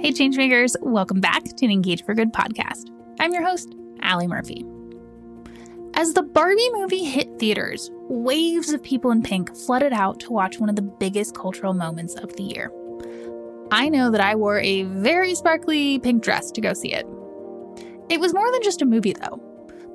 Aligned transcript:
Hey, 0.00 0.12
Changemakers, 0.12 0.76
welcome 0.80 1.20
back 1.20 1.44
to 1.44 1.66
an 1.66 1.70
Engage 1.70 2.06
for 2.06 2.14
Good 2.14 2.32
podcast. 2.32 2.88
I'm 3.20 3.34
your 3.34 3.46
host, 3.46 3.74
Alli 4.00 4.26
Murphy. 4.26 4.64
As 5.92 6.14
the 6.14 6.22
Barbie 6.22 6.70
movie 6.72 7.04
hit 7.04 7.38
theaters, 7.38 7.90
waves 8.08 8.72
of 8.72 8.82
people 8.82 9.10
in 9.10 9.22
pink 9.22 9.54
flooded 9.54 9.92
out 9.92 10.18
to 10.20 10.32
watch 10.32 10.58
one 10.58 10.70
of 10.70 10.76
the 10.76 10.80
biggest 10.80 11.34
cultural 11.34 11.74
moments 11.74 12.14
of 12.14 12.34
the 12.36 12.42
year. 12.44 12.72
I 13.72 13.90
know 13.90 14.10
that 14.10 14.22
I 14.22 14.36
wore 14.36 14.58
a 14.60 14.84
very 14.84 15.34
sparkly 15.34 15.98
pink 15.98 16.22
dress 16.22 16.50
to 16.52 16.62
go 16.62 16.72
see 16.72 16.94
it. 16.94 17.06
It 18.08 18.20
was 18.20 18.32
more 18.32 18.50
than 18.52 18.62
just 18.62 18.80
a 18.80 18.86
movie, 18.86 19.12
though. 19.12 19.38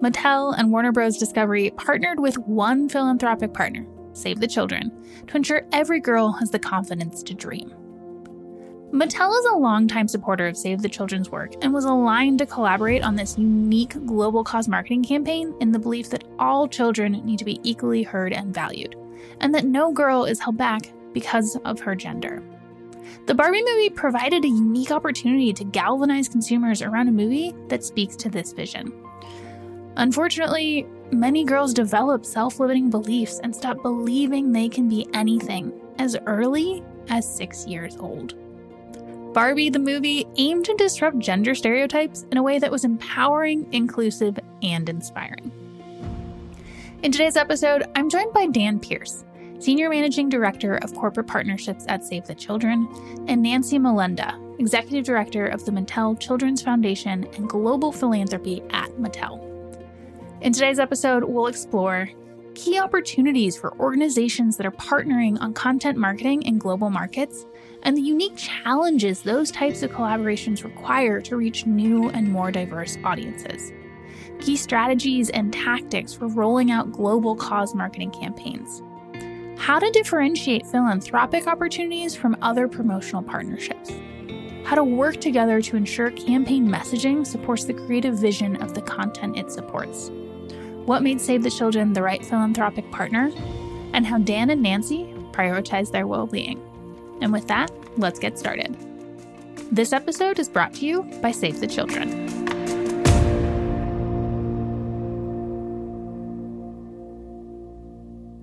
Mattel 0.03 0.53
and 0.55 0.71
Warner 0.71 0.91
Bros. 0.91 1.17
Discovery 1.17 1.71
partnered 1.77 2.19
with 2.19 2.37
one 2.37 2.89
philanthropic 2.89 3.55
partner, 3.55 3.87
Save 4.13 4.39
the 4.39 4.47
Children, 4.47 4.91
to 5.25 5.37
ensure 5.37 5.67
every 5.73 5.99
girl 5.99 6.31
has 6.33 6.51
the 6.51 6.59
confidence 6.59 7.23
to 7.23 7.33
dream. 7.33 7.73
Mattel 8.91 9.37
is 9.37 9.45
a 9.45 9.57
longtime 9.57 10.07
supporter 10.07 10.47
of 10.47 10.55
Save 10.55 10.81
the 10.81 10.87
Children's 10.87 11.31
work 11.31 11.53
and 11.61 11.73
was 11.73 11.85
aligned 11.85 12.37
to 12.39 12.45
collaborate 12.45 13.03
on 13.03 13.15
this 13.15 13.37
unique 13.37 13.93
global 14.05 14.43
cause 14.43 14.67
marketing 14.67 15.03
campaign 15.03 15.55
in 15.59 15.71
the 15.71 15.79
belief 15.79 16.09
that 16.11 16.23
all 16.37 16.67
children 16.67 17.13
need 17.25 17.39
to 17.39 17.45
be 17.45 17.59
equally 17.63 18.03
heard 18.03 18.31
and 18.31 18.53
valued, 18.53 18.95
and 19.41 19.53
that 19.55 19.65
no 19.65 19.91
girl 19.91 20.25
is 20.25 20.39
held 20.39 20.57
back 20.57 20.91
because 21.13 21.57
of 21.65 21.79
her 21.79 21.95
gender. 21.95 22.43
The 23.25 23.33
Barbie 23.33 23.63
movie 23.63 23.89
provided 23.89 24.45
a 24.45 24.49
unique 24.49 24.91
opportunity 24.91 25.51
to 25.53 25.63
galvanize 25.63 26.29
consumers 26.29 26.83
around 26.83 27.07
a 27.07 27.11
movie 27.11 27.55
that 27.69 27.83
speaks 27.83 28.15
to 28.17 28.29
this 28.29 28.53
vision. 28.53 28.93
Unfortunately, 29.97 30.85
many 31.11 31.43
girls 31.43 31.73
develop 31.73 32.23
self 32.23 32.59
limiting 32.59 32.91
beliefs 32.91 33.39
and 33.43 33.53
stop 33.53 33.81
believing 33.81 34.51
they 34.51 34.69
can 34.69 34.87
be 34.87 35.07
anything 35.13 35.73
as 35.97 36.15
early 36.27 36.83
as 37.09 37.27
six 37.27 37.65
years 37.65 37.97
old. 37.97 38.35
Barbie, 39.35 39.69
the 39.69 39.79
movie, 39.79 40.25
aimed 40.37 40.63
to 40.63 40.73
disrupt 40.75 41.19
gender 41.19 41.53
stereotypes 41.55 42.25
in 42.31 42.37
a 42.37 42.41
way 42.41 42.57
that 42.57 42.71
was 42.71 42.85
empowering, 42.85 43.67
inclusive, 43.73 44.39
and 44.63 44.87
inspiring. 44.87 45.51
In 47.03 47.11
today's 47.11 47.35
episode, 47.35 47.83
I'm 47.95 48.09
joined 48.09 48.31
by 48.31 48.47
Dan 48.47 48.79
Peirce, 48.79 49.25
Senior 49.59 49.89
Managing 49.89 50.29
Director 50.29 50.77
of 50.77 50.95
Corporate 50.95 51.27
Partnerships 51.27 51.83
at 51.89 52.05
Save 52.05 52.27
the 52.27 52.33
Children, 52.33 52.87
and 53.27 53.41
Nancy 53.41 53.77
Molenda, 53.77 54.39
Executive 54.57 55.03
Director 55.03 55.47
of 55.47 55.65
the 55.65 55.71
Mattel 55.73 56.17
Children's 56.17 56.61
Foundation 56.61 57.27
and 57.35 57.49
Global 57.49 57.91
Philanthropy 57.91 58.63
at 58.69 58.89
Mattel. 58.91 59.43
In 60.39 60.53
today's 60.53 60.79
episode, 60.79 61.25
we'll 61.25 61.47
explore 61.47 62.09
key 62.53 62.79
opportunities 62.79 63.57
for 63.57 63.77
organizations 63.79 64.55
that 64.55 64.65
are 64.65 64.71
partnering 64.71 65.37
on 65.41 65.53
content 65.53 65.97
marketing 65.97 66.43
in 66.43 66.57
global 66.57 66.89
markets 66.89 67.45
and 67.85 67.95
the 67.95 68.01
unique 68.01 68.35
challenges 68.35 69.21
those 69.21 69.51
types 69.51 69.83
of 69.83 69.91
collaborations 69.91 70.63
require 70.63 71.21
to 71.21 71.37
reach 71.37 71.67
new 71.67 72.09
and 72.09 72.29
more 72.29 72.51
diverse 72.51 72.97
audiences. 73.03 73.71
Key 74.41 74.57
strategies 74.57 75.29
and 75.29 75.53
tactics 75.53 76.13
for 76.13 76.27
rolling 76.27 76.71
out 76.71 76.91
global 76.91 77.35
cause 77.35 77.75
marketing 77.75 78.11
campaigns. 78.11 78.81
How 79.57 79.79
to 79.79 79.89
differentiate 79.91 80.65
philanthropic 80.65 81.47
opportunities 81.47 82.15
from 82.15 82.35
other 82.41 82.67
promotional 82.67 83.23
partnerships. 83.23 83.91
How 84.65 84.75
to 84.75 84.83
work 84.83 85.21
together 85.21 85.61
to 85.61 85.77
ensure 85.77 86.09
campaign 86.09 86.67
messaging 86.67 87.25
supports 87.25 87.65
the 87.65 87.73
creative 87.73 88.17
vision 88.17 88.55
of 88.63 88.73
the 88.73 88.81
content 88.81 89.37
it 89.37 89.51
supports. 89.51 90.09
What 90.85 91.03
made 91.03 91.21
Save 91.21 91.43
the 91.43 91.51
Children 91.51 91.93
the 91.93 92.01
right 92.01 92.25
philanthropic 92.25 92.89
partner, 92.91 93.31
and 93.93 94.05
how 94.05 94.17
Dan 94.17 94.49
and 94.49 94.61
Nancy 94.61 95.05
prioritize 95.31 95.91
their 95.91 96.07
well 96.07 96.25
being. 96.25 96.59
And 97.21 97.31
with 97.31 97.47
that, 97.47 97.71
let's 97.97 98.19
get 98.19 98.37
started. 98.37 98.75
This 99.71 99.93
episode 99.93 100.39
is 100.39 100.49
brought 100.49 100.73
to 100.75 100.85
you 100.85 101.03
by 101.21 101.31
Save 101.31 101.59
the 101.59 101.67
Children. 101.67 102.25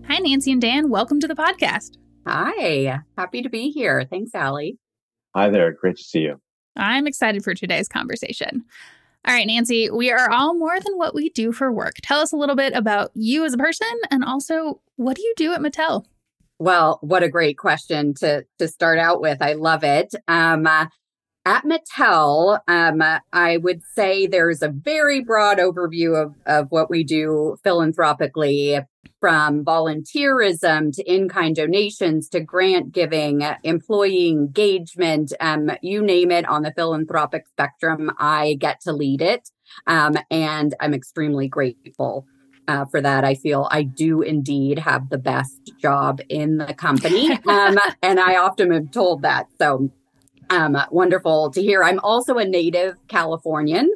Hi, 0.09 0.19
Nancy 0.19 0.53
and 0.53 0.61
Dan. 0.61 0.91
Welcome 0.91 1.21
to 1.21 1.29
the 1.29 1.35
podcast. 1.35 1.97
Hi, 2.27 3.01
happy 3.17 3.43
to 3.43 3.49
be 3.49 3.71
here. 3.71 4.05
Thanks, 4.09 4.35
Alli. 4.35 4.79
Hi 5.35 5.49
there. 5.49 5.73
Great 5.73 5.97
to 5.97 6.03
see 6.03 6.21
you. 6.21 6.41
I'm 6.77 7.07
excited 7.07 7.45
for 7.45 7.55
today's 7.55 7.89
conversation. 7.89 8.65
All 9.27 9.35
right, 9.35 9.47
Nancy, 9.47 9.91
we 9.91 10.11
are 10.11 10.31
all 10.31 10.55
more 10.55 10.81
than 10.81 10.97
what 10.97 11.15
we 11.15 11.29
do 11.31 11.53
for 11.53 11.73
work. 11.73 11.95
Tell 12.03 12.21
us 12.21 12.33
a 12.33 12.37
little 12.37 12.57
bit 12.57 12.75
about 12.75 13.13
you 13.15 13.45
as 13.45 13.55
a 13.55 13.59
person 13.59 13.89
and 14.11 14.25
also 14.25 14.81
what 14.97 15.17
do 15.17 15.23
you 15.23 15.33
do 15.37 15.53
at 15.53 15.61
Mattel? 15.61 16.05
Well, 16.63 17.01
what 17.01 17.25
a 17.25 17.29
great 17.29 17.59
question 17.59 18.15
to 18.21 18.45
to 18.61 18.69
start 18.69 19.01
out 19.01 19.21
with. 19.21 19.43
I 19.43 19.55
love 19.55 19.83
it. 19.83 20.15
Um, 20.29 20.65
uh, 20.65 20.87
at 21.45 21.65
Mattel, 21.65 22.61
um, 22.69 23.03
I 23.33 23.57
would 23.57 23.81
say 23.97 24.29
there's 24.29 24.63
a 24.63 24.69
very 24.69 25.25
broad 25.25 25.59
overview 25.59 26.15
of, 26.23 26.37
of 26.47 26.69
what 26.71 26.89
we 26.89 27.03
do 27.03 27.57
philanthropically 27.65 28.79
from 29.21 29.65
volunteerism 29.65 30.93
to 30.93 31.03
in 31.03 31.29
kind 31.29 31.57
donations 31.57 32.29
to 32.29 32.39
grant 32.39 32.93
giving, 32.93 33.45
employee 33.65 34.29
engagement, 34.29 35.33
um, 35.41 35.69
you 35.83 36.01
name 36.01 36.31
it 36.31 36.49
on 36.49 36.63
the 36.63 36.73
philanthropic 36.77 37.49
spectrum. 37.49 38.13
I 38.21 38.57
get 38.61 38.81
to 38.83 38.93
lead 38.93 39.21
it. 39.21 39.49
Um, 39.89 40.17
and 40.31 40.77
I'm 40.79 40.95
extremely 40.95 41.49
grateful 41.49 42.27
uh, 42.73 42.87
for 42.87 43.01
that. 43.01 43.25
I 43.25 43.35
feel 43.35 43.69
I 43.71 43.83
do 43.83 44.23
indeed 44.23 44.79
have 44.79 45.11
the 45.11 45.19
best 45.19 45.73
job 45.81 46.21
in 46.29 46.57
the 46.57 46.75
company. 46.75 47.31
Um, 47.53 47.77
and 48.03 48.19
I 48.19 48.37
often 48.37 48.73
am 48.73 48.89
told 48.89 49.23
that. 49.23 49.47
So 49.61 49.91
um, 50.49 50.77
wonderful 50.91 51.51
to 51.51 51.61
hear. 51.61 51.83
I'm 51.83 51.99
also 52.01 52.39
a 52.39 52.45
native 52.45 52.97
Californian. 53.09 53.91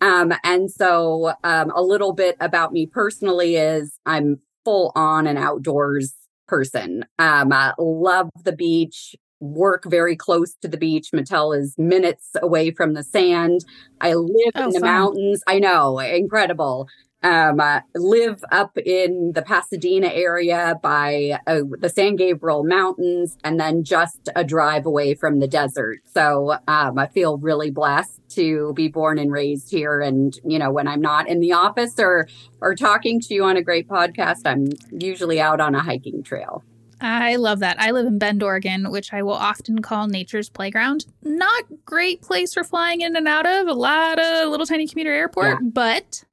Um, 0.00 0.32
and 0.44 0.70
so 0.70 1.32
um, 1.42 1.70
a 1.74 1.80
little 1.80 2.12
bit 2.12 2.36
about 2.40 2.72
me 2.72 2.86
personally 2.86 3.56
is 3.56 3.98
I'm 4.04 4.40
full 4.64 4.92
on 4.94 5.26
an 5.26 5.38
outdoors 5.38 6.14
person. 6.48 7.04
Um, 7.18 7.52
I 7.52 7.72
love 7.78 8.28
the 8.44 8.52
beach, 8.52 9.16
work 9.40 9.84
very 9.86 10.16
close 10.16 10.54
to 10.60 10.68
the 10.68 10.76
beach. 10.76 11.10
Mattel 11.14 11.58
is 11.58 11.74
minutes 11.78 12.30
away 12.42 12.72
from 12.72 12.92
the 12.92 13.04
sand. 13.04 13.64
I 14.00 14.14
live 14.14 14.52
oh, 14.54 14.64
in 14.64 14.70
the 14.70 14.80
fun. 14.80 14.90
mountains. 14.90 15.42
I 15.46 15.60
know, 15.60 15.98
incredible 15.98 16.88
um, 17.22 17.60
uh, 17.60 17.80
live 17.94 18.44
up 18.52 18.76
in 18.78 19.32
the 19.34 19.42
Pasadena 19.42 20.08
area 20.08 20.78
by 20.82 21.38
uh, 21.46 21.60
the 21.78 21.88
San 21.88 22.16
Gabriel 22.16 22.64
Mountains 22.64 23.36
and 23.42 23.58
then 23.58 23.84
just 23.84 24.28
a 24.36 24.44
drive 24.44 24.86
away 24.86 25.14
from 25.14 25.40
the 25.40 25.48
desert. 25.48 26.00
So 26.14 26.56
um, 26.68 26.98
I 26.98 27.08
feel 27.08 27.38
really 27.38 27.70
blessed 27.70 28.20
to 28.30 28.72
be 28.74 28.88
born 28.88 29.18
and 29.18 29.32
raised 29.32 29.70
here. 29.70 30.00
And, 30.00 30.38
you 30.44 30.58
know, 30.58 30.70
when 30.70 30.86
I'm 30.86 31.00
not 31.00 31.28
in 31.28 31.40
the 31.40 31.52
office 31.52 31.94
or, 31.98 32.28
or 32.60 32.74
talking 32.74 33.20
to 33.20 33.34
you 33.34 33.44
on 33.44 33.56
a 33.56 33.62
great 33.62 33.88
podcast, 33.88 34.42
I'm 34.44 34.68
usually 34.92 35.40
out 35.40 35.60
on 35.60 35.74
a 35.74 35.80
hiking 35.80 36.22
trail. 36.22 36.62
I 37.00 37.36
love 37.36 37.60
that. 37.60 37.80
I 37.80 37.92
live 37.92 38.06
in 38.06 38.18
Bend, 38.18 38.42
Oregon, 38.42 38.90
which 38.90 39.12
I 39.12 39.22
will 39.22 39.34
often 39.34 39.80
call 39.82 40.08
nature's 40.08 40.48
playground. 40.48 41.06
Not 41.22 41.64
great 41.84 42.22
place 42.22 42.54
for 42.54 42.64
flying 42.64 43.02
in 43.02 43.14
and 43.14 43.28
out 43.28 43.46
of, 43.46 43.68
a 43.68 43.72
lot 43.72 44.18
of 44.18 44.48
little 44.48 44.66
tiny 44.66 44.88
commuter 44.88 45.12
airport, 45.12 45.58
yeah. 45.60 45.68
but 45.72 46.24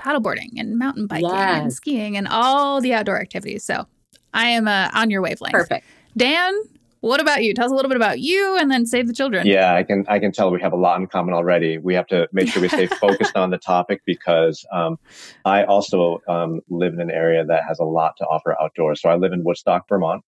paddleboarding 0.00 0.50
and 0.56 0.78
mountain 0.78 1.06
biking 1.06 1.28
yes. 1.28 1.62
and 1.62 1.72
skiing 1.72 2.16
and 2.16 2.26
all 2.28 2.80
the 2.80 2.94
outdoor 2.94 3.20
activities. 3.20 3.64
So 3.64 3.86
I 4.32 4.46
am 4.46 4.66
uh, 4.66 4.90
on 4.94 5.10
your 5.10 5.22
wavelength. 5.22 5.52
Perfect. 5.52 5.86
Dan, 6.16 6.54
what 7.00 7.20
about 7.20 7.42
you? 7.42 7.54
Tell 7.54 7.64
us 7.64 7.72
a 7.72 7.74
little 7.74 7.88
bit 7.88 7.96
about 7.96 8.20
you 8.20 8.56
and 8.58 8.70
then 8.70 8.84
save 8.84 9.06
the 9.06 9.14
children. 9.14 9.46
Yeah, 9.46 9.74
I 9.74 9.82
can 9.82 10.04
I 10.08 10.18
can 10.18 10.32
tell 10.32 10.50
we 10.50 10.60
have 10.60 10.72
a 10.72 10.76
lot 10.76 11.00
in 11.00 11.06
common 11.06 11.34
already. 11.34 11.78
We 11.78 11.94
have 11.94 12.06
to 12.08 12.28
make 12.32 12.48
sure 12.48 12.60
we 12.60 12.68
stay 12.68 12.86
focused 13.00 13.36
on 13.36 13.50
the 13.50 13.58
topic 13.58 14.02
because 14.04 14.64
um, 14.72 14.98
I 15.44 15.64
also 15.64 16.20
um, 16.28 16.60
live 16.68 16.92
in 16.92 17.00
an 17.00 17.10
area 17.10 17.44
that 17.44 17.62
has 17.66 17.78
a 17.78 17.84
lot 17.84 18.16
to 18.18 18.24
offer 18.26 18.54
outdoors. 18.60 19.00
So 19.00 19.08
I 19.08 19.16
live 19.16 19.32
in 19.32 19.44
Woodstock, 19.44 19.88
Vermont. 19.88 20.22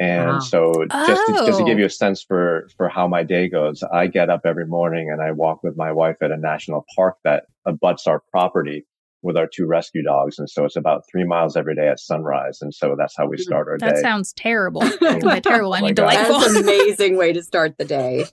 And 0.00 0.26
wow. 0.26 0.38
so 0.40 0.72
just, 0.90 1.22
oh. 1.28 1.38
to, 1.38 1.46
just 1.46 1.58
to 1.58 1.64
give 1.64 1.76
oh. 1.76 1.80
you 1.80 1.86
a 1.86 1.90
sense 1.90 2.22
for, 2.22 2.68
for 2.76 2.88
how 2.88 3.06
my 3.06 3.22
day 3.22 3.48
goes, 3.48 3.80
I 3.92 4.08
get 4.08 4.28
up 4.28 4.40
every 4.44 4.66
morning 4.66 5.08
and 5.08 5.22
I 5.22 5.30
walk 5.30 5.62
with 5.62 5.76
my 5.76 5.92
wife 5.92 6.16
at 6.20 6.32
a 6.32 6.36
national 6.36 6.84
park 6.96 7.16
that 7.22 7.44
abuts 7.64 8.08
our 8.08 8.20
property 8.32 8.84
with 9.24 9.36
our 9.36 9.46
two 9.46 9.66
rescue 9.66 10.02
dogs. 10.02 10.38
And 10.38 10.48
so 10.48 10.64
it's 10.64 10.76
about 10.76 11.04
three 11.10 11.24
miles 11.24 11.56
every 11.56 11.74
day 11.74 11.88
at 11.88 11.98
sunrise. 11.98 12.60
And 12.60 12.72
so 12.72 12.94
that's 12.96 13.16
how 13.16 13.26
we 13.26 13.36
mm, 13.36 13.40
start 13.40 13.68
our 13.68 13.78
that 13.78 13.86
day. 13.86 13.94
That 13.96 14.02
sounds 14.02 14.32
terrible. 14.34 14.80
By 15.00 15.40
terrible, 15.40 15.74
I 15.74 15.80
mean 15.80 15.94
delightful. 15.94 16.40
That's 16.40 16.54
an 16.54 16.56
amazing 16.62 17.16
way 17.16 17.32
to 17.32 17.42
start 17.42 17.76
the 17.78 17.84
day. 17.84 18.26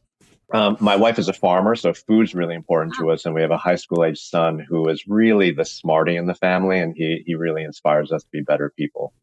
Um, 0.54 0.76
my 0.82 0.98
wife 0.98 1.18
is 1.18 1.30
a 1.30 1.34
farmer, 1.34 1.76
so 1.76 1.94
food's 1.94 2.36
really 2.36 2.56
important 2.56 2.96
to 3.00 3.10
us. 3.10 3.26
And 3.26 3.34
we 3.34 3.42
have 3.42 3.52
a 3.52 3.58
high 3.58 3.78
school 3.78 4.04
age 4.04 4.20
son 4.20 4.60
who 4.60 4.90
is 4.90 5.08
really 5.08 5.52
the 5.52 5.64
smarty 5.64 6.18
in 6.18 6.26
the 6.26 6.36
family, 6.36 6.78
and 6.78 6.94
he, 6.96 7.24
he 7.26 7.36
really 7.36 7.64
inspires 7.64 8.12
us 8.12 8.24
to 8.24 8.30
be 8.32 8.42
better 8.42 8.72
people. 8.76 9.14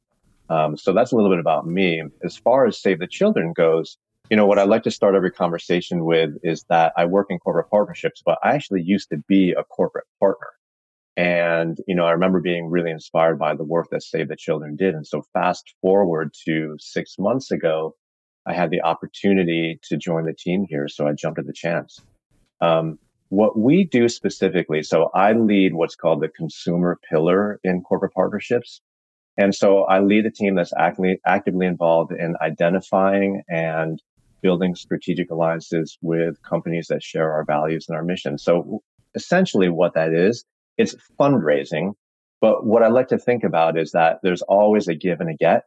Um, 0.48 0.78
so 0.78 0.94
that's 0.94 1.12
a 1.12 1.16
little 1.16 1.30
bit 1.30 1.38
about 1.38 1.66
me. 1.66 2.02
As 2.24 2.38
far 2.38 2.66
as 2.66 2.80
Save 2.80 3.00
the 3.00 3.06
Children 3.06 3.52
goes, 3.52 3.98
you 4.30 4.36
know, 4.36 4.46
what 4.46 4.58
I 4.58 4.64
like 4.64 4.82
to 4.84 4.90
start 4.90 5.14
every 5.14 5.30
conversation 5.30 6.06
with 6.06 6.30
is 6.42 6.64
that 6.70 6.94
I 6.96 7.04
work 7.04 7.26
in 7.28 7.38
corporate 7.38 7.70
partnerships, 7.70 8.22
but 8.24 8.38
I 8.42 8.54
actually 8.54 8.82
used 8.82 9.10
to 9.10 9.18
be 9.28 9.52
a 9.52 9.64
corporate 9.64 10.06
partner. 10.18 10.48
And, 11.18 11.78
you 11.88 11.96
know, 11.96 12.04
I 12.04 12.12
remember 12.12 12.40
being 12.40 12.70
really 12.70 12.92
inspired 12.92 13.40
by 13.40 13.56
the 13.56 13.64
work 13.64 13.88
that 13.90 14.04
Save 14.04 14.28
the 14.28 14.36
Children 14.36 14.76
did. 14.76 14.94
And 14.94 15.04
so 15.04 15.24
fast 15.32 15.74
forward 15.82 16.32
to 16.46 16.76
six 16.78 17.16
months 17.18 17.50
ago, 17.50 17.96
I 18.46 18.54
had 18.54 18.70
the 18.70 18.82
opportunity 18.82 19.80
to 19.88 19.96
join 19.96 20.26
the 20.26 20.32
team 20.32 20.64
here, 20.68 20.86
so 20.86 21.08
I 21.08 21.12
jumped 21.14 21.40
at 21.40 21.46
the 21.46 21.52
chance. 21.52 22.00
Um, 22.60 23.00
what 23.30 23.58
we 23.58 23.84
do 23.84 24.08
specifically, 24.08 24.84
so 24.84 25.10
I 25.12 25.32
lead 25.32 25.74
what's 25.74 25.96
called 25.96 26.22
the 26.22 26.28
consumer 26.28 27.00
pillar 27.10 27.58
in 27.64 27.82
corporate 27.82 28.14
partnerships. 28.14 28.80
And 29.36 29.52
so 29.52 29.84
I 29.84 29.98
lead 29.98 30.24
a 30.24 30.30
team 30.30 30.54
that's 30.54 30.72
actively, 30.78 31.20
actively 31.26 31.66
involved 31.66 32.12
in 32.12 32.36
identifying 32.40 33.42
and 33.48 34.00
building 34.40 34.76
strategic 34.76 35.32
alliances 35.32 35.98
with 36.00 36.40
companies 36.42 36.86
that 36.90 37.02
share 37.02 37.32
our 37.32 37.44
values 37.44 37.86
and 37.88 37.96
our 37.96 38.04
mission. 38.04 38.38
So 38.38 38.82
essentially 39.16 39.68
what 39.68 39.94
that 39.94 40.12
is, 40.12 40.44
it's 40.78 40.94
fundraising. 41.18 41.92
But 42.40 42.64
what 42.64 42.82
I 42.82 42.88
like 42.88 43.08
to 43.08 43.18
think 43.18 43.44
about 43.44 43.76
is 43.76 43.92
that 43.92 44.20
there's 44.22 44.42
always 44.42 44.88
a 44.88 44.94
give 44.94 45.20
and 45.20 45.28
a 45.28 45.34
get. 45.34 45.64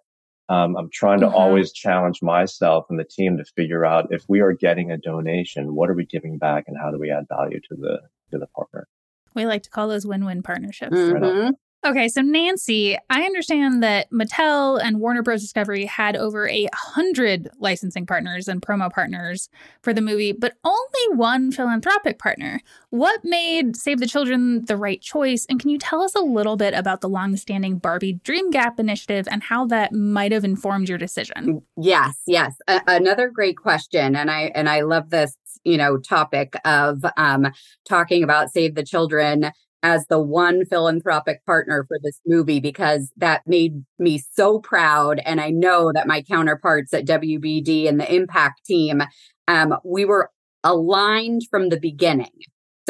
Um, 0.50 0.76
I'm 0.76 0.90
trying 0.92 1.20
to 1.22 1.28
mm-hmm. 1.28 1.36
always 1.36 1.72
challenge 1.72 2.22
myself 2.22 2.86
and 2.90 3.00
the 3.00 3.06
team 3.06 3.38
to 3.38 3.46
figure 3.56 3.86
out 3.86 4.08
if 4.10 4.24
we 4.28 4.42
are 4.42 4.54
getting 4.54 4.92
a 4.92 4.98
donation, 4.98 5.76
what 5.76 5.90
are 5.90 5.94
we 5.94 6.06
giving 6.06 6.38
back 6.38 6.66
and 6.68 6.78
how 6.82 6.92
do 6.92 6.98
we 6.98 7.12
add 7.12 7.28
value 7.30 7.60
to 7.70 7.76
the 7.76 8.02
to 8.32 8.38
the 8.38 8.48
partner? 8.48 8.88
We 9.34 9.46
like 9.46 9.64
to 9.64 9.70
call 9.70 9.88
those 9.88 10.06
win-win 10.06 10.44
partnerships. 10.44 10.96
Mm-hmm. 10.96 11.24
Right 11.24 11.54
Okay, 11.84 12.08
so 12.10 12.22
Nancy, 12.22 12.96
I 13.10 13.24
understand 13.24 13.82
that 13.82 14.12
Mattel 14.12 14.80
and 14.84 15.00
Warner 15.00 15.24
Bros. 15.24 15.42
Discovery 15.42 15.86
had 15.86 16.16
over 16.16 16.48
a 16.48 16.68
hundred 16.74 17.50
licensing 17.58 18.06
partners 18.06 18.48
and 18.48 18.62
promo 18.62 18.92
partners 18.92 19.50
for 19.82 19.92
the 19.92 20.02
movie, 20.02 20.32
but 20.32 20.54
only 20.64 21.18
one 21.18 21.52
philanthropic 21.52 22.20
partner. 22.20 22.62
What 22.92 23.22
made 23.24 23.76
Save 23.76 24.00
the 24.00 24.06
Children 24.06 24.66
the 24.66 24.78
right 24.78 25.02
choice? 25.02 25.48
And 25.50 25.60
can 25.60 25.72
you 25.72 25.80
tell 25.80 26.02
us 26.02 26.14
a 26.14 26.20
little 26.22 26.56
bit 26.56 26.76
about 26.76 27.02
the 27.02 27.10
long-standing 27.10 27.80
Barbie 27.80 28.14
Dream 28.24 28.52
Gap 28.52 28.80
initiative 28.80 29.28
and 29.32 29.42
how 29.42 29.66
that 29.66 29.92
might 29.92 30.32
have 30.34 30.44
informed 30.44 30.88
your 30.88 31.00
decision? 31.00 31.64
Yes, 31.78 32.16
yes. 32.28 32.56
A- 32.68 32.84
another 32.86 33.30
great 33.30 33.58
question, 33.58 34.16
and 34.16 34.30
I 34.30 34.52
and 34.54 34.70
I 34.70 34.82
love 34.82 35.10
this 35.10 35.36
you 35.64 35.78
know 35.78 35.98
topic 35.98 36.54
of 36.64 37.04
um, 37.18 37.48
talking 37.88 38.24
about 38.24 38.52
Save 38.52 38.76
the 38.76 38.84
Children 38.84 39.52
as 39.84 40.06
the 40.08 40.22
one 40.22 40.66
philanthropic 40.66 41.46
partner 41.46 41.86
for 41.88 41.98
this 42.04 42.20
movie 42.26 42.60
because 42.60 43.12
that 43.18 43.42
made 43.48 43.84
me 43.98 44.22
so 44.34 44.60
proud. 44.60 45.20
And 45.26 45.42
I 45.42 45.50
know 45.50 45.92
that 45.94 46.08
my 46.08 46.22
counterparts 46.22 46.94
at 46.94 47.06
WBD 47.06 47.88
and 47.88 48.00
the 48.00 48.14
impact 48.14 48.66
team, 48.66 49.02
um, 49.48 49.76
we 49.84 50.06
were 50.06 50.30
aligned 50.64 51.42
from 51.50 51.70
the 51.70 51.80
beginning. 51.80 52.32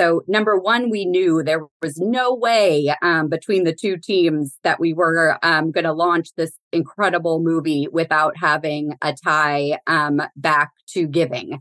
So, 0.02 0.24
number 0.28 0.58
one, 0.58 0.90
we 0.90 1.06
knew 1.06 1.44
there 1.44 1.68
was 1.84 2.00
no 2.00 2.34
way 2.34 2.92
um, 3.04 3.30
between 3.30 3.66
the 3.66 3.76
two 3.76 3.98
teams 3.98 4.58
that 4.64 4.80
we 4.80 4.94
were 4.94 5.38
um, 5.44 5.70
going 5.70 5.84
to 5.84 5.94
launch 5.94 6.30
this 6.36 6.54
incredible 6.72 7.40
movie 7.40 7.88
without 7.92 8.36
having 8.36 8.96
a 9.04 9.14
tie 9.14 9.78
um, 9.86 10.20
back 10.36 10.72
to 10.94 11.06
giving. 11.06 11.60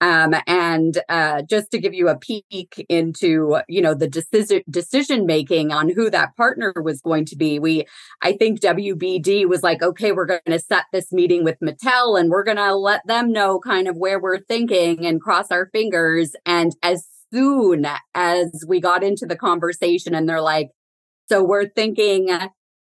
Um, 0.00 0.34
and 0.46 0.98
uh, 1.10 1.42
just 1.42 1.70
to 1.72 1.78
give 1.78 1.92
you 1.92 2.08
a 2.08 2.18
peek 2.18 2.84
into, 2.88 3.58
you 3.68 3.82
know, 3.82 3.92
the 3.92 4.08
decision 4.08 4.62
decision 4.70 5.26
making 5.26 5.70
on 5.70 5.90
who 5.90 6.08
that 6.08 6.34
partner 6.34 6.72
was 6.82 7.02
going 7.02 7.26
to 7.26 7.36
be, 7.36 7.58
we, 7.58 7.84
I 8.22 8.32
think 8.32 8.60
WBD 8.60 9.46
was 9.46 9.62
like, 9.62 9.82
okay, 9.82 10.12
we're 10.12 10.26
going 10.26 10.40
to 10.46 10.58
set 10.58 10.86
this 10.92 11.12
meeting 11.12 11.44
with 11.44 11.58
Mattel, 11.62 12.18
and 12.18 12.30
we're 12.30 12.42
going 12.42 12.56
to 12.56 12.74
let 12.74 13.06
them 13.06 13.32
know 13.32 13.60
kind 13.60 13.86
of 13.86 13.96
where 13.96 14.18
we're 14.18 14.40
thinking 14.40 15.04
and 15.04 15.20
cross 15.20 15.52
our 15.52 15.66
fingers. 15.66 16.34
And 16.46 16.72
as 16.82 17.06
soon 17.32 17.86
as 18.14 18.64
we 18.66 18.80
got 18.80 19.02
into 19.02 19.26
the 19.26 19.36
conversation, 19.36 20.14
and 20.14 20.28
they're 20.28 20.40
like, 20.40 20.70
so 21.28 21.42
we're 21.42 21.68
thinking 21.68 22.30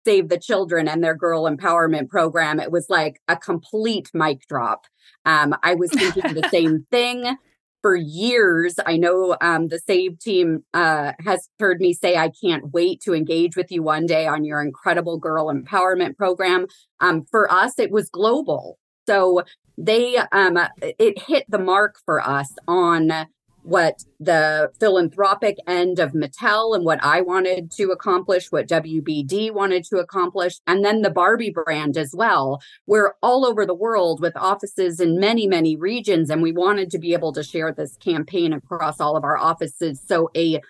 Save 0.04 0.28
the 0.28 0.38
Children 0.38 0.88
and 0.88 1.02
their 1.02 1.14
girl 1.14 1.44
empowerment 1.44 2.08
program, 2.08 2.58
it 2.58 2.72
was 2.72 2.86
like 2.88 3.20
a 3.28 3.36
complete 3.36 4.10
mic 4.12 4.46
drop. 4.48 4.86
Um, 5.24 5.54
I 5.62 5.74
was 5.74 5.90
thinking 5.92 6.34
the 6.34 6.48
same 6.50 6.86
thing 6.90 7.36
for 7.82 7.96
years. 7.96 8.76
I 8.84 8.96
know 8.96 9.36
um, 9.40 9.68
the 9.68 9.78
Save 9.78 10.18
team 10.20 10.64
uh, 10.72 11.12
has 11.24 11.48
heard 11.58 11.80
me 11.80 11.92
say, 11.92 12.16
I 12.16 12.30
can't 12.42 12.72
wait 12.72 13.00
to 13.02 13.14
engage 13.14 13.56
with 13.56 13.70
you 13.70 13.82
one 13.82 14.06
day 14.06 14.26
on 14.26 14.44
your 14.44 14.62
incredible 14.62 15.18
girl 15.18 15.52
empowerment 15.52 16.16
program. 16.16 16.66
Um, 17.00 17.24
for 17.30 17.52
us, 17.52 17.78
it 17.78 17.90
was 17.90 18.08
global. 18.08 18.78
So 19.06 19.42
they, 19.76 20.16
um, 20.16 20.58
it 20.80 21.18
hit 21.18 21.44
the 21.48 21.58
mark 21.58 21.96
for 22.04 22.20
us 22.20 22.52
on 22.68 23.26
what 23.62 24.04
the 24.18 24.70
philanthropic 24.78 25.56
end 25.66 25.98
of 25.98 26.12
Mattel 26.12 26.74
and 26.74 26.84
what 26.84 27.02
I 27.02 27.20
wanted 27.20 27.70
to 27.72 27.90
accomplish, 27.90 28.50
what 28.50 28.68
WBD 28.68 29.52
wanted 29.52 29.84
to 29.84 29.98
accomplish, 29.98 30.58
and 30.66 30.84
then 30.84 31.02
the 31.02 31.10
Barbie 31.10 31.50
brand 31.50 31.96
as 31.96 32.12
well. 32.14 32.60
We're 32.86 33.14
all 33.22 33.46
over 33.46 33.64
the 33.64 33.74
world 33.74 34.20
with 34.20 34.36
offices 34.36 35.00
in 35.00 35.18
many, 35.18 35.46
many 35.46 35.76
regions, 35.76 36.30
and 36.30 36.42
we 36.42 36.52
wanted 36.52 36.90
to 36.90 36.98
be 36.98 37.12
able 37.12 37.32
to 37.32 37.42
share 37.42 37.72
this 37.72 37.96
campaign 37.96 38.52
across 38.52 39.00
all 39.00 39.16
of 39.16 39.24
our 39.24 39.36
offices. 39.36 40.00
So 40.06 40.30
a 40.36 40.60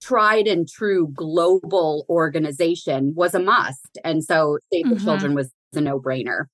tried 0.00 0.46
and 0.46 0.68
true 0.68 1.08
global 1.14 2.06
organization 2.08 3.12
was 3.14 3.34
a 3.34 3.40
must. 3.40 3.98
And 4.04 4.24
so 4.24 4.58
Save 4.72 4.88
the 4.88 4.94
mm-hmm. 4.96 5.04
Children 5.04 5.34
was 5.34 5.52
a 5.74 5.80
no 5.80 6.00
brainer. 6.00 6.46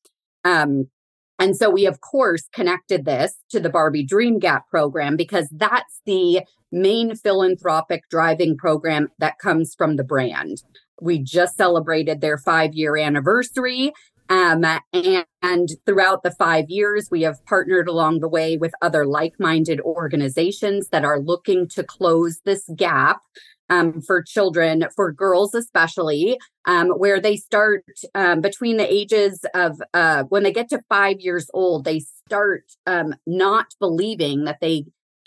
Um, 0.44 0.88
and 1.38 1.56
so 1.56 1.70
we, 1.70 1.86
of 1.86 2.00
course, 2.00 2.48
connected 2.52 3.04
this 3.04 3.36
to 3.50 3.60
the 3.60 3.68
Barbie 3.68 4.04
Dream 4.04 4.38
Gap 4.38 4.68
program 4.68 5.16
because 5.16 5.48
that's 5.50 6.00
the 6.06 6.42
main 6.72 7.14
philanthropic 7.14 8.08
driving 8.10 8.56
program 8.56 9.08
that 9.18 9.38
comes 9.38 9.74
from 9.74 9.96
the 9.96 10.04
brand. 10.04 10.62
We 11.00 11.18
just 11.18 11.56
celebrated 11.56 12.20
their 12.20 12.38
five 12.38 12.74
year 12.74 12.96
anniversary. 12.96 13.92
Um, 14.28 14.64
and, 14.92 15.24
and 15.42 15.68
throughout 15.84 16.22
the 16.22 16.32
five 16.32 16.68
years, 16.68 17.08
we 17.10 17.22
have 17.22 17.44
partnered 17.44 17.86
along 17.86 18.20
the 18.20 18.28
way 18.28 18.56
with 18.56 18.72
other 18.82 19.06
like 19.06 19.34
minded 19.38 19.80
organizations 19.80 20.88
that 20.88 21.04
are 21.04 21.20
looking 21.20 21.68
to 21.68 21.84
close 21.84 22.40
this 22.44 22.68
gap 22.74 23.20
um, 23.68 24.00
for 24.00 24.22
children, 24.22 24.84
for 24.94 25.12
girls 25.12 25.54
especially, 25.54 26.38
um, 26.66 26.88
where 26.88 27.20
they 27.20 27.36
start 27.36 27.84
um, 28.14 28.40
between 28.40 28.76
the 28.76 28.92
ages 28.92 29.44
of 29.54 29.80
uh, 29.94 30.24
when 30.24 30.42
they 30.42 30.52
get 30.52 30.68
to 30.70 30.80
five 30.88 31.20
years 31.20 31.48
old, 31.54 31.84
they 31.84 32.00
start 32.00 32.64
um, 32.86 33.14
not 33.26 33.66
believing 33.80 34.44
that 34.44 34.58
they 34.60 34.84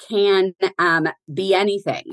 can 0.07 0.53
um, 0.77 1.07
be 1.33 1.53
anything. 1.53 2.03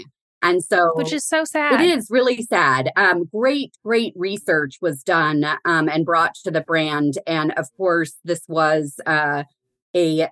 And 0.43 0.63
so, 0.63 0.93
which 0.95 1.13
is 1.13 1.27
so 1.27 1.45
sad. 1.45 1.81
It 1.81 1.99
is 1.99 2.09
really 2.11 2.43
sad. 2.43 2.91
Um, 2.95 3.25
great, 3.25 3.77
great 3.85 4.13
research 4.17 4.77
was 4.81 5.03
done 5.03 5.45
and 5.65 6.05
brought 6.05 6.35
to 6.45 6.51
the 6.51 6.61
brand. 6.61 7.19
And 7.27 7.53
of 7.57 7.69
course, 7.77 8.15
this 8.23 8.43
was 8.47 9.01
uh, 9.07 9.45
a 9.97 10.29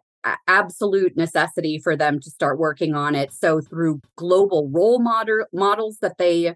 absolute 0.47 1.17
necessity 1.17 1.79
for 1.79 1.97
them 1.97 2.21
to 2.21 2.31
start 2.31 2.59
working 2.59 2.95
on 2.95 3.15
it. 3.15 3.33
So 3.33 3.61
through 3.61 4.01
global 4.17 4.71
role 4.73 5.01
model 5.01 5.45
models 5.53 5.99
that 6.01 6.19
they 6.19 6.55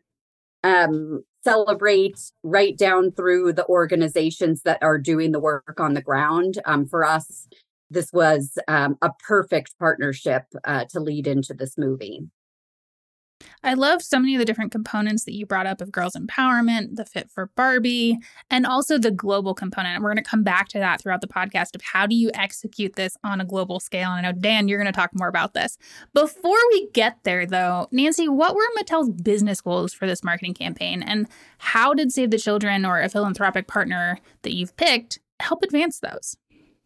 um, 0.65 1.23
celebrate 1.45 2.19
right 2.43 2.77
down 2.77 3.13
through 3.13 3.53
the 3.53 3.67
organizations 3.67 4.63
that 4.63 4.83
are 4.83 4.99
doing 4.99 5.33
the 5.33 5.41
work 5.41 5.79
on 5.79 5.95
the 5.95 6.03
ground. 6.03 6.59
Um, 6.65 6.87
for 6.87 7.05
us, 7.05 7.47
this 7.91 8.13
was 8.13 8.59
um, 8.69 8.97
a 9.01 9.11
perfect 9.27 9.79
partnership 9.79 10.45
uh, 10.65 10.85
to 10.91 11.01
lead 11.01 11.27
into 11.27 11.55
this 11.55 11.79
movie. 11.79 12.29
I 13.63 13.75
love 13.75 14.03
so 14.03 14.19
many 14.19 14.35
of 14.35 14.39
the 14.39 14.45
different 14.45 14.73
components 14.73 15.25
that 15.25 15.35
you 15.35 15.47
brought 15.47 15.67
up 15.67 15.81
of 15.81 15.93
girls' 15.93 16.17
empowerment, 16.17 16.97
the 16.97 17.05
fit 17.05 17.31
for 17.31 17.51
Barbie, 17.57 18.19
and 18.51 18.67
also 18.67 18.99
the 18.99 19.11
global 19.11 19.55
component. 19.55 19.95
And 19.95 20.05
we're 20.05 20.13
going 20.13 20.23
to 20.23 20.31
come 20.31 20.43
back 20.43 20.69
to 20.69 20.79
that 20.79 21.01
throughout 21.01 21.21
the 21.21 21.29
podcast 21.29 21.75
of 21.75 21.83
how 21.83 22.07
do 22.07 22.15
you 22.15 22.31
execute 22.35 22.97
this 22.97 23.17
on 23.25 23.41
a 23.41 23.45
global 23.45 23.81
scale. 23.81 24.11
And 24.11 24.27
I 24.27 24.31
know, 24.31 24.39
Dan, 24.39 24.69
you're 24.69 24.79
going 24.79 24.93
to 24.93 24.97
talk 24.97 25.11
more 25.15 25.29
about 25.29 25.55
this. 25.55 25.77
Before 26.15 26.59
we 26.73 26.89
get 26.93 27.19
there, 27.25 27.47
though, 27.47 27.89
Nancy, 27.91 28.29
what 28.29 28.55
were 28.55 28.63
Mattel's 28.79 29.11
business 29.11 29.61
goals 29.61 29.93
for 29.93 30.07
this 30.07 30.25
marketing 30.25 30.55
campaign? 30.55 31.03
And 31.03 31.29
how 31.59 31.95
did 31.95 32.13
Save 32.13 32.31
the 32.31 32.39
Children 32.39 32.85
or 32.85 33.01
a 33.01 33.09
philanthropic 33.09 33.67
partner 33.67 34.19
that 34.43 34.55
you've 34.55 34.77
picked 34.77 35.19
help 35.41 35.63
advance 35.63 36.01
those? 36.01 36.37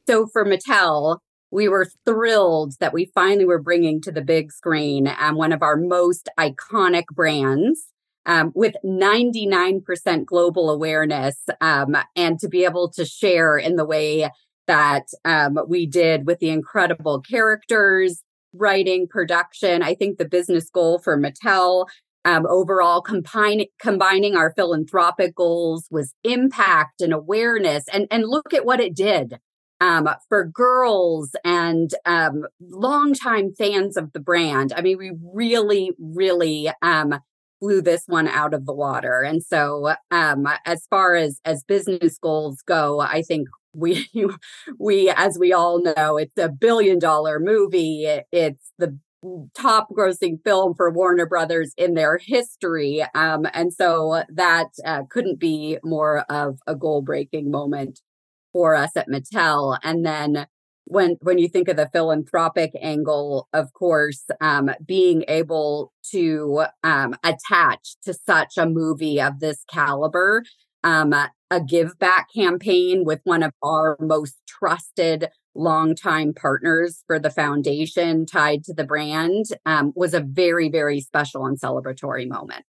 So 0.07 0.27
for 0.27 0.45
Mattel, 0.45 1.19
we 1.53 1.69
were 1.69 1.87
thrilled 2.05 2.75
that 2.81 2.95
we 2.95 3.05
finally 3.15 3.45
were 3.45 3.63
bringing 3.63 4.01
to 4.01 4.11
the 4.11 4.23
big 4.23 4.51
screen 4.51 5.07
um, 5.21 5.37
one 5.37 5.53
of 5.53 5.63
our 5.63 5.77
most 5.77 6.29
iconic 6.41 7.05
brands 7.13 7.89
um, 8.25 8.53
with 8.55 8.75
99% 8.85 10.25
global 10.25 10.71
awareness 10.71 11.37
um, 11.61 11.97
and 12.17 12.39
to 12.41 12.49
be 12.49 12.65
able 12.65 12.91
to 12.91 13.05
share 13.05 13.59
in 13.59 13.77
the 13.77 13.85
way 13.85 14.31
that 14.67 15.07
um, 15.25 15.59
we 15.69 15.87
did 15.87 16.27
with 16.27 16.39
the 16.39 16.49
incredible 16.49 17.21
characters, 17.21 18.23
writing, 18.55 19.09
production. 19.09 19.83
I 19.83 19.95
think 19.95 20.19
the 20.19 20.29
business 20.29 20.71
goal 20.71 21.01
for 21.01 21.19
Mattel 21.19 21.87
um, 22.25 22.47
overall 22.49 23.03
combine, 23.03 23.65
combining 23.81 24.37
our 24.37 24.53
philanthropic 24.55 25.35
goals 25.35 25.89
was 25.91 26.15
impact 26.23 27.01
and 27.01 27.13
awareness 27.13 27.85
and 27.93 28.07
and 28.13 28.29
look 28.29 28.55
at 28.55 28.65
what 28.65 28.81
it 28.81 28.95
did 28.95 29.39
um, 29.83 30.09
for 30.29 30.45
girls 30.45 31.35
and 31.45 31.93
um, 32.07 32.47
longtime 32.61 33.53
fans 33.53 33.97
of 33.97 34.13
the 34.13 34.21
brand. 34.21 34.73
I 34.75 34.81
mean, 34.81 34.97
we 34.97 35.13
really, 35.35 35.91
really 35.99 36.71
um, 36.83 37.19
blew 37.61 37.83
this 37.83 38.05
one 38.07 38.29
out 38.29 38.55
of 38.55 38.65
the 38.65 38.73
water. 38.73 39.23
And 39.23 39.43
so, 39.43 39.95
um, 40.13 40.47
as 40.65 40.87
far 40.89 41.17
as 41.17 41.41
as 41.45 41.65
business 41.65 42.17
goals 42.17 42.63
go, 42.65 43.01
I 43.01 43.23
think 43.23 43.49
we 43.75 44.09
we 44.79 45.11
as 45.11 45.37
we 45.39 45.53
all 45.53 45.83
know 45.83 46.17
it's 46.17 46.39
a 46.39 46.49
billion 46.49 46.99
dollar 46.99 47.41
movie 47.41 48.07
it's 48.31 48.71
the 48.79 48.99
top 49.57 49.89
grossing 49.97 50.37
film 50.45 50.75
for 50.75 50.91
warner 50.91 51.25
brothers 51.25 51.73
in 51.79 51.95
their 51.95 52.19
history 52.19 53.03
um, 53.15 53.47
and 53.55 53.73
so 53.73 54.23
that 54.29 54.67
uh, 54.85 55.05
couldn't 55.09 55.39
be 55.39 55.79
more 55.83 56.19
of 56.29 56.59
a 56.67 56.75
goal 56.75 57.01
breaking 57.01 57.51
moment 57.51 58.01
for 58.53 58.75
us 58.75 58.97
at 58.97 59.09
mattel 59.09 59.79
and 59.83 60.05
then 60.05 60.47
when 60.85 61.17
when 61.21 61.39
you 61.39 61.49
think 61.49 61.69
of 61.69 61.77
the 61.77 61.89
philanthropic 61.93 62.73
angle 62.81 63.49
of 63.53 63.73
course 63.73 64.25
um, 64.41 64.71
being 64.85 65.25
able 65.29 65.93
to 66.11 66.65
um, 66.83 67.15
attach 67.23 67.97
to 68.05 68.13
such 68.13 68.59
a 68.59 68.67
movie 68.67 69.21
of 69.21 69.41
this 69.41 69.65
caliber 69.71 70.43
um, 70.85 71.15
a 71.53 71.61
give 71.61 71.99
back 71.99 72.29
campaign 72.35 73.05
with 73.05 73.21
one 73.25 73.43
of 73.43 73.53
our 73.63 73.97
most 74.01 74.35
trusted 74.47 75.29
longtime 75.55 76.33
partners 76.33 77.05
for 77.07 77.19
the 77.19 77.31
foundation 77.31 78.25
tied 78.25 78.65
to 78.65 78.73
the 78.73 78.85
brand 78.85 79.47
um, 79.67 79.93
was 79.95 80.15
a 80.15 80.21
very, 80.21 80.69
very 80.69 81.01
special 81.01 81.47
and 81.47 81.61
celebratory 81.61 82.27
moment. 82.27 82.65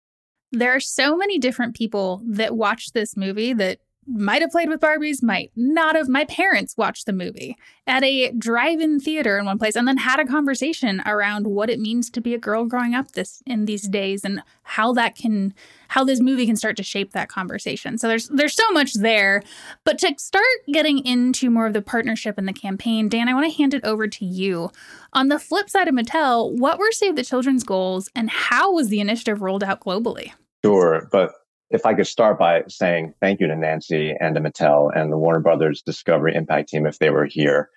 There 0.52 0.75
are 0.75 0.82
so 0.82 1.16
many 1.16 1.40
different 1.40 1.75
people 1.75 2.22
that 2.28 2.56
watch 2.56 2.92
this 2.92 3.18
movie 3.18 3.54
that 3.54 3.80
might 4.07 4.41
have 4.41 4.51
played 4.51 4.69
with 4.69 4.79
Barbies, 4.79 5.24
might 5.24 5.51
not 5.55 5.95
have. 5.95 6.07
My 6.07 6.25
parents 6.25 6.75
watched 6.77 7.05
the 7.05 7.13
movie 7.13 7.57
at 7.86 8.03
a 8.03 8.31
drive-in 8.31 9.00
theater 9.00 9.38
in 9.38 9.45
one 9.45 9.60
place 9.60 9.75
and 9.75 9.88
then 9.88 9.98
had 9.98 10.19
a 10.19 10.25
conversation 10.25 11.01
around 11.05 11.48
what 11.48 11.69
it 11.69 11.79
means 11.79 12.10
to 12.12 12.22
be 12.22 12.33
a 12.33 12.38
girl 12.38 12.65
growing 12.65 12.95
up 12.95 13.12
this 13.12 13.41
in 13.45 13.65
these 13.65 13.88
days 13.88 14.24
and 14.24 14.41
how 14.63 14.93
that 14.93 15.15
can 15.15 15.53
how 15.89 16.03
this 16.03 16.19
movie 16.19 16.45
can 16.45 16.55
start 16.55 16.75
to 16.77 16.83
shape 16.83 17.12
that 17.12 17.29
conversation. 17.29 17.98
So 17.98 18.07
there's 18.07 18.27
there's 18.29 18.55
so 18.55 18.69
much 18.72 18.93
there. 18.93 19.43
But 19.83 20.00
to 20.00 20.13
start 20.17 20.43
getting 20.72 21.05
into 21.05 21.50
more 21.50 21.67
of 21.67 21.74
the 21.74 21.81
partnership 21.81 22.38
and 22.38 22.48
the 22.48 22.53
campaign, 22.53 23.10
Dan, 23.10 23.29
I 23.29 23.33
want 23.33 23.51
to 23.51 23.57
hand 23.57 23.74
it 23.74 23.83
over 23.83 24.07
to 24.07 24.25
you. 24.25 24.72
On 25.13 25.27
the 25.27 25.39
flip 25.39 25.69
side 25.69 25.88
of 25.88 25.93
Mattel, 25.93 26.57
what 26.57 26.79
were 26.79 26.91
Save 26.91 27.15
the 27.15 27.24
Children's 27.24 27.63
goals 27.63 28.10
and 28.15 28.29
how 28.29 28.74
was 28.74 28.89
the 28.89 29.00
initiative 29.00 29.41
rolled 29.41 29.63
out 29.63 29.81
globally? 29.81 30.31
Sure, 30.63 31.07
but 31.12 31.33
if 31.70 31.86
I 31.86 31.93
could 31.93 32.08
start 32.08 32.38
by 32.38 32.63
saying 32.67 33.13
thank 33.20 33.39
you 33.39 33.48
to 33.48 33.55
Nancy 33.55 34.13
and 34.20 34.36
to 34.36 34.41
Mattel 34.41 34.89
and 34.96 35.12
the 35.12 35.17
Warner 35.17 35.39
Brothers 35.39 35.82
Discovery 35.82 36.36
Impact 36.36 36.70
team 36.70 36.86
if 36.86 37.00
they 37.00 37.10
were 37.10 37.25
here. 37.25 37.70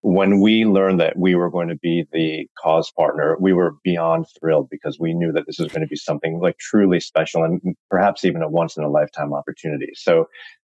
When 0.00 0.40
we 0.42 0.64
learned 0.64 1.00
that 1.00 1.18
we 1.18 1.34
were 1.34 1.50
going 1.50 1.68
to 1.68 1.76
be 1.76 2.04
the 2.12 2.46
cause 2.62 2.92
partner, 2.96 3.36
we 3.40 3.54
were 3.54 3.76
beyond 3.82 4.26
thrilled 4.38 4.68
because 4.70 4.98
we 5.00 5.14
knew 5.14 5.32
that 5.32 5.46
this 5.46 5.58
was 5.58 5.72
going 5.72 5.80
to 5.80 5.86
be 5.86 5.96
something 5.96 6.40
like 6.40 6.58
truly 6.58 7.00
special 7.00 7.42
and 7.42 7.60
perhaps 7.90 8.24
even 8.24 8.42
a 8.42 8.48
once 8.48 8.76
in 8.76 8.84
a 8.84 8.90
lifetime 8.90 9.32
opportunity. 9.32 9.92
So 9.94 10.26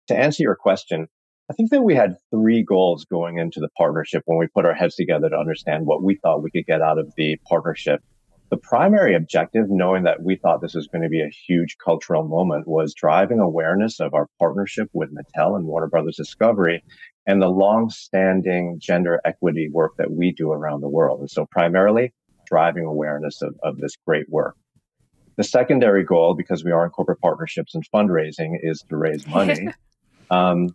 to 0.08 0.16
answer 0.16 0.42
your 0.42 0.56
question, 0.56 1.06
I 1.50 1.54
think 1.54 1.70
that 1.70 1.82
we 1.82 1.94
had 1.94 2.16
three 2.30 2.62
goals 2.62 3.04
going 3.04 3.38
into 3.38 3.61
the 3.61 3.68
partnership 3.76 4.23
when 4.26 4.38
we 4.38 4.49
put 4.49 4.64
our 4.64 4.75
heads 4.75 4.96
together 4.96 5.28
to 5.28 5.37
understand 5.37 5.87
what 5.87 6.02
we 6.02 6.16
thought 6.16 6.42
we 6.42 6.50
could 6.50 6.66
get 6.66 6.82
out 6.82 6.99
of 6.99 7.12
the 7.16 7.38
partnership 7.49 8.02
the 8.50 8.56
primary 8.56 9.14
objective, 9.14 9.66
knowing 9.68 10.04
that 10.04 10.22
we 10.22 10.36
thought 10.36 10.60
this 10.60 10.74
was 10.74 10.86
going 10.86 11.02
to 11.02 11.08
be 11.08 11.20
a 11.20 11.28
huge 11.28 11.76
cultural 11.84 12.22
moment, 12.22 12.68
was 12.68 12.94
driving 12.94 13.40
awareness 13.40 13.98
of 13.98 14.14
our 14.14 14.28
partnership 14.38 14.88
with 14.92 15.10
Mattel 15.14 15.56
and 15.56 15.66
Warner 15.66 15.88
Brothers 15.88 16.16
Discovery 16.16 16.82
and 17.26 17.42
the 17.42 17.48
long-standing 17.48 18.78
gender 18.78 19.20
equity 19.24 19.68
work 19.72 19.96
that 19.98 20.12
we 20.12 20.32
do 20.32 20.52
around 20.52 20.80
the 20.80 20.88
world. 20.88 21.20
And 21.20 21.30
so 21.30 21.46
primarily 21.50 22.12
driving 22.46 22.84
awareness 22.84 23.42
of, 23.42 23.56
of 23.64 23.78
this 23.78 23.96
great 24.06 24.28
work. 24.28 24.56
The 25.36 25.44
secondary 25.44 26.04
goal, 26.04 26.34
because 26.34 26.64
we 26.64 26.70
are 26.70 26.84
in 26.84 26.90
corporate 26.90 27.20
partnerships 27.20 27.74
and 27.74 27.84
fundraising, 27.92 28.58
is 28.62 28.82
to 28.88 28.96
raise 28.96 29.26
money. 29.26 29.68
um, 30.30 30.68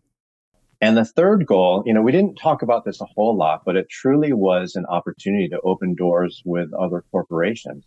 and 0.82 0.98
the 0.98 1.06
third 1.06 1.46
goal, 1.46 1.84
you 1.86 1.94
know, 1.94 2.02
we 2.02 2.12
didn't 2.12 2.36
talk 2.36 2.64
about 2.64 2.86
this 2.86 3.02
a 3.02 3.06
whole 3.06 3.38
lot, 3.38 3.62
but 3.66 3.76
it 3.76 3.88
truly 3.90 4.34
was 4.34 4.76
an 4.76 4.86
opportunity 4.88 5.48
to 5.50 5.62
open 5.62 5.94
doors 5.94 6.42
with 6.44 6.74
other 6.74 7.04
corporations. 7.12 7.86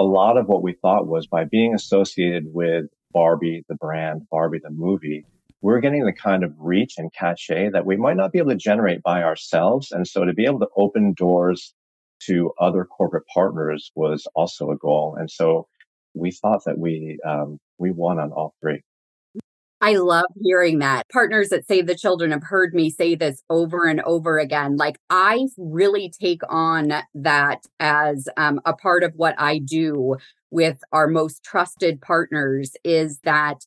A 0.00 0.04
lot 0.04 0.36
of 0.36 0.48
what 0.48 0.62
we 0.62 0.72
thought 0.72 1.06
was 1.06 1.28
by 1.28 1.44
being 1.44 1.74
associated 1.74 2.52
with 2.52 2.86
Barbie, 3.12 3.64
the 3.68 3.76
brand, 3.76 4.26
Barbie, 4.30 4.58
the 4.60 4.70
movie, 4.70 5.24
we're 5.62 5.80
getting 5.80 6.04
the 6.04 6.12
kind 6.12 6.42
of 6.42 6.52
reach 6.58 6.94
and 6.98 7.12
cachet 7.12 7.70
that 7.70 7.86
we 7.86 7.96
might 7.96 8.16
not 8.16 8.32
be 8.32 8.38
able 8.38 8.50
to 8.50 8.56
generate 8.56 9.02
by 9.02 9.22
ourselves. 9.22 9.92
And 9.92 10.06
so 10.06 10.24
to 10.24 10.34
be 10.34 10.44
able 10.44 10.58
to 10.58 10.68
open 10.76 11.14
doors 11.14 11.72
to 12.26 12.52
other 12.60 12.84
corporate 12.84 13.24
partners 13.32 13.92
was 13.94 14.26
also 14.34 14.72
a 14.72 14.76
goal. 14.76 15.16
And 15.18 15.30
so 15.30 15.68
we 16.14 16.32
thought 16.32 16.64
that 16.66 16.78
we, 16.78 17.18
um, 17.24 17.58
we 17.78 17.92
won 17.92 18.18
on 18.18 18.32
all 18.32 18.54
three. 18.60 18.82
I 19.84 19.96
love 19.96 20.24
hearing 20.42 20.78
that. 20.78 21.06
Partners 21.12 21.50
that 21.50 21.66
Save 21.66 21.86
the 21.86 21.94
Children 21.94 22.30
have 22.30 22.42
heard 22.42 22.72
me 22.72 22.88
say 22.88 23.14
this 23.14 23.42
over 23.50 23.86
and 23.86 24.00
over 24.00 24.38
again. 24.38 24.78
Like, 24.78 24.98
I 25.10 25.44
really 25.58 26.10
take 26.10 26.40
on 26.48 26.94
that 27.12 27.66
as 27.78 28.26
um, 28.38 28.62
a 28.64 28.72
part 28.72 29.02
of 29.02 29.12
what 29.16 29.34
I 29.36 29.58
do 29.58 30.16
with 30.50 30.78
our 30.90 31.06
most 31.06 31.44
trusted 31.44 32.00
partners 32.00 32.72
is 32.82 33.18
that 33.24 33.66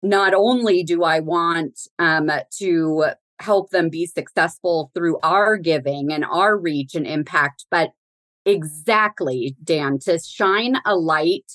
not 0.00 0.32
only 0.32 0.84
do 0.84 1.02
I 1.02 1.18
want 1.18 1.80
um, 1.98 2.30
to 2.60 3.06
help 3.40 3.70
them 3.70 3.88
be 3.88 4.06
successful 4.06 4.92
through 4.94 5.18
our 5.24 5.56
giving 5.56 6.12
and 6.12 6.24
our 6.24 6.56
reach 6.56 6.94
and 6.94 7.04
impact, 7.04 7.66
but 7.68 7.90
exactly, 8.46 9.56
Dan, 9.64 9.98
to 10.04 10.20
shine 10.20 10.76
a 10.86 10.94
light 10.94 11.50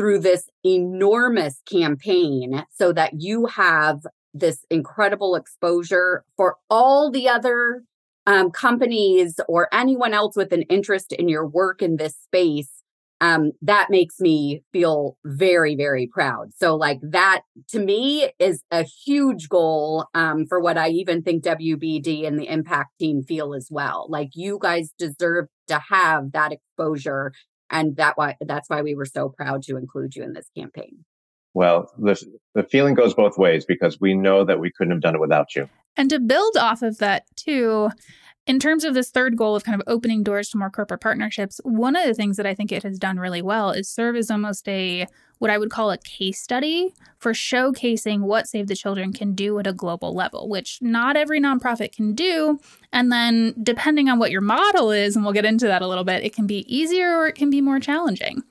through 0.00 0.18
this 0.18 0.48
enormous 0.64 1.60
campaign 1.70 2.64
so 2.72 2.90
that 2.90 3.20
you 3.20 3.44
have 3.44 4.00
this 4.32 4.64
incredible 4.70 5.34
exposure 5.34 6.24
for 6.38 6.56
all 6.70 7.10
the 7.10 7.28
other 7.28 7.82
um, 8.24 8.50
companies 8.50 9.38
or 9.46 9.68
anyone 9.74 10.14
else 10.14 10.36
with 10.36 10.54
an 10.54 10.62
interest 10.62 11.12
in 11.12 11.28
your 11.28 11.46
work 11.46 11.82
in 11.82 11.96
this 11.96 12.16
space 12.16 12.80
um, 13.20 13.52
that 13.60 13.88
makes 13.90 14.20
me 14.20 14.62
feel 14.72 15.18
very 15.26 15.76
very 15.76 16.06
proud. 16.06 16.54
So 16.56 16.76
like 16.76 17.00
that 17.02 17.42
to 17.68 17.78
me 17.78 18.30
is 18.38 18.62
a 18.70 18.82
huge 18.82 19.50
goal 19.50 20.06
um, 20.14 20.46
for 20.46 20.60
what 20.60 20.78
i 20.78 20.88
even 20.88 21.22
think 21.22 21.44
wbd 21.44 22.26
and 22.26 22.38
the 22.38 22.48
impact 22.48 22.98
team 22.98 23.22
feel 23.22 23.52
as 23.52 23.68
well. 23.70 24.06
Like 24.08 24.30
you 24.32 24.58
guys 24.62 24.94
deserve 24.98 25.48
to 25.68 25.78
have 25.90 26.32
that 26.32 26.52
exposure 26.52 27.32
and 27.70 27.96
that 27.96 28.16
why 28.16 28.36
that's 28.40 28.68
why 28.68 28.82
we 28.82 28.94
were 28.94 29.06
so 29.06 29.28
proud 29.28 29.62
to 29.64 29.76
include 29.76 30.16
you 30.16 30.22
in 30.22 30.32
this 30.32 30.48
campaign. 30.56 31.04
Well, 31.54 31.90
the 31.98 32.20
the 32.54 32.62
feeling 32.62 32.94
goes 32.94 33.14
both 33.14 33.38
ways 33.38 33.64
because 33.64 34.00
we 34.00 34.14
know 34.14 34.44
that 34.44 34.60
we 34.60 34.70
couldn't 34.70 34.92
have 34.92 35.02
done 35.02 35.14
it 35.14 35.20
without 35.20 35.54
you. 35.56 35.68
And 35.96 36.08
to 36.10 36.20
build 36.20 36.56
off 36.56 36.82
of 36.82 36.98
that 36.98 37.24
too, 37.36 37.90
in 38.50 38.58
terms 38.58 38.82
of 38.82 38.94
this 38.94 39.10
third 39.10 39.36
goal 39.36 39.54
of 39.54 39.62
kind 39.62 39.80
of 39.80 39.86
opening 39.86 40.24
doors 40.24 40.48
to 40.48 40.58
more 40.58 40.70
corporate 40.70 41.00
partnerships, 41.00 41.60
one 41.62 41.94
of 41.94 42.04
the 42.04 42.14
things 42.14 42.36
that 42.36 42.46
I 42.46 42.52
think 42.52 42.72
it 42.72 42.82
has 42.82 42.98
done 42.98 43.20
really 43.20 43.42
well 43.42 43.70
is 43.70 43.88
serve 43.88 44.16
as 44.16 44.28
almost 44.28 44.68
a 44.68 45.06
what 45.38 45.52
I 45.52 45.56
would 45.56 45.70
call 45.70 45.92
a 45.92 45.98
case 45.98 46.40
study 46.40 46.92
for 47.16 47.32
showcasing 47.32 48.22
what 48.22 48.48
Save 48.48 48.66
the 48.66 48.74
Children 48.74 49.12
can 49.12 49.36
do 49.36 49.56
at 49.60 49.68
a 49.68 49.72
global 49.72 50.12
level, 50.12 50.48
which 50.48 50.78
not 50.82 51.16
every 51.16 51.40
nonprofit 51.40 51.92
can 51.92 52.12
do. 52.12 52.58
And 52.92 53.12
then, 53.12 53.54
depending 53.62 54.08
on 54.08 54.18
what 54.18 54.32
your 54.32 54.40
model 54.40 54.90
is, 54.90 55.14
and 55.14 55.24
we'll 55.24 55.32
get 55.32 55.44
into 55.44 55.68
that 55.68 55.80
a 55.80 55.86
little 55.86 56.02
bit, 56.02 56.24
it 56.24 56.34
can 56.34 56.48
be 56.48 56.66
easier 56.66 57.18
or 57.18 57.28
it 57.28 57.36
can 57.36 57.50
be 57.50 57.60
more 57.60 57.78
challenging. 57.78 58.42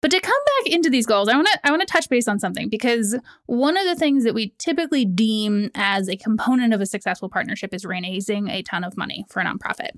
But 0.00 0.10
to 0.10 0.20
come 0.20 0.32
back 0.62 0.72
into 0.72 0.88
these 0.88 1.06
goals, 1.06 1.28
I 1.28 1.36
want 1.36 1.48
to 1.48 1.60
I 1.62 1.70
want 1.70 1.82
to 1.82 1.92
touch 1.92 2.08
base 2.08 2.26
on 2.26 2.38
something 2.38 2.68
because 2.68 3.16
one 3.46 3.76
of 3.76 3.84
the 3.84 3.96
things 3.96 4.24
that 4.24 4.34
we 4.34 4.54
typically 4.58 5.04
deem 5.04 5.70
as 5.74 6.08
a 6.08 6.16
component 6.16 6.72
of 6.72 6.80
a 6.80 6.86
successful 6.86 7.28
partnership 7.28 7.74
is 7.74 7.84
raising 7.84 8.48
a 8.48 8.62
ton 8.62 8.84
of 8.84 8.96
money 8.96 9.26
for 9.28 9.40
a 9.40 9.44
nonprofit. 9.44 9.90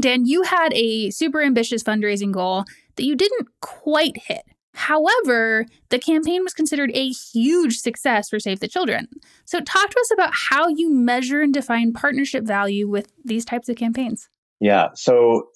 Dan, 0.00 0.26
you 0.26 0.42
had 0.42 0.72
a 0.74 1.10
super 1.10 1.42
ambitious 1.42 1.82
fundraising 1.82 2.32
goal 2.32 2.64
that 2.96 3.04
you 3.04 3.16
didn't 3.16 3.48
quite 3.60 4.16
hit. 4.16 4.42
However, 4.74 5.66
the 5.88 5.98
campaign 5.98 6.44
was 6.44 6.54
considered 6.54 6.92
a 6.94 7.08
huge 7.08 7.78
success 7.78 8.28
for 8.28 8.38
Save 8.38 8.60
the 8.60 8.68
Children. 8.68 9.08
So, 9.44 9.60
talk 9.60 9.90
to 9.90 10.00
us 10.00 10.12
about 10.12 10.30
how 10.32 10.68
you 10.68 10.94
measure 10.94 11.40
and 11.40 11.52
define 11.52 11.92
partnership 11.92 12.44
value 12.44 12.88
with 12.88 13.12
these 13.24 13.44
types 13.44 13.68
of 13.68 13.76
campaigns. 13.76 14.28
Yeah. 14.60 14.88
So, 14.94 15.48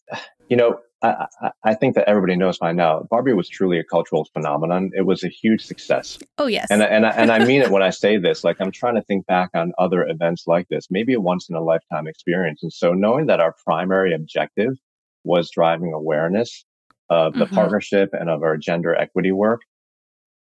you 0.49 0.57
know, 0.57 0.79
I, 1.03 1.51
I, 1.65 1.75
think 1.75 1.95
that 1.97 2.09
everybody 2.09 2.37
knows 2.37 2.59
by 2.59 2.73
now, 2.73 3.07
Barbie 3.11 3.33
was 3.33 3.49
truly 3.49 3.79
a 3.79 3.85
cultural 3.85 4.25
phenomenon. 4.33 4.91
It 4.95 5.05
was 5.05 5.25
a 5.25 5.29
huge 5.29 5.65
success. 5.65 6.19
Oh 6.39 6.47
yes, 6.47 6.69
and 6.71 6.83
and 6.83 7.05
and 7.05 7.31
I 7.31 7.45
mean 7.45 7.63
it 7.63 7.71
when 7.71 7.83
I 7.83 7.91
say 8.05 8.17
this. 8.19 8.45
Like 8.45 8.61
I'm 8.61 8.71
trying 8.71 8.95
to 8.95 9.03
think 9.03 9.27
back 9.27 9.51
on 9.55 9.73
other 9.79 10.07
events 10.07 10.45
like 10.47 10.69
this, 10.69 10.87
maybe 10.91 11.15
a 11.15 11.21
once 11.21 11.49
in 11.49 11.57
a 11.57 11.63
lifetime 11.63 12.07
experience. 12.07 12.63
And 12.63 12.73
so 12.73 12.93
knowing 12.93 13.27
that 13.27 13.41
our 13.41 13.55
primary 13.65 14.15
objective 14.15 14.75
was 15.25 15.51
driving 15.51 15.93
awareness 15.93 16.65
of 17.11 17.35
the 17.35 17.45
mm-hmm. 17.45 17.55
partnership 17.55 18.11
and 18.13 18.31
of 18.31 18.43
our 18.43 18.57
gender 18.57 18.95
equity 18.95 19.33
work, 19.33 19.61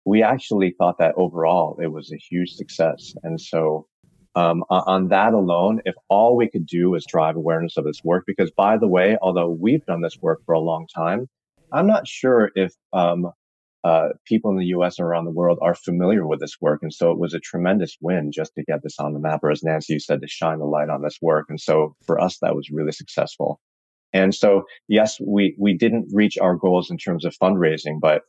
we 0.06 0.24
actually 0.24 0.74
thought 0.78 0.98
that 1.00 1.16
overall 1.18 1.78
it 1.82 1.92
was 1.92 2.12
a 2.12 2.18
huge 2.18 2.52
success. 2.52 3.14
And 3.24 3.40
so 3.40 3.88
um, 4.36 4.64
on 4.70 5.08
that 5.10 5.34
alone, 5.34 5.82
if 5.86 5.96
all 6.10 6.36
we 6.36 6.50
could 6.50 6.66
do 6.66 6.94
is 6.96 7.06
drive 7.06 7.36
awareness 7.36 7.78
of 7.78 7.86
this 7.86 8.04
work, 8.04 8.26
because 8.28 8.52
by 8.52 8.78
the 8.78 8.88
way, 8.88 9.18
although 9.22 9.50
we've 9.50 9.86
done 9.86 10.02
this 10.02 10.18
work 10.22 10.42
for 10.46 10.54
a 10.54 10.60
long 10.60 10.88
time, 10.94 11.28
I'm 11.72 11.88
not 11.88 12.08
sure 12.08 12.52
if 12.56 12.74
um, 12.94 13.32
uh, 13.86 14.10
people 14.26 14.52
in 14.52 14.58
the 14.58 14.66
US 14.68 14.98
and 14.98 15.08
around 15.08 15.26
the 15.26 15.32
world 15.32 15.60
are 15.62 15.76
familiar 15.76 16.26
with 16.26 16.40
this 16.40 16.58
work. 16.60 16.80
And 16.82 16.94
so 16.94 17.12
it 17.12 17.20
was 17.20 17.34
a 17.34 17.40
tremendous 17.40 17.98
win 18.02 18.32
just 18.34 18.56
to 18.56 18.64
get 18.64 18.82
this 18.84 19.00
on 19.00 19.14
the 19.14 19.20
map, 19.20 19.42
or 19.44 19.52
as 19.52 19.64
Nancy 19.64 20.00
said, 20.00 20.22
to 20.22 20.28
shine 20.28 20.60
the 20.60 20.66
light 20.66 20.90
on 20.90 21.02
this 21.02 21.20
work. 21.22 21.46
And 21.50 21.62
so 21.62 21.96
for 22.06 22.20
us, 22.20 22.40
that 22.40 22.56
was 22.56 22.70
really 22.72 22.92
successful. 22.92 23.62
And 24.12 24.34
so, 24.34 24.64
yes, 24.88 25.20
we, 25.20 25.56
we 25.60 25.76
didn't 25.78 26.08
reach 26.12 26.38
our 26.38 26.56
goals 26.56 26.90
in 26.90 26.98
terms 26.98 27.26
of 27.26 27.36
fundraising, 27.38 28.00
but 28.02 28.24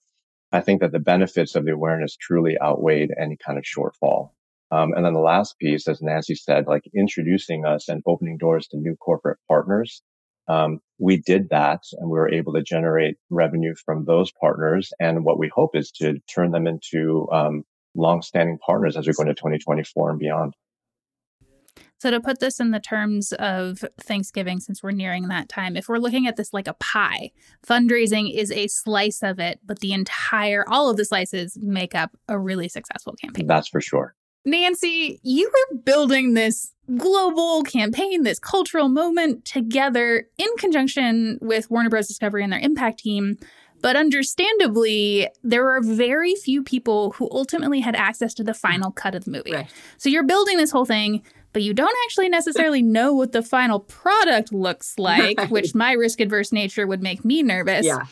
I 0.52 0.60
think 0.60 0.80
that 0.80 0.92
the 0.92 0.98
benefits 0.98 1.54
of 1.54 1.64
the 1.64 1.72
awareness 1.72 2.16
truly 2.16 2.56
outweighed 2.60 3.12
any 3.18 3.36
kind 3.36 3.58
of 3.58 3.64
shortfall. 3.64 4.30
Um, 4.70 4.92
and 4.94 5.04
then 5.04 5.14
the 5.14 5.20
last 5.20 5.58
piece, 5.58 5.87
as 5.87 6.02
Nancy 6.02 6.35
said, 6.35 6.66
like 6.66 6.82
introducing 6.94 7.64
us 7.64 7.88
and 7.88 8.02
opening 8.06 8.37
doors 8.37 8.66
to 8.68 8.76
new 8.76 8.96
corporate 8.96 9.38
partners. 9.49 10.02
Um, 10.49 10.80
we 10.99 11.18
did 11.18 11.49
that 11.50 11.82
and 11.99 12.08
we 12.08 12.18
were 12.18 12.32
able 12.32 12.52
to 12.54 12.62
generate 12.62 13.16
revenue 13.30 13.75
from 13.85 14.04
those 14.04 14.32
partners. 14.40 14.92
And 15.00 15.25
what 15.25 15.38
we 15.38 15.50
hope 15.54 15.75
is 15.75 15.90
to 15.92 16.18
turn 16.32 16.52
them 16.52 16.66
into 16.66 17.28
um, 17.32 17.64
long-standing 17.94 18.58
partners 18.64 18.96
as 18.96 19.06
we 19.06 19.12
go 19.12 19.23
into 19.23 19.35
2024 19.35 20.11
and 20.11 20.18
beyond. 20.18 20.54
So, 21.99 22.11
to 22.11 22.20
put 22.20 22.40
this 22.40 22.61
in 22.61 22.73
the 22.73 22.80
terms 22.80 23.32
of 23.32 23.82
Thanksgiving, 23.99 24.61
since 24.61 24.82
we're 24.82 24.90
nearing 24.90 25.28
that 25.28 25.49
time, 25.49 25.76
if 25.76 25.88
we're 25.88 25.99
looking 25.99 26.26
at 26.26 26.37
this 26.37 26.52
like 26.52 26.68
a 26.68 26.75
pie, 26.75 27.30
fundraising 27.66 28.32
is 28.32 28.52
a 28.52 28.66
slice 28.68 29.23
of 29.23 29.38
it, 29.38 29.61
but 29.64 29.80
the 29.80 29.92
entire, 29.92 30.64
all 30.68 30.90
of 30.90 30.99
the 30.99 31.06
slices 31.06 31.56
make 31.61 31.94
up 31.94 32.11
a 32.28 32.38
really 32.38 32.68
successful 32.68 33.14
campaign. 33.14 33.46
That's 33.46 33.68
for 33.68 33.80
sure. 33.80 34.14
Nancy, 34.46 35.20
you 35.22 35.50
were 35.52 35.78
building 35.78 36.34
this 36.34 36.72
global 36.96 37.62
campaign, 37.64 38.22
this 38.22 38.38
cultural 38.38 38.88
moment 38.88 39.44
together 39.44 40.28
in 40.38 40.48
conjunction 40.56 41.38
with 41.42 41.68
Warner 41.68 41.90
Bros. 41.90 42.06
Discovery 42.06 42.44
and 42.44 42.52
their 42.52 42.60
impact 42.60 43.00
team. 43.00 43.36
But 43.82 43.96
understandably, 43.96 45.28
there 45.42 45.68
are 45.68 45.82
very 45.82 46.34
few 46.36 46.62
people 46.62 47.10
who 47.12 47.28
ultimately 47.30 47.80
had 47.80 47.94
access 47.96 48.34
to 48.34 48.44
the 48.44 48.54
final 48.54 48.90
cut 48.92 49.14
of 49.14 49.24
the 49.24 49.32
movie. 49.32 49.52
Right. 49.52 49.70
So 49.98 50.08
you're 50.08 50.24
building 50.24 50.56
this 50.56 50.70
whole 50.70 50.86
thing, 50.86 51.22
but 51.52 51.62
you 51.62 51.74
don't 51.74 51.94
actually 52.06 52.28
necessarily 52.28 52.82
know 52.82 53.12
what 53.12 53.32
the 53.32 53.42
final 53.42 53.80
product 53.80 54.52
looks 54.52 54.98
like, 54.98 55.38
right. 55.38 55.50
which 55.50 55.74
my 55.74 55.92
risk 55.92 56.20
adverse 56.20 56.52
nature 56.52 56.86
would 56.86 57.02
make 57.02 57.24
me 57.24 57.42
nervous. 57.42 57.84
Yeah. 57.84 58.06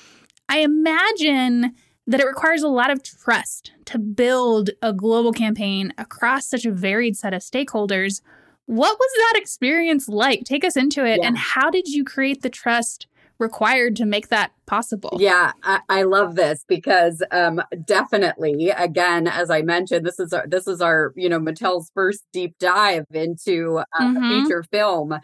I 0.49 0.59
imagine 0.59 1.75
that 2.07 2.21
it 2.21 2.27
requires 2.27 2.63
a 2.63 2.69
lot 2.69 2.91
of 2.91 3.03
trust 3.03 3.73
to 3.87 3.99
build 3.99 4.71
a 4.83 4.93
global 4.93 5.33
campaign 5.33 5.93
across 5.97 6.47
such 6.47 6.65
a 6.65 6.71
varied 6.71 7.17
set 7.17 7.33
of 7.33 7.41
stakeholders. 7.41 8.21
What 8.67 8.99
was 8.99 9.11
that 9.17 9.41
experience 9.41 10.09
like? 10.09 10.45
Take 10.45 10.65
us 10.65 10.77
into 10.77 11.05
it. 11.05 11.21
Yeah. 11.21 11.29
And 11.29 11.39
how 11.39 11.71
did 11.71 11.89
you 11.89 12.05
create 12.05 12.43
the 12.43 12.51
trust 12.51 13.07
required 13.39 13.97
to 13.97 14.07
make 14.07 14.29
that 14.29 14.53
possible? 14.67 15.17
Yeah, 15.21 15.53
I, 15.63 15.81
I 15.89 16.03
love 16.03 16.35
this 16.35 16.65
because 16.69 17.23
um, 17.31 17.61
definitely, 17.85 18.71
again, 18.71 19.27
as 19.27 19.51
I 19.51 19.63
mentioned, 19.63 20.07
this 20.07 20.21
is 20.21 20.33
our, 20.33 20.47
this 20.47 20.67
is 20.67 20.81
our 20.81 21.13
you 21.17 21.29
know 21.29 21.39
Mattel's 21.41 21.91
first 21.95 22.25
deep 22.33 22.57
dive 22.59 23.07
into 23.13 23.79
uh, 23.79 23.85
mm-hmm. 24.01 24.45
feature 24.45 24.63
film, 24.71 25.19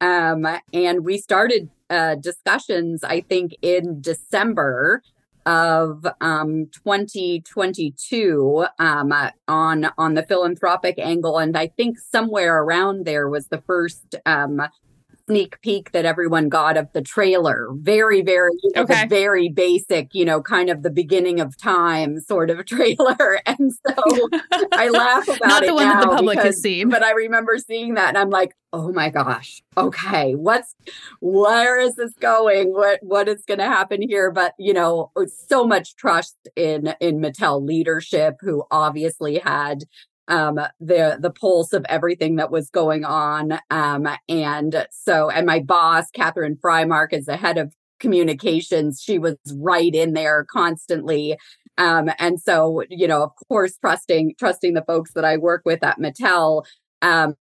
um, 0.00 0.46
and 0.72 1.04
we 1.04 1.18
started 1.18 1.70
uh, 1.90 2.14
discussions 2.16 3.02
I 3.02 3.20
think 3.20 3.54
in 3.62 4.00
December 4.00 5.02
of 5.48 6.06
um, 6.20 6.68
2022 6.72 8.66
um, 8.78 9.12
on 9.48 9.90
on 9.96 10.14
the 10.14 10.22
philanthropic 10.22 10.98
angle, 10.98 11.38
and 11.38 11.56
I 11.56 11.68
think 11.68 11.98
somewhere 11.98 12.62
around 12.62 13.06
there 13.06 13.30
was 13.30 13.48
the 13.48 13.62
first 13.62 14.14
um, 14.26 14.60
sneak 15.28 15.60
peek 15.60 15.92
that 15.92 16.04
everyone 16.04 16.48
got 16.48 16.76
of 16.76 16.88
the 16.92 17.02
trailer. 17.02 17.68
Very, 17.74 18.22
very, 18.22 18.52
okay. 18.76 19.06
very 19.06 19.48
basic, 19.48 20.14
you 20.14 20.24
know, 20.24 20.40
kind 20.40 20.70
of 20.70 20.82
the 20.82 20.90
beginning 20.90 21.38
of 21.38 21.56
time 21.56 22.18
sort 22.20 22.50
of 22.50 22.64
trailer. 22.66 23.40
And 23.46 23.72
so 23.72 24.28
I 24.72 24.88
laugh 24.92 25.28
about 25.28 25.46
Not 25.46 25.62
it 25.62 25.66
the 25.66 25.74
one 25.74 25.88
that 25.88 26.00
the 26.00 26.06
public 26.08 26.38
because, 26.38 26.54
has 26.56 26.62
seen. 26.62 26.88
But 26.88 27.02
I 27.02 27.12
remember 27.12 27.58
seeing 27.58 27.94
that 27.94 28.08
and 28.08 28.18
I'm 28.18 28.30
like, 28.30 28.56
oh 28.72 28.92
my 28.92 29.10
gosh, 29.10 29.62
okay, 29.76 30.34
what's 30.34 30.74
where 31.20 31.78
is 31.78 31.94
this 31.94 32.12
going? 32.20 32.72
What 32.72 33.00
what 33.02 33.28
is 33.28 33.44
gonna 33.46 33.66
happen 33.66 34.02
here? 34.02 34.30
But 34.30 34.54
you 34.58 34.72
know, 34.72 35.10
so 35.48 35.66
much 35.66 35.96
trust 35.96 36.36
in 36.56 36.94
in 37.00 37.20
Mattel 37.20 37.64
leadership, 37.64 38.36
who 38.40 38.64
obviously 38.70 39.38
had 39.38 39.84
um, 40.28 40.60
the 40.78 41.18
the 41.20 41.30
pulse 41.30 41.72
of 41.72 41.84
everything 41.88 42.36
that 42.36 42.50
was 42.50 42.70
going 42.70 43.04
on. 43.04 43.58
Um, 43.70 44.06
and 44.28 44.86
so, 44.90 45.30
and 45.30 45.46
my 45.46 45.60
boss, 45.60 46.10
Catherine 46.10 46.56
Frymark, 46.56 47.12
is 47.12 47.26
the 47.26 47.36
head 47.36 47.58
of 47.58 47.74
communications. 47.98 49.02
She 49.02 49.18
was 49.18 49.36
right 49.56 49.94
in 49.94 50.12
there 50.12 50.46
constantly. 50.50 51.36
Um, 51.78 52.10
and 52.18 52.40
so, 52.40 52.82
you 52.90 53.08
know, 53.08 53.22
of 53.22 53.30
course, 53.48 53.76
trusting 53.78 54.34
trusting 54.38 54.74
the 54.74 54.84
folks 54.84 55.12
that 55.14 55.24
I 55.24 55.36
work 55.36 55.62
with 55.64 55.82
at 55.82 55.98
Mattel. 55.98 56.64
Um, 57.00 57.34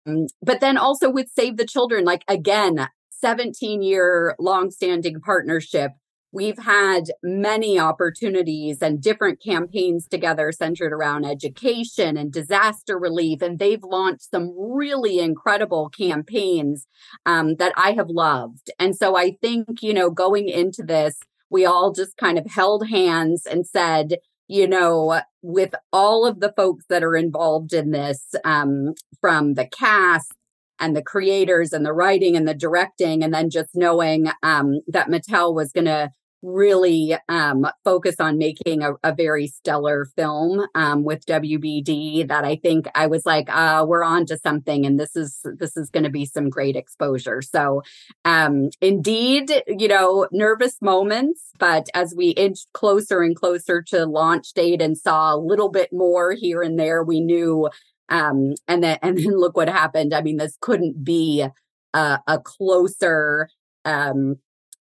but 0.41 0.59
then 0.59 0.77
also 0.77 1.09
with 1.09 1.27
Save 1.33 1.57
the 1.57 1.65
Children, 1.65 2.05
like 2.05 2.23
again, 2.27 2.87
17 3.21 3.81
year 3.81 4.35
long 4.37 4.71
standing 4.71 5.19
partnership 5.21 5.91
We've 6.35 6.59
had 6.59 7.11
many 7.23 7.79
opportunities 7.79 8.81
and 8.81 9.01
different 9.01 9.41
campaigns 9.41 10.05
together 10.05 10.51
centered 10.51 10.91
around 10.91 11.23
education 11.23 12.17
and 12.17 12.29
disaster 12.29 12.99
relief. 12.99 13.41
And 13.41 13.57
they've 13.57 13.81
launched 13.81 14.31
some 14.31 14.53
really 14.53 15.19
incredible 15.19 15.87
campaigns 15.87 16.87
um, 17.25 17.55
that 17.55 17.71
I 17.77 17.93
have 17.93 18.09
loved. 18.09 18.69
And 18.77 18.97
so 18.97 19.15
I 19.15 19.37
think, 19.41 19.81
you 19.81 19.93
know, 19.93 20.09
going 20.09 20.49
into 20.49 20.83
this, 20.83 21.19
we 21.49 21.65
all 21.65 21.93
just 21.93 22.17
kind 22.17 22.37
of 22.37 22.47
held 22.47 22.89
hands 22.89 23.45
and 23.49 23.65
said, 23.65 24.17
you 24.49 24.67
know, 24.67 25.21
with 25.41 25.73
all 25.93 26.27
of 26.27 26.41
the 26.41 26.51
folks 26.57 26.83
that 26.89 27.01
are 27.01 27.15
involved 27.15 27.71
in 27.71 27.91
this, 27.91 28.35
um, 28.43 28.93
from 29.21 29.53
the 29.53 29.67
cast 29.67 30.33
and 30.81 30.97
the 30.97 31.01
creators 31.01 31.71
and 31.71 31.85
the 31.85 31.93
writing 31.93 32.35
and 32.35 32.45
the 32.45 32.53
directing, 32.53 33.23
and 33.23 33.33
then 33.33 33.49
just 33.49 33.69
knowing 33.73 34.27
um, 34.43 34.81
that 34.87 35.07
Mattel 35.07 35.55
was 35.55 35.71
going 35.71 35.85
to 35.85 36.09
really 36.45 37.15
um, 37.27 37.67
focus 37.83 38.15
on 38.19 38.37
making 38.37 38.83
a, 38.83 38.93
a 39.03 39.13
very 39.13 39.47
stellar 39.47 40.05
film 40.15 40.65
um, 40.75 41.03
with 41.03 41.25
WBD 41.25 42.27
that 42.27 42.45
I 42.45 42.55
think 42.55 42.87
I 42.95 43.07
was 43.07 43.25
like, 43.25 43.49
uh, 43.49 43.85
we're 43.87 44.03
on 44.03 44.25
to 44.27 44.37
something 44.37 44.85
and 44.85 44.99
this 44.99 45.15
is 45.15 45.39
this 45.57 45.75
is 45.75 45.89
going 45.89 46.03
to 46.03 46.09
be 46.09 46.25
some 46.25 46.49
great 46.49 46.75
exposure. 46.75 47.41
So 47.41 47.83
um, 48.23 48.69
indeed, 48.81 49.51
you 49.67 49.87
know, 49.87 50.27
nervous 50.31 50.81
moments, 50.81 51.41
but 51.57 51.87
as 51.93 52.13
we 52.15 52.29
inched 52.29 52.71
closer 52.73 53.21
and 53.21 53.35
closer 53.35 53.81
to 53.83 54.05
launch 54.05 54.53
date 54.53 54.81
and 54.81 54.97
saw 54.97 55.33
a 55.33 55.37
little 55.37 55.69
bit 55.69 55.91
more 55.91 56.33
here 56.33 56.61
and 56.61 56.79
there, 56.79 57.03
we 57.03 57.19
knew 57.19 57.69
um, 58.09 58.53
and 58.67 58.83
then 58.83 58.99
and 59.01 59.17
then 59.17 59.37
look 59.37 59.57
what 59.57 59.69
happened. 59.69 60.13
I 60.13 60.21
mean, 60.21 60.37
this 60.37 60.57
couldn't 60.61 61.03
be 61.03 61.45
a, 61.93 62.19
a 62.27 62.39
closer 62.39 63.49
um, 63.83 64.37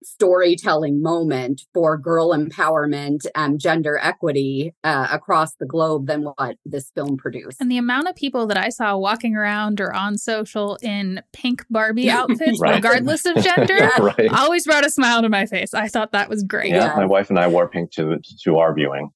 storytelling 0.04 1.02
moment 1.02 1.64
for 1.74 1.98
girl 1.98 2.30
empowerment 2.30 3.26
and 3.36 3.60
gender 3.60 4.00
equity 4.02 4.74
uh, 4.84 5.08
across 5.12 5.56
the 5.56 5.66
globe 5.66 6.08
than 6.08 6.24
what 6.24 6.58
this 6.66 6.92
film 6.96 7.18
produced. 7.18 7.62
And 7.62 7.72
the 7.72 7.78
amount 7.78 8.08
of 8.08 8.16
people 8.16 8.48
that 8.48 8.58
I 8.58 8.70
saw 8.70 8.98
walking 8.98 9.36
around 9.36 9.80
or 9.80 9.94
on 9.94 10.18
social 10.18 10.78
in 10.82 11.22
pink 11.34 11.66
Barbie 11.70 12.10
outfits, 12.10 12.60
right. 12.60 12.76
regardless 12.76 13.26
of 13.26 13.36
gender, 13.44 13.78
yeah, 13.78 13.98
right. 14.00 14.32
always 14.34 14.66
brought 14.66 14.86
a 14.86 14.90
smile 14.90 15.22
to 15.22 15.30
my 15.30 15.46
face. 15.46 15.74
I 15.74 15.88
thought 15.88 16.12
that 16.14 16.30
was 16.30 16.44
great. 16.44 16.72
Yeah, 16.72 16.94
my 16.96 17.06
wife 17.06 17.30
and 17.30 17.40
I 17.40 17.48
wore 17.48 17.68
pink 17.68 17.92
to 17.92 18.18
to 18.44 18.58
our 18.58 18.74
viewing. 18.74 19.12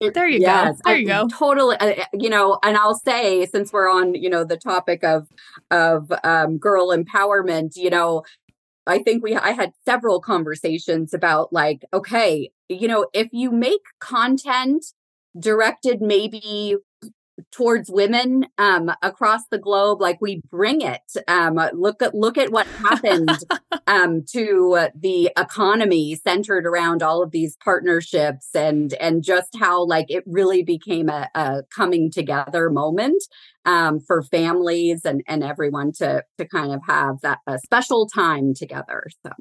there 0.00 0.28
you 0.28 0.40
yes, 0.40 0.76
go. 0.76 0.80
There 0.84 0.94
I, 0.94 0.98
you 0.98 1.06
go. 1.06 1.28
Totally. 1.28 1.76
Uh, 1.76 2.04
you 2.12 2.30
know, 2.30 2.58
and 2.62 2.76
I'll 2.76 2.98
say, 2.98 3.46
since 3.46 3.72
we're 3.72 3.90
on, 3.90 4.14
you 4.14 4.30
know, 4.30 4.44
the 4.44 4.56
topic 4.56 5.04
of 5.04 5.28
of 5.70 6.10
um, 6.24 6.58
girl 6.58 6.88
empowerment, 6.88 7.72
you 7.76 7.90
know, 7.90 8.22
I 8.88 9.00
think 9.00 9.22
we 9.22 9.36
I 9.36 9.52
had 9.52 9.72
several 9.84 10.20
conversations 10.20 11.14
about 11.14 11.52
like, 11.52 11.84
okay, 11.92 12.50
you 12.68 12.88
know, 12.88 13.06
if 13.12 13.28
you 13.32 13.50
make 13.52 13.82
content 14.00 14.84
directed 15.38 16.00
maybe 16.00 16.76
towards 17.50 17.90
women 17.90 18.46
um, 18.58 18.90
across 19.02 19.42
the 19.50 19.58
globe 19.58 20.00
like 20.00 20.18
we 20.20 20.40
bring 20.50 20.80
it 20.80 21.02
um, 21.26 21.58
look 21.72 22.02
at 22.02 22.14
look 22.14 22.38
at 22.38 22.50
what 22.50 22.66
happened 22.66 23.30
um, 23.86 24.24
to 24.30 24.88
the 24.94 25.30
economy 25.36 26.14
centered 26.14 26.66
around 26.66 27.02
all 27.02 27.22
of 27.22 27.30
these 27.30 27.56
partnerships 27.62 28.48
and 28.54 28.94
and 28.94 29.22
just 29.22 29.56
how 29.58 29.84
like 29.84 30.06
it 30.08 30.24
really 30.26 30.62
became 30.62 31.08
a, 31.08 31.28
a 31.34 31.62
coming 31.74 32.10
together 32.10 32.70
moment 32.70 33.22
um, 33.64 34.00
for 34.00 34.22
families 34.22 35.04
and 35.04 35.22
and 35.26 35.42
everyone 35.42 35.92
to 35.92 36.24
to 36.38 36.46
kind 36.46 36.72
of 36.72 36.80
have 36.86 37.20
that 37.22 37.38
a 37.46 37.58
special 37.58 38.06
time 38.06 38.54
together 38.54 39.04
so. 39.24 39.32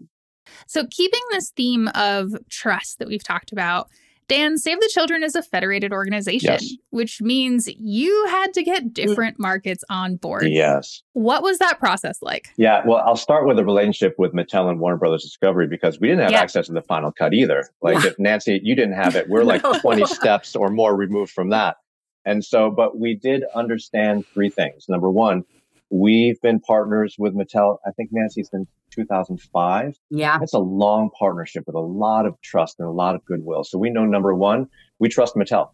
So 0.66 0.86
keeping 0.90 1.22
this 1.32 1.52
theme 1.52 1.90
of 1.90 2.34
trust 2.50 3.00
that 3.00 3.08
we've 3.08 3.24
talked 3.24 3.52
about 3.52 3.90
Dan, 4.28 4.58
Save 4.58 4.80
the 4.82 4.90
Children 4.94 5.24
is 5.24 5.36
a 5.36 5.42
federated 5.42 5.94
organization, 5.94 6.52
Yes. 6.60 6.74
which 6.90 7.22
means 7.22 7.70
you 7.80 8.26
had 8.28 8.54
to 8.56 8.64
get 8.64 8.94
different 8.94 9.40
markets 9.40 9.84
on 9.90 10.18
board. 10.18 10.48
Yes. 10.50 11.02
What 11.14 11.44
was 11.44 11.60
that 11.60 11.80
process 11.80 12.22
like? 12.22 12.50
Yeah, 12.58 12.82
well, 12.86 12.98
I'll 13.06 13.16
start 13.16 13.48
with 13.48 13.58
a 13.58 13.64
relationship 13.64 14.16
with 14.18 14.34
Mattel 14.34 14.70
and 14.70 14.80
Warner 14.82 14.98
Brothers 14.98 15.24
Discovery 15.24 15.68
because 15.68 16.00
we 16.02 16.10
didn't 16.10 16.24
have 16.24 16.32
Yeah. 16.32 16.42
access 16.42 16.68
to 16.68 16.74
the 16.74 16.82
final 16.82 17.12
cut 17.12 17.34
either. 17.34 17.70
Like 17.82 18.04
if 18.04 18.20
Nancy, 18.20 18.60
you 18.62 18.76
didn't 18.76 18.96
have 18.96 19.16
it, 19.16 19.30
we're 19.30 19.44
like 19.46 19.64
No. 19.64 19.80
20 19.80 20.06
steps 20.06 20.56
or 20.56 20.70
more 20.70 20.96
removed 20.96 21.32
from 21.32 21.50
that. 21.52 21.78
And 22.26 22.44
so, 22.44 22.70
but 22.70 23.00
we 23.00 23.16
did 23.16 23.46
understand 23.56 24.26
three 24.34 24.50
things. 24.50 24.90
Number 24.90 25.10
one, 25.10 25.46
we've 25.90 26.40
been 26.42 26.60
partners 26.60 27.16
with 27.18 27.34
Mattel, 27.36 27.78
I 27.86 27.92
think 27.92 28.10
Nancy 28.12 28.44
since 28.44 28.68
2005. 28.92 29.96
Yeah. 30.10 30.40
It's 30.42 30.54
a 30.54 30.60
long 30.60 31.10
partnership 31.18 31.64
with 31.68 31.76
a 31.76 31.80
lot 31.82 32.26
of 32.26 32.40
trust 32.42 32.76
and 32.80 32.88
a 32.88 32.92
lot 32.92 33.16
of 33.16 33.24
goodwill. 33.26 33.64
So 33.64 33.78
we 33.78 33.90
know 33.90 34.06
number 34.06 34.34
one, 34.34 34.68
we 35.00 35.10
trust 35.10 35.36
Mattel. 35.36 35.70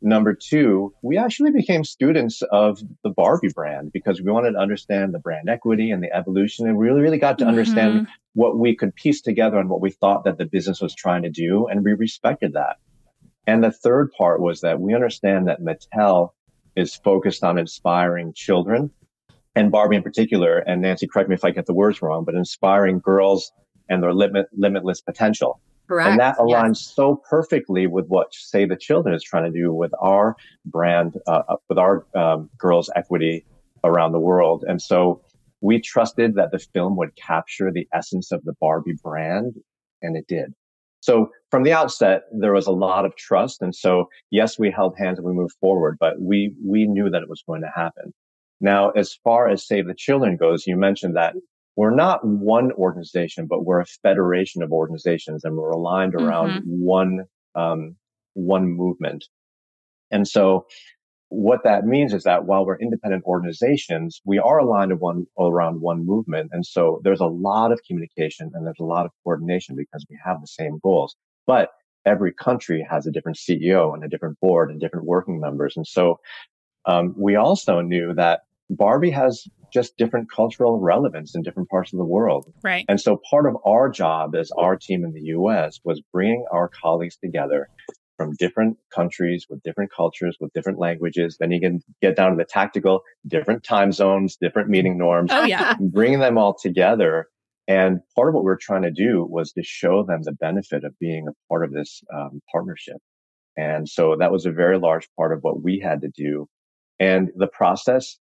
Number 0.00 0.32
two, 0.32 0.94
we 1.02 1.18
actually 1.18 1.50
became 1.50 1.82
students 1.82 2.40
of 2.52 2.80
the 3.02 3.10
Barbie 3.10 3.48
brand 3.52 3.90
because 3.92 4.22
we 4.22 4.30
wanted 4.30 4.52
to 4.52 4.58
understand 4.58 5.12
the 5.12 5.18
brand 5.18 5.48
equity 5.48 5.90
and 5.90 6.00
the 6.02 6.14
evolution. 6.14 6.68
And 6.68 6.76
we 6.76 6.86
really, 6.86 7.00
really 7.00 7.18
got 7.18 7.38
to 7.38 7.46
understand 7.46 8.02
Mhm. 8.02 8.06
what 8.34 8.56
we 8.58 8.76
could 8.76 8.94
piece 8.94 9.20
together 9.20 9.58
and 9.58 9.68
what 9.68 9.80
we 9.80 9.90
thought 9.90 10.22
that 10.24 10.38
the 10.38 10.44
business 10.46 10.80
was 10.80 10.94
trying 10.94 11.22
to 11.22 11.30
do. 11.30 11.66
And 11.66 11.84
we 11.84 11.94
respected 11.94 12.52
that. 12.52 12.76
And 13.48 13.64
the 13.64 13.72
third 13.72 14.12
part 14.16 14.40
was 14.40 14.60
that 14.60 14.80
we 14.80 14.94
understand 14.94 15.48
that 15.48 15.60
Mattel 15.60 16.30
is 16.76 16.94
focused 16.94 17.42
on 17.42 17.58
inspiring 17.58 18.32
children 18.34 18.92
and 19.58 19.70
Barbie 19.72 19.96
in 19.96 20.02
particular. 20.02 20.58
And 20.58 20.82
Nancy, 20.82 21.06
correct 21.06 21.28
me 21.28 21.34
if 21.34 21.44
I 21.44 21.50
get 21.50 21.66
the 21.66 21.74
words 21.74 22.00
wrong, 22.00 22.24
but 22.24 22.34
inspiring 22.34 23.00
girls 23.00 23.50
and 23.88 24.02
their 24.02 24.12
limit, 24.12 24.46
limitless 24.56 25.00
potential. 25.00 25.60
Correct. 25.88 26.08
And 26.08 26.20
that 26.20 26.36
Yes. 26.38 26.38
aligns 26.38 26.76
so 26.76 27.20
perfectly 27.28 27.86
with 27.86 28.06
what 28.08 28.28
Save 28.32 28.68
the 28.68 28.76
Children 28.76 29.14
is 29.14 29.22
trying 29.22 29.50
to 29.50 29.58
do 29.58 29.72
with 29.72 29.92
our 30.00 30.36
brand, 30.64 31.14
uh, 31.26 31.42
uh, 31.48 31.56
with 31.68 31.78
our 31.78 32.06
um, 32.14 32.50
girls' 32.58 32.90
equity 32.94 33.46
around 33.84 34.12
the 34.12 34.20
world. 34.20 34.64
And 34.68 34.80
so 34.80 35.22
we 35.60 35.80
trusted 35.80 36.34
that 36.36 36.50
the 36.52 36.58
film 36.58 36.96
would 36.96 37.16
capture 37.16 37.72
the 37.72 37.88
essence 37.92 38.30
of 38.30 38.44
the 38.44 38.52
Barbie 38.60 38.94
brand, 39.02 39.54
and 40.02 40.16
it 40.16 40.26
did. 40.28 40.52
So 41.00 41.30
from 41.50 41.62
the 41.62 41.72
outset, 41.72 42.22
there 42.32 42.52
was 42.52 42.66
a 42.66 42.72
lot 42.72 43.04
of 43.04 43.16
trust. 43.16 43.62
And 43.62 43.74
so, 43.74 44.08
yes, 44.30 44.58
we 44.58 44.70
held 44.70 44.94
hands 44.98 45.18
and 45.18 45.26
we 45.26 45.32
moved 45.32 45.54
forward, 45.60 45.96
but 45.98 46.20
we, 46.20 46.54
we 46.64 46.86
knew 46.86 47.08
that 47.08 47.22
it 47.22 47.28
was 47.28 47.42
going 47.46 47.62
to 47.62 47.70
happen. 47.74 48.12
Now, 48.60 48.90
as 48.90 49.14
far 49.14 49.48
as 49.48 49.66
Save 49.66 49.86
the 49.86 49.94
Children 49.94 50.36
goes, 50.36 50.66
you 50.66 50.76
mentioned 50.76 51.16
that 51.16 51.34
we're 51.76 51.94
not 51.94 52.26
one 52.26 52.72
organization, 52.72 53.46
but 53.46 53.64
we're 53.64 53.80
a 53.80 53.86
federation 54.02 54.62
of 54.62 54.72
organizations 54.72 55.44
and 55.44 55.56
we're 55.56 55.70
aligned 55.70 56.14
around 56.16 56.62
one, 56.64 57.24
um, 57.54 57.94
one 58.34 58.68
movement. 58.68 59.26
And 60.10 60.26
so 60.26 60.66
what 61.28 61.62
that 61.64 61.84
means 61.84 62.14
is 62.14 62.24
that 62.24 62.46
while 62.46 62.64
we're 62.64 62.78
independent 62.78 63.24
organizations, 63.24 64.20
we 64.24 64.38
are 64.38 64.58
aligned 64.58 64.98
one, 64.98 65.26
around 65.38 65.80
one 65.80 66.04
movement. 66.04 66.50
And 66.52 66.64
so 66.64 67.00
there's 67.04 67.20
a 67.20 67.26
lot 67.26 67.70
of 67.70 67.80
communication 67.86 68.50
and 68.54 68.66
there's 68.66 68.80
a 68.80 68.84
lot 68.84 69.06
of 69.06 69.12
coordination 69.22 69.76
because 69.76 70.04
we 70.10 70.18
have 70.24 70.40
the 70.40 70.48
same 70.48 70.80
goals, 70.82 71.14
but 71.46 71.70
every 72.04 72.32
country 72.32 72.84
has 72.88 73.06
a 73.06 73.12
different 73.12 73.38
CEO 73.38 73.94
and 73.94 74.02
a 74.02 74.08
different 74.08 74.40
board 74.40 74.70
and 74.70 74.80
different 74.80 75.06
working 75.06 75.38
members. 75.38 75.76
And 75.76 75.86
so, 75.86 76.18
um, 76.86 77.14
we 77.18 77.36
also 77.36 77.82
knew 77.82 78.14
that 78.14 78.40
Barbie 78.70 79.10
has 79.10 79.44
just 79.72 79.96
different 79.96 80.30
cultural 80.30 80.78
relevance 80.80 81.34
in 81.34 81.42
different 81.42 81.68
parts 81.68 81.92
of 81.92 81.98
the 81.98 82.04
world. 82.04 82.52
Right. 82.62 82.84
And 82.88 83.00
so 83.00 83.20
part 83.30 83.46
of 83.46 83.56
our 83.66 83.88
job 83.88 84.34
as 84.34 84.50
our 84.56 84.76
team 84.76 85.04
in 85.04 85.12
the 85.12 85.22
US 85.36 85.78
was 85.84 86.02
bringing 86.12 86.44
our 86.50 86.68
colleagues 86.68 87.16
together 87.16 87.68
from 88.16 88.34
different 88.38 88.76
countries 88.92 89.46
with 89.48 89.62
different 89.62 89.92
cultures, 89.94 90.36
with 90.40 90.52
different 90.52 90.78
languages. 90.78 91.36
Then 91.38 91.52
you 91.52 91.60
can 91.60 91.80
get 92.02 92.16
down 92.16 92.32
to 92.32 92.36
the 92.36 92.44
tactical, 92.44 93.02
different 93.26 93.62
time 93.62 93.92
zones, 93.92 94.36
different 94.40 94.68
meeting 94.68 94.98
norms, 94.98 95.30
Oh, 95.32 95.44
yeah. 95.44 95.76
bringing 95.80 96.20
them 96.20 96.36
all 96.36 96.56
together. 96.60 97.28
And 97.68 98.00
part 98.16 98.28
of 98.28 98.34
what 98.34 98.44
we 98.44 98.50
are 98.50 98.58
trying 98.60 98.82
to 98.82 98.90
do 98.90 99.24
was 99.28 99.52
to 99.52 99.62
show 99.62 100.02
them 100.02 100.22
the 100.22 100.32
benefit 100.32 100.84
of 100.84 100.98
being 100.98 101.28
a 101.28 101.32
part 101.48 101.64
of 101.64 101.72
this 101.72 102.02
um, 102.12 102.40
partnership. 102.50 102.96
And 103.56 103.88
so 103.88 104.16
that 104.18 104.32
was 104.32 104.46
a 104.46 104.52
very 104.52 104.78
large 104.78 105.08
part 105.16 105.32
of 105.32 105.40
what 105.42 105.62
we 105.62 105.78
had 105.78 106.00
to 106.00 106.08
do. 106.08 106.48
And 106.98 107.30
the 107.36 107.46
process, 107.46 108.18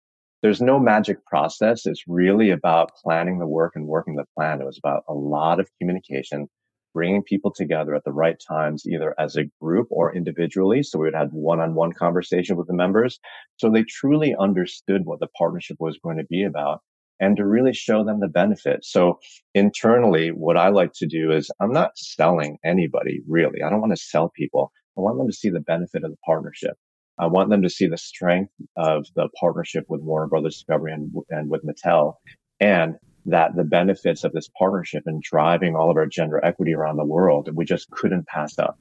there's 0.43 0.61
no 0.61 0.79
magic 0.79 1.25
process. 1.27 1.87
It's 1.87 2.05
really 2.07 2.51
about 2.51 2.91
planning 3.03 3.39
the 3.39 3.47
work 3.47 3.73
and 3.77 3.87
working 3.87 4.17
the 4.17 4.27
plan. 4.37 4.61
It 4.61 4.67
was 4.67 4.79
about 4.79 5.05
a 5.09 5.15
lot 5.15 5.61
of 5.61 5.71
communication, 5.81 6.49
bringing 6.95 7.23
people 7.23 7.53
together 7.53 7.95
at 7.95 8.05
the 8.05 8.13
right 8.13 8.37
times, 8.47 8.85
either 8.87 9.15
as 9.19 9.37
a 9.37 9.45
group 9.61 9.87
or 9.91 10.15
individually. 10.15 10.83
So 10.83 10.99
we 10.99 11.07
would 11.07 11.15
have 11.15 11.33
one-on-one 11.33 11.93
conversation 11.93 12.57
with 12.57 12.67
the 12.67 12.75
members. 12.75 13.21
So 13.57 13.71
they 13.71 13.85
truly 13.85 14.35
understood 14.39 15.03
what 15.05 15.21
the 15.21 15.29
partnership 15.39 15.77
was 15.79 15.99
going 16.03 16.19
to 16.19 16.25
be 16.25 16.43
about 16.43 16.81
and 17.21 17.37
to 17.37 17.47
really 17.47 17.73
show 17.73 18.05
them 18.05 18.19
the 18.19 18.27
benefit. 18.27 18.85
So 18.85 19.21
internally, 19.55 20.31
what 20.31 20.57
I 20.57 20.71
like 20.71 20.93
to 20.95 21.07
do 21.07 21.31
is 21.31 21.53
I'm 21.61 21.73
not 21.73 21.97
selling 21.97 22.59
anybody 22.65 23.21
really. 23.29 23.63
I 23.63 23.71
don't 23.71 23.81
want 23.81 23.93
to 23.93 24.03
sell 24.03 24.33
people. 24.37 24.73
I 24.99 25.03
want 25.03 25.19
them 25.19 25.29
to 25.29 25.33
see 25.33 25.49
the 25.49 25.61
benefit 25.61 26.03
of 26.03 26.11
the 26.11 26.17
partnership. 26.27 26.77
I 27.19 27.27
want 27.27 27.51
them 27.51 27.63
to 27.63 27.71
see 27.71 27.87
the 27.87 27.99
strength 27.99 28.53
of 28.77 29.07
the 29.15 29.29
partnership 29.39 29.85
with 29.89 30.01
Warner 30.01 30.29
Brothers 30.29 30.55
Discovery 30.55 30.93
and, 30.93 31.13
and 31.31 31.51
with 31.51 31.63
Mattel 31.65 32.15
and 32.61 32.97
that 33.27 33.55
the 33.55 33.65
benefits 33.65 34.25
of 34.25 34.33
this 34.33 34.49
partnership 34.59 35.05
in 35.07 35.21
driving 35.23 35.77
all 35.77 35.91
of 35.91 35.97
our 35.97 36.07
gender 36.07 36.45
equity 36.45 36.75
around 36.75 36.97
the 36.97 37.05
world, 37.05 37.49
we 37.55 37.65
just 37.65 37.91
couldn't 37.91 38.27
pass 38.27 38.59
up. 38.59 38.79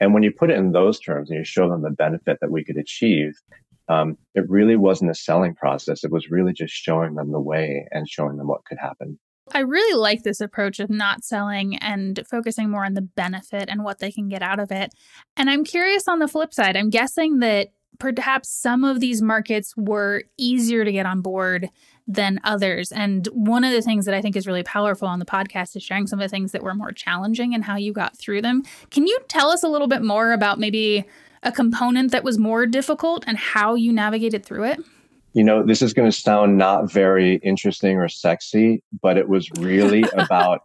And 0.00 0.14
when 0.14 0.22
you 0.22 0.32
put 0.32 0.50
it 0.50 0.58
in 0.58 0.72
those 0.72 0.98
terms 0.98 1.30
and 1.30 1.38
you 1.38 1.44
show 1.44 1.68
them 1.68 1.82
the 1.82 1.90
benefit 1.90 2.38
that 2.40 2.50
we 2.50 2.64
could 2.64 2.76
achieve, 2.76 3.34
um, 3.88 4.16
it 4.34 4.48
really 4.48 4.76
wasn't 4.76 5.10
a 5.10 5.14
selling 5.14 5.54
process. 5.54 6.04
It 6.04 6.10
was 6.10 6.30
really 6.30 6.52
just 6.52 6.72
showing 6.74 7.14
them 7.14 7.32
the 7.32 7.40
way 7.40 7.86
and 7.90 8.08
showing 8.08 8.36
them 8.36 8.48
what 8.48 8.64
could 8.64 8.78
happen. 8.78 9.18
I 9.50 9.60
really 9.60 9.98
like 9.98 10.22
this 10.22 10.40
approach 10.40 10.78
of 10.78 10.88
not 10.88 11.24
selling 11.24 11.76
and 11.78 12.20
focusing 12.30 12.70
more 12.70 12.84
on 12.84 12.94
the 12.94 13.02
benefit 13.02 13.68
and 13.68 13.82
what 13.82 13.98
they 13.98 14.12
can 14.12 14.28
get 14.28 14.42
out 14.42 14.60
of 14.60 14.70
it. 14.70 14.94
And 15.36 15.50
I'm 15.50 15.64
curious 15.64 16.06
on 16.06 16.20
the 16.20 16.28
flip 16.28 16.54
side, 16.54 16.76
I'm 16.76 16.90
guessing 16.90 17.40
that 17.40 17.68
perhaps 17.98 18.48
some 18.48 18.84
of 18.84 19.00
these 19.00 19.22
markets 19.22 19.74
were 19.76 20.24
easier 20.38 20.84
to 20.84 20.92
get 20.92 21.06
on 21.06 21.20
board 21.20 21.68
than 22.06 22.40
others. 22.42 22.90
And 22.90 23.26
one 23.32 23.64
of 23.64 23.72
the 23.72 23.82
things 23.82 24.06
that 24.06 24.14
I 24.14 24.20
think 24.20 24.34
is 24.36 24.46
really 24.46 24.62
powerful 24.62 25.06
on 25.06 25.18
the 25.18 25.24
podcast 25.24 25.76
is 25.76 25.82
sharing 25.82 26.06
some 26.06 26.18
of 26.18 26.24
the 26.24 26.34
things 26.34 26.52
that 26.52 26.62
were 26.62 26.74
more 26.74 26.92
challenging 26.92 27.54
and 27.54 27.64
how 27.64 27.76
you 27.76 27.92
got 27.92 28.18
through 28.18 28.42
them. 28.42 28.62
Can 28.90 29.06
you 29.06 29.18
tell 29.28 29.50
us 29.50 29.62
a 29.62 29.68
little 29.68 29.88
bit 29.88 30.02
more 30.02 30.32
about 30.32 30.58
maybe 30.58 31.04
a 31.42 31.52
component 31.52 32.12
that 32.12 32.24
was 32.24 32.38
more 32.38 32.66
difficult 32.66 33.24
and 33.26 33.36
how 33.36 33.74
you 33.74 33.92
navigated 33.92 34.44
through 34.44 34.64
it? 34.64 34.80
You 35.34 35.44
know, 35.44 35.64
this 35.64 35.82
is 35.82 35.94
going 35.94 36.10
to 36.10 36.16
sound 36.16 36.58
not 36.58 36.92
very 36.92 37.36
interesting 37.36 37.96
or 37.96 38.08
sexy, 38.08 38.82
but 39.00 39.16
it 39.16 39.28
was 39.28 39.50
really 39.58 40.04
about 40.16 40.60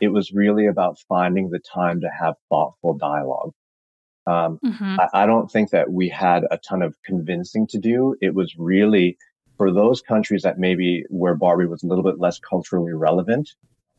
it 0.00 0.08
was 0.08 0.32
really 0.32 0.66
about 0.66 0.98
finding 1.08 1.50
the 1.50 1.58
time 1.58 2.00
to 2.00 2.10
have 2.20 2.34
thoughtful 2.50 2.94
dialogue. 2.94 3.52
Um, 4.26 4.58
Mm-hmm. 4.64 5.00
I, 5.00 5.22
I 5.22 5.26
don't 5.26 5.50
think 5.50 5.70
that 5.70 5.92
we 5.92 6.08
had 6.08 6.44
a 6.50 6.58
ton 6.58 6.82
of 6.82 6.96
convincing 7.04 7.66
to 7.68 7.78
do. 7.78 8.16
It 8.20 8.34
was 8.34 8.54
really 8.58 9.16
for 9.56 9.72
those 9.72 10.02
countries 10.02 10.42
that 10.42 10.58
maybe 10.58 11.04
where 11.08 11.34
Barbie 11.34 11.66
was 11.66 11.82
a 11.82 11.86
little 11.86 12.04
bit 12.04 12.18
less 12.18 12.38
culturally 12.38 12.92
relevant. 12.92 13.50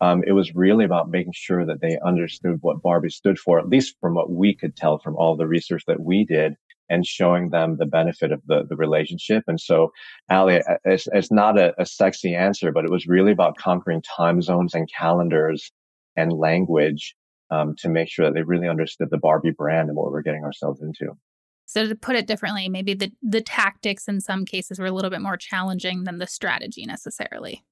Um, 0.02 0.24
it 0.28 0.34
was 0.34 0.54
really 0.54 0.86
about 0.86 1.10
making 1.10 1.34
sure 1.34 1.66
that 1.66 1.82
they 1.82 1.98
understood 2.06 2.60
what 2.62 2.82
Barbie 2.84 3.10
stood 3.10 3.40
for, 3.40 3.58
at 3.58 3.70
least 3.70 3.96
from 4.00 4.14
what 4.14 4.30
we 4.30 4.54
could 4.54 4.76
tell 4.76 5.00
from 5.00 5.16
all 5.16 5.36
the 5.36 5.48
research 5.48 5.84
that 5.88 6.02
we 6.02 6.24
did 6.24 6.56
and 6.90 7.06
showing 7.06 7.50
them 7.50 7.78
the 7.78 7.86
benefit 7.86 8.32
of 8.32 8.42
the, 8.48 8.64
the 8.68 8.76
relationship. 8.76 9.44
And 9.48 9.60
so, 9.60 9.92
Alli, 10.30 10.62
it's, 10.86 11.08
it's 11.14 11.32
not 11.32 11.60
a, 11.60 11.74
a 11.80 11.86
sexy 11.86 12.36
answer, 12.36 12.72
but 12.72 12.86
it 12.86 12.92
was 12.92 13.08
really 13.08 13.32
about 13.32 13.58
conquering 13.58 14.02
time 14.02 14.42
zones 14.42 14.74
and 14.74 14.90
calendars 14.92 15.72
and 16.16 16.34
language 16.34 17.16
um, 17.50 17.76
to 17.78 17.90
make 17.90 18.10
sure 18.10 18.26
that 18.26 18.34
they 18.34 18.42
really 18.42 18.68
understood 18.68 19.10
the 19.10 19.18
Barbie 19.18 19.52
brand 19.52 19.90
and 19.90 19.98
what 19.98 20.12
we're 20.12 20.22
getting 20.22 20.44
ourselves 20.44 20.82
into. 20.82 21.18
So 21.66 21.86
to 21.88 21.96
put 21.96 22.16
it 22.16 22.28
differently, 22.28 22.70
maybe 22.70 22.94
the 22.94 23.12
the 23.22 23.42
tactics 23.42 24.08
in 24.08 24.22
some 24.22 24.46
cases 24.46 24.80
were 24.80 24.86
a 24.86 24.92
little 24.92 25.12
bit 25.12 25.22
more 25.22 25.36
challenging 25.36 26.06
than 26.06 26.18
the 26.18 26.28
strategy 26.28 26.86
necessarily. 26.86 27.64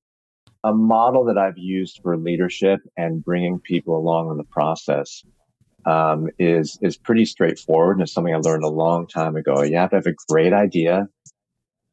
A 0.65 0.73
model 0.73 1.23
that 1.25 1.37
I've 1.37 1.57
used 1.57 2.01
for 2.03 2.17
leadership 2.17 2.81
and 2.97 3.23
bringing 3.23 3.59
people 3.59 3.95
along 3.97 4.31
in 4.31 4.37
the 4.37 4.43
process 4.43 5.23
um, 5.85 6.29
is 6.39 6.77
is 6.81 6.97
pretty 6.97 7.25
straightforward 7.25 7.97
and 7.97 8.03
it's 8.03 8.13
something 8.13 8.33
I 8.33 8.37
learned 8.37 8.63
a 8.63 8.69
long 8.69 9.07
time 9.07 9.35
ago. 9.35 9.63
You 9.63 9.77
have 9.77 9.91
to 9.91 9.97
have 9.97 10.07
a 10.07 10.15
great 10.29 10.53
idea, 10.53 11.07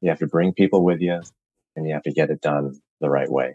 you 0.00 0.10
have 0.10 0.20
to 0.20 0.26
bring 0.26 0.52
people 0.52 0.84
with 0.84 1.00
you, 1.00 1.20
and 1.76 1.86
you 1.86 1.94
have 1.94 2.02
to 2.04 2.12
get 2.12 2.30
it 2.30 2.40
done 2.40 2.80
the 3.00 3.10
right 3.10 3.30
way. 3.30 3.54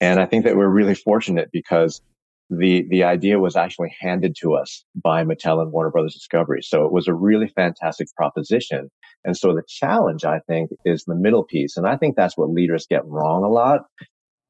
And 0.00 0.20
I 0.20 0.26
think 0.26 0.44
that 0.44 0.56
we're 0.56 0.68
really 0.68 0.94
fortunate 0.94 1.50
because 1.52 2.02
the 2.50 2.86
the 2.90 3.04
idea 3.04 3.38
was 3.38 3.56
actually 3.56 3.94
handed 3.98 4.36
to 4.40 4.54
us 4.54 4.84
by 4.94 5.24
Mattel 5.24 5.62
and 5.62 5.72
Warner 5.72 5.90
Brothers 5.90 6.14
Discovery. 6.14 6.62
So 6.62 6.84
it 6.84 6.92
was 6.92 7.08
a 7.08 7.14
really 7.14 7.48
fantastic 7.48 8.08
proposition. 8.16 8.90
And 9.24 9.36
so 9.36 9.54
the 9.54 9.62
challenge, 9.66 10.24
I 10.26 10.40
think, 10.40 10.70
is 10.84 11.04
the 11.04 11.14
middle 11.14 11.44
piece. 11.44 11.78
And 11.78 11.86
I 11.86 11.96
think 11.96 12.16
that's 12.16 12.36
what 12.36 12.50
leaders 12.50 12.86
get 12.88 13.06
wrong 13.06 13.44
a 13.44 13.48
lot. 13.48 13.86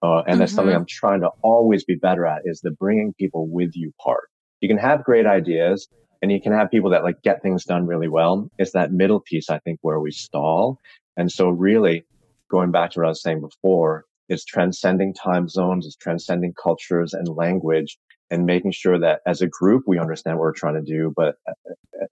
Uh, 0.03 0.23
and 0.27 0.41
that's 0.41 0.53
something 0.53 0.75
Mhm. 0.75 0.81
I'm 0.81 0.87
trying 0.87 1.21
to 1.21 1.31
always 1.43 1.85
be 1.85 1.95
better 1.95 2.27
at 2.27 2.43
is 2.45 2.61
the 2.61 2.73
bringing 2.73 3.15
people 3.15 3.47
with 3.49 3.71
you 3.75 3.93
part. 4.05 4.29
You 4.61 4.69
can 4.69 4.79
have 4.79 5.05
great 5.05 5.27
ideas 5.27 5.89
and 6.23 6.33
you 6.33 6.41
can 6.41 6.53
have 6.53 6.71
people 6.71 6.91
that 6.91 7.05
like 7.05 7.23
get 7.23 7.43
things 7.43 7.65
done 7.65 7.87
really 7.87 8.09
well. 8.09 8.51
It's 8.59 8.73
that 8.73 8.93
middle 8.93 9.21
piece, 9.21 9.51
I 9.51 9.59
think, 9.59 9.79
where 9.83 10.01
we 10.01 10.11
stall. 10.11 10.79
And 11.17 11.31
so 11.31 11.49
really 11.49 12.05
going 12.51 12.71
back 12.71 12.91
to 12.93 13.01
what 13.01 13.07
I 13.07 13.09
was 13.11 13.23
saying 13.23 13.41
before, 13.41 14.05
is 14.29 14.45
transcending 14.45 15.13
time 15.13 15.49
zones, 15.49 15.87
is 15.87 15.97
transcending 15.97 16.55
cultures 16.55 17.13
and 17.13 17.29
language 17.29 17.99
and 18.31 18.47
making 18.47 18.73
sure 18.73 18.99
that 18.99 19.21
as 19.27 19.43
a 19.43 19.47
group, 19.47 19.85
we 19.87 19.99
understand 19.99 20.39
what 20.39 20.45
we're 20.45 20.53
trying 20.53 20.75
to 20.75 20.83
do. 20.83 21.13
But 21.15 21.37
uh, 21.49 21.53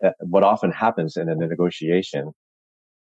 uh, 0.05 0.09
uh, 0.09 0.12
what 0.20 0.42
often 0.42 0.70
happens 0.70 1.16
in 1.16 1.28
a 1.28 1.35
negotiation 1.35 2.33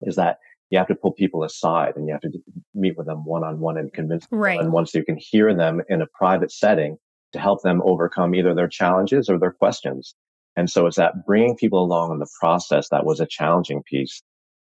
is 0.02 0.15
that 0.15 0.38
you 0.69 0.78
have 0.78 0.88
to 0.88 0.96
pull 0.96 1.12
people 1.12 1.43
aside 1.43 1.96
and 1.96 2.08
you 2.08 2.13
have 2.13 2.22
to 2.22 2.32
meet 2.74 2.98
with 2.98 3.08
them 3.08 3.26
one 3.26 3.43
on 3.43 3.60
one 3.60 3.78
and 3.78 3.91
convince 3.93 4.26
them. 4.28 4.39
Right. 4.39 4.60
And 4.60 4.72
once 4.72 4.93
you 4.96 5.04
can 5.04 5.17
hear 5.19 5.54
them 5.54 5.82
in 5.89 6.02
a 6.02 6.08
private 6.17 6.52
setting 6.52 6.98
to 7.34 7.39
help 7.39 7.62
them 7.62 7.82
overcome 7.84 8.36
either 8.36 8.54
their 8.56 8.67
challenges 8.67 9.30
or 9.30 9.38
their 9.38 9.52
questions. 9.52 10.15
And 10.56 10.69
so 10.69 10.86
it's 10.86 10.98
that 10.98 11.26
bringing 11.26 11.56
people 11.56 11.84
along 11.84 12.12
in 12.12 12.19
the 12.19 12.30
process 12.39 12.89
that 12.89 13.06
was 13.06 13.19
a 13.19 13.26
challenging 13.26 13.82
piece. 13.84 14.22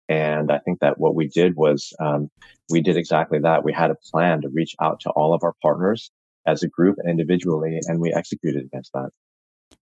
And 0.08 0.50
I 0.50 0.58
think 0.58 0.80
that 0.80 0.98
what 0.98 1.14
we 1.14 1.28
did 1.28 1.56
was 1.56 1.92
um, 2.00 2.30
we 2.70 2.80
did 2.80 2.96
exactly 2.96 3.38
that. 3.40 3.64
We 3.64 3.72
had 3.72 3.90
a 3.90 3.96
plan 4.10 4.42
to 4.42 4.48
reach 4.48 4.74
out 4.80 5.00
to 5.00 5.10
all 5.10 5.34
of 5.34 5.42
our 5.44 5.54
partners 5.62 6.10
as 6.46 6.62
a 6.62 6.68
group 6.68 6.96
and 6.98 7.08
individually, 7.08 7.78
and 7.86 8.00
we 8.00 8.12
executed 8.12 8.64
against 8.64 8.92
that. 8.92 9.10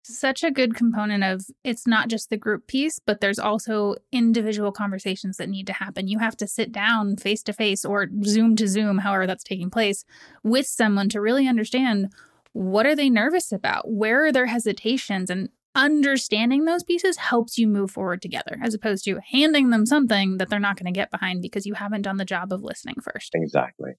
Such 0.03 0.43
a 0.43 0.51
good 0.51 0.75
component 0.75 1.25
of 1.25 1.47
it's 1.65 1.87
not 1.87 2.09
just 2.09 2.31
the 2.31 2.37
group 2.37 2.67
piece, 2.67 2.99
but 2.99 3.21
there's 3.21 3.39
also 3.39 3.97
individual 4.13 4.73
conversations 4.73 5.37
that 5.37 5.49
need 5.49 5.67
to 5.67 5.73
happen. 5.73 6.09
You 6.09 6.19
have 6.19 6.37
to 6.39 6.47
sit 6.47 6.73
down 6.73 7.17
face 7.17 7.43
to 7.45 7.53
face 7.53 7.85
or 7.85 8.09
Zoom 8.25 8.57
to 8.57 8.67
Zoom, 8.67 8.99
however 8.99 9.27
that's 9.27 9.45
taking 9.45 9.71
place, 9.71 10.05
with 10.43 10.67
someone 10.67 11.09
to 11.11 11.21
really 11.21 11.49
understand 11.49 12.13
what 12.59 12.87
are 12.87 12.97
they 12.97 13.09
nervous 13.09 13.53
about? 13.53 13.85
Where 13.89 14.27
are 14.27 14.33
their 14.33 14.47
hesitations? 14.47 15.31
And 15.31 15.49
understanding 15.77 16.65
those 16.65 16.83
pieces 16.83 17.17
helps 17.17 17.57
you 17.57 17.69
move 17.69 17.89
forward 17.89 18.21
together 18.21 18.59
as 18.61 18.75
opposed 18.75 19.05
to 19.05 19.21
handing 19.31 19.71
them 19.71 19.87
something 19.87 20.39
that 20.39 20.49
they're 20.49 20.59
not 20.59 20.77
going 20.77 20.93
to 20.93 20.99
get 20.99 21.13
behind 21.13 21.41
because 21.41 21.67
you 21.67 21.75
haven't 21.75 22.03
done 22.03 22.17
the 22.17 22.25
job 22.25 22.53
of 22.53 22.65
listening 22.65 22.97
first. 23.01 23.31
Exactly. 23.35 23.93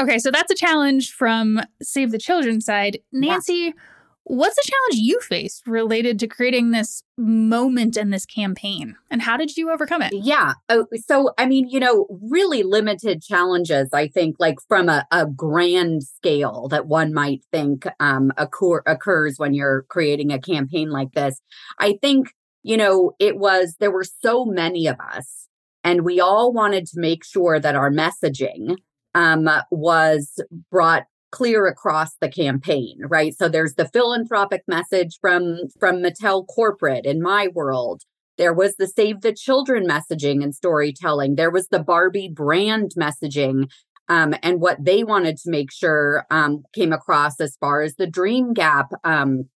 Okay, 0.00 0.18
so 0.18 0.32
that's 0.32 0.50
a 0.50 0.56
challenge 0.56 1.12
from 1.12 1.60
Save 1.80 2.10
the 2.10 2.18
Children 2.18 2.60
side. 2.60 2.98
Nancy, 3.12 3.52
yeah. 3.52 3.70
What's 4.24 4.56
the 4.56 4.70
challenge 4.70 5.06
you 5.06 5.20
faced 5.20 5.66
related 5.66 6.18
to 6.20 6.26
creating 6.26 6.70
this 6.70 7.02
moment 7.16 7.96
and 7.96 8.12
this 8.12 8.24
campaign? 8.24 8.96
And 9.10 9.22
how 9.22 9.36
did 9.36 9.56
you 9.56 9.70
overcome 9.70 10.02
it? 10.02 10.12
Yeah. 10.14 10.54
Oh, 10.68 10.86
so, 11.06 11.32
I 11.38 11.46
mean, 11.46 11.68
you 11.68 11.80
know, 11.80 12.06
really 12.22 12.62
limited 12.62 13.22
challenges, 13.22 13.90
I 13.92 14.08
think, 14.08 14.36
like 14.38 14.58
from 14.68 14.88
a, 14.88 15.06
a 15.10 15.26
grand 15.26 16.04
scale 16.04 16.68
that 16.68 16.86
one 16.86 17.12
might 17.12 17.42
think 17.52 17.86
um, 18.00 18.32
occur, 18.36 18.82
occurs 18.86 19.38
when 19.38 19.54
you're 19.54 19.82
creating 19.88 20.32
a 20.32 20.40
campaign 20.40 20.90
like 20.90 21.12
this. 21.12 21.40
I 21.78 21.98
think, 22.00 22.32
you 22.62 22.76
know, 22.76 23.12
it 23.18 23.36
was, 23.36 23.76
there 23.80 23.90
were 23.90 24.04
so 24.04 24.44
many 24.44 24.86
of 24.86 24.96
us, 25.00 25.48
and 25.84 26.02
we 26.04 26.20
all 26.20 26.52
wanted 26.52 26.86
to 26.86 27.00
make 27.00 27.24
sure 27.24 27.58
that 27.58 27.74
our 27.74 27.90
messaging 27.90 28.76
um, 29.14 29.48
was 29.70 30.40
brought 30.70 31.04
clear 31.32 31.66
across 31.66 32.10
the 32.20 32.28
campaign 32.28 32.98
right? 33.08 33.34
So 33.36 33.48
there's 33.48 33.74
the 33.74 33.88
philanthropic 33.88 34.62
message 34.68 35.18
from 35.20 35.58
from 35.80 36.02
mattel 36.02 36.46
corporate 36.46 37.06
in 37.06 37.20
my 37.20 37.48
world. 37.48 38.02
There 38.38 38.54
was 38.54 38.76
the 38.76 38.86
save 38.86 39.20
the 39.20 39.32
children 39.32 39.86
messaging 39.86 40.42
and 40.42 40.54
storytelling. 40.54 41.34
There 41.34 41.50
was 41.50 41.68
the 41.68 41.82
barbie 41.82 42.30
brand 42.32 42.92
messaging 42.98 43.68
um, 44.08 44.34
and 44.42 44.60
what 44.60 44.84
they 44.84 45.04
wanted 45.04 45.36
to 45.38 45.50
make 45.50 45.72
sure 45.72 46.26
um, 46.30 46.64
came 46.74 46.92
across 46.92 47.40
as 47.40 47.56
far 47.60 47.82
as 47.82 47.94
the 47.94 48.06
dream 48.06 48.52
gap 48.52 48.90
um, 49.04 49.48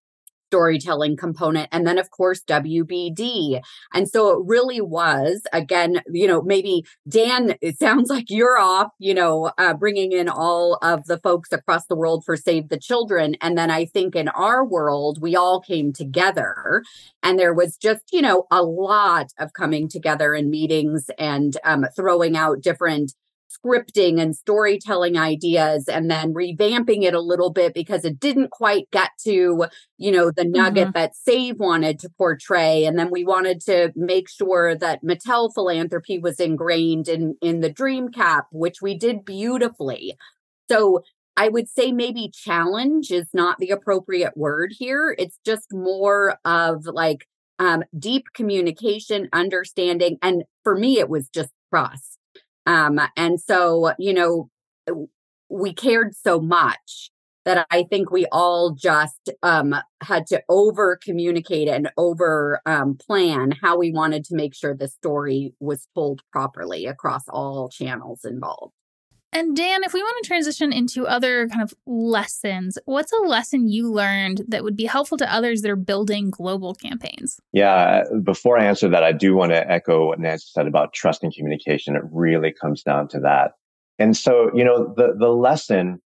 storytelling 0.47 1.17
component. 1.17 1.69
And 1.71 1.85
then, 1.85 1.97
of 1.97 2.09
course, 2.11 2.41
WBD. 2.43 3.61
And 3.93 4.09
so 4.09 4.29
it 4.29 4.45
really 4.45 4.81
was, 4.81 5.41
again, 5.53 6.01
you 6.11 6.27
know, 6.27 6.41
maybe 6.41 6.85
Dan, 7.07 7.55
it 7.61 7.77
sounds 7.77 8.09
like 8.09 8.29
you're 8.29 8.57
off, 8.57 8.91
you 8.99 9.13
know, 9.13 9.51
uh, 9.57 9.73
bringing 9.73 10.11
in 10.11 10.29
all 10.29 10.77
of 10.81 11.05
the 11.05 11.19
folks 11.19 11.51
across 11.51 11.85
the 11.85 11.95
world 11.95 12.23
for 12.25 12.35
Save 12.35 12.69
the 12.69 12.79
Children. 12.79 13.35
And 13.41 13.57
then 13.57 13.69
I 13.69 13.85
think 13.85 14.15
in 14.15 14.29
our 14.29 14.65
world, 14.65 15.21
we 15.21 15.35
all 15.35 15.59
came 15.61 15.93
together 15.93 16.83
and 17.23 17.37
there 17.37 17.53
was 17.53 17.77
just, 17.77 18.03
you 18.11 18.21
know, 18.21 18.45
a 18.51 18.63
lot 18.63 19.27
of 19.39 19.53
coming 19.53 19.89
together 19.89 20.33
in 20.33 20.49
meetings 20.49 21.09
and 21.17 21.57
um, 21.63 21.85
throwing 21.95 22.37
out 22.37 22.61
different 22.61 23.13
scripting 23.49 24.19
and 24.19 24.35
storytelling 24.35 25.17
ideas 25.17 25.87
and 25.87 26.09
then 26.09 26.33
revamping 26.33 27.03
it 27.03 27.13
a 27.13 27.21
little 27.21 27.51
bit 27.51 27.73
because 27.73 28.05
it 28.05 28.19
didn't 28.19 28.51
quite 28.51 28.89
get 28.91 29.11
to 29.23 29.65
you 29.97 30.11
know 30.11 30.31
the 30.31 30.43
nugget 30.43 30.89
mm-hmm. 30.89 30.91
that 30.93 31.15
save 31.15 31.59
wanted 31.59 31.99
to 31.99 32.09
portray. 32.17 32.85
And 32.85 32.97
then 32.97 33.09
we 33.11 33.23
wanted 33.23 33.61
to 33.61 33.91
make 33.95 34.29
sure 34.29 34.75
that 34.75 35.03
mattel 35.03 35.53
philanthropy 35.53 36.19
was 36.19 36.39
ingrained 36.39 37.07
in 37.07 37.35
in 37.41 37.61
the 37.61 37.71
dream 37.71 38.07
gap 38.07 38.47
which 38.51 38.81
we 38.81 38.97
did 38.97 39.25
beautifully. 39.25 40.15
So 40.69 41.03
i 41.37 41.47
would 41.49 41.69
say 41.69 41.91
maybe 41.91 42.31
challenge 42.33 43.11
is 43.11 43.27
not 43.33 43.57
the 43.59 43.69
appropriate 43.69 44.35
word 44.35 44.71
here. 44.77 45.15
It's 45.17 45.39
just 45.45 45.67
more 45.71 46.37
of 46.45 46.85
like 46.85 47.27
um, 47.59 47.83
deep 47.97 48.25
communication 48.35 49.29
understanding 49.33 50.17
and 50.21 50.43
for 50.63 50.75
me 50.77 50.99
it 50.99 51.09
was 51.09 51.27
just 51.29 51.49
trust 51.73 52.16
um, 52.67 52.99
and 53.15 53.39
so, 53.39 53.93
you 53.97 54.13
know, 54.13 54.49
we 55.49 55.73
cared 55.73 56.13
so 56.15 56.39
much 56.39 57.09
that 57.45 57.65
I 57.71 57.83
think 57.83 58.11
we 58.11 58.25
all 58.29 58.71
just 58.71 59.29
um, 59.41 59.73
had 60.03 60.27
to 60.27 60.43
over 60.49 60.99
communicate 61.01 61.69
and 61.69 61.89
over 61.95 62.59
um, 62.65 62.97
plan 62.97 63.51
how 63.51 63.77
we 63.77 63.91
wanted 63.91 64.25
to 64.25 64.35
make 64.35 64.53
sure 64.53 64.75
the 64.75 64.89
story 64.89 65.53
was 65.61 65.87
told 65.95 66.21
properly 66.33 66.85
across 66.85 67.23
all 67.29 67.69
channels 67.69 68.25
involved. 68.25 68.73
And 69.37 69.55
Dan, 69.55 69.83
if 69.83 69.93
we 69.93 70.01
want 70.01 70.17
to 70.23 70.27
transition 70.27 70.73
into 70.73 71.05
other 71.05 71.47
kind 71.47 71.61
of 71.61 71.71
lessons, 71.85 72.79
what's 72.85 73.13
a 73.13 73.17
lesson 73.17 73.67
you 73.67 73.91
learned 73.91 74.41
that 74.47 74.63
would 74.63 74.75
be 74.75 74.85
helpful 74.85 75.15
to 75.19 75.31
others 75.31 75.61
that 75.61 75.69
are 75.69 75.75
building 75.75 76.31
global 76.31 76.73
campaigns? 76.73 77.39
Yeah, 77.53 78.01
before 78.23 78.57
I 78.57 78.65
answer 78.65 78.89
that, 78.89 79.03
I 79.03 79.11
do 79.11 79.35
want 79.35 79.51
to 79.51 79.71
echo 79.71 80.07
what 80.07 80.19
Nancy 80.19 80.47
said 80.49 80.65
about 80.65 80.91
trust 80.91 81.21
and 81.21 81.31
communication. 81.31 81.95
It 81.95 82.01
really 82.11 82.51
comes 82.51 82.81
down 82.81 83.09
to 83.09 83.19
that. 83.19 83.51
And 83.99 84.17
so, 84.17 84.49
you 84.55 84.63
know, 84.63 84.91
the 84.97 85.13
the 85.15 85.29
lesson, 85.29 86.01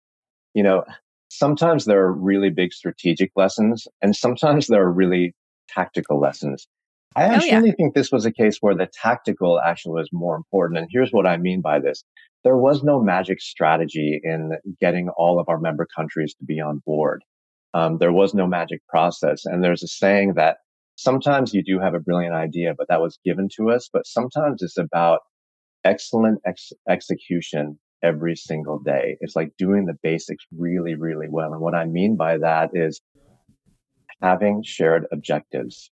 you 0.54 0.64
know, 0.64 0.84
sometimes 1.30 1.86
there 1.86 2.02
are 2.02 2.12
really 2.12 2.50
big 2.50 2.74
strategic 2.74 3.32
lessons 3.38 3.88
and 4.02 4.14
sometimes 4.14 4.68
there 4.68 4.84
are 4.84 4.92
really 4.92 5.34
tactical 5.70 6.20
lessons. 6.20 6.68
I 7.16 7.24
actually 7.24 7.52
oh, 7.52 7.66
yeah. 7.66 7.72
think 7.74 7.94
this 7.94 8.12
was 8.12 8.26
a 8.26 8.32
case 8.32 8.58
where 8.62 8.76
the 8.76 8.88
tactical 8.88 9.60
actually 9.60 10.00
was 10.00 10.10
more 10.14 10.36
important. 10.36 10.80
And 10.80 10.88
here's 10.90 11.12
what 11.12 11.28
I 11.28 11.38
mean 11.38 11.62
by 11.62 11.80
this 11.80 12.04
there 12.44 12.58
was 12.58 12.84
no 12.84 13.02
magic 13.02 13.40
strategy 13.42 14.20
in 14.24 14.52
getting 14.80 15.10
all 15.10 15.40
of 15.40 15.48
our 15.48 15.60
member 15.60 15.88
countries 15.96 16.34
to 16.36 16.46
be 16.46 16.60
on 16.60 16.82
board. 16.86 17.24
Um, 17.74 17.98
there 18.00 18.12
was 18.12 18.34
no 18.34 18.48
magic 18.48 18.82
process. 18.88 19.46
And 19.46 19.64
there's 19.64 19.84
a 19.84 19.88
saying 19.88 20.34
that 20.36 20.58
sometimes 20.96 21.54
you 21.54 21.64
do 21.64 21.80
have 21.80 21.94
a 21.94 22.00
brilliant 22.00 22.34
idea, 22.34 22.74
but 22.76 22.88
that 22.90 23.02
was 23.02 23.20
given 23.24 23.48
to 23.58 23.70
us. 23.70 23.90
But 23.92 24.08
sometimes 24.08 24.62
it's 24.62 24.78
about 24.78 25.20
excellent 25.84 26.42
ex- 26.46 26.74
execution 26.90 27.78
every 28.04 28.36
single 28.36 28.80
day. 28.80 29.18
It's 29.22 29.36
like 29.36 29.52
doing 29.58 29.86
the 29.86 29.98
basics 30.02 30.44
really, 30.58 30.96
really 30.96 31.28
well. 31.30 31.54
And 31.54 31.62
what 31.62 31.76
I 31.76 31.86
mean 31.86 32.16
by 32.18 32.38
that 32.40 32.72
is 32.74 33.02
having 34.22 34.64
shared 34.64 35.06
objectives, 35.12 35.92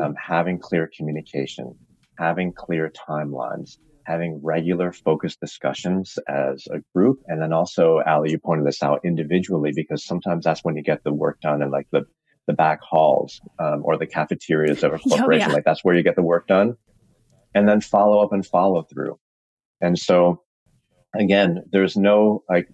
um, 0.00 0.14
having 0.14 0.58
clear 0.58 0.90
communication, 0.96 1.74
having 2.18 2.52
clear 2.52 2.90
timelines, 3.08 3.78
having 4.04 4.40
regular 4.42 4.92
focused 4.92 5.40
discussions 5.40 6.18
as 6.28 6.66
a 6.70 6.78
group. 6.94 7.20
And 7.26 7.42
then 7.42 7.52
also, 7.52 8.00
Alli, 8.06 8.30
you 8.30 8.38
pointed 8.38 8.66
this 8.66 8.82
out 8.82 9.00
individually 9.04 9.72
because 9.74 10.04
sometimes 10.04 10.44
that's 10.44 10.64
when 10.64 10.76
you 10.76 10.82
get 10.82 11.04
the 11.04 11.12
work 11.12 11.40
done 11.40 11.62
in 11.62 11.70
like 11.70 11.88
the, 11.92 12.06
the 12.46 12.54
back 12.54 12.80
halls 12.82 13.40
um, 13.58 13.82
or 13.84 13.98
the 13.98 14.06
cafeterias 14.06 14.82
of 14.82 14.94
a 14.94 14.98
corporation. 14.98 15.48
Oh, 15.48 15.50
yeah. 15.50 15.54
Like 15.54 15.64
that's 15.64 15.84
where 15.84 15.94
you 15.94 16.02
get 16.02 16.16
the 16.16 16.22
work 16.22 16.46
done. 16.46 16.76
And 17.54 17.68
then 17.68 17.80
follow 17.80 18.22
up 18.22 18.32
and 18.32 18.44
follow 18.44 18.82
through. 18.82 19.18
And 19.80 19.98
so 19.98 20.42
again, 21.14 21.64
there's 21.70 21.96
no 21.96 22.42
like 22.48 22.68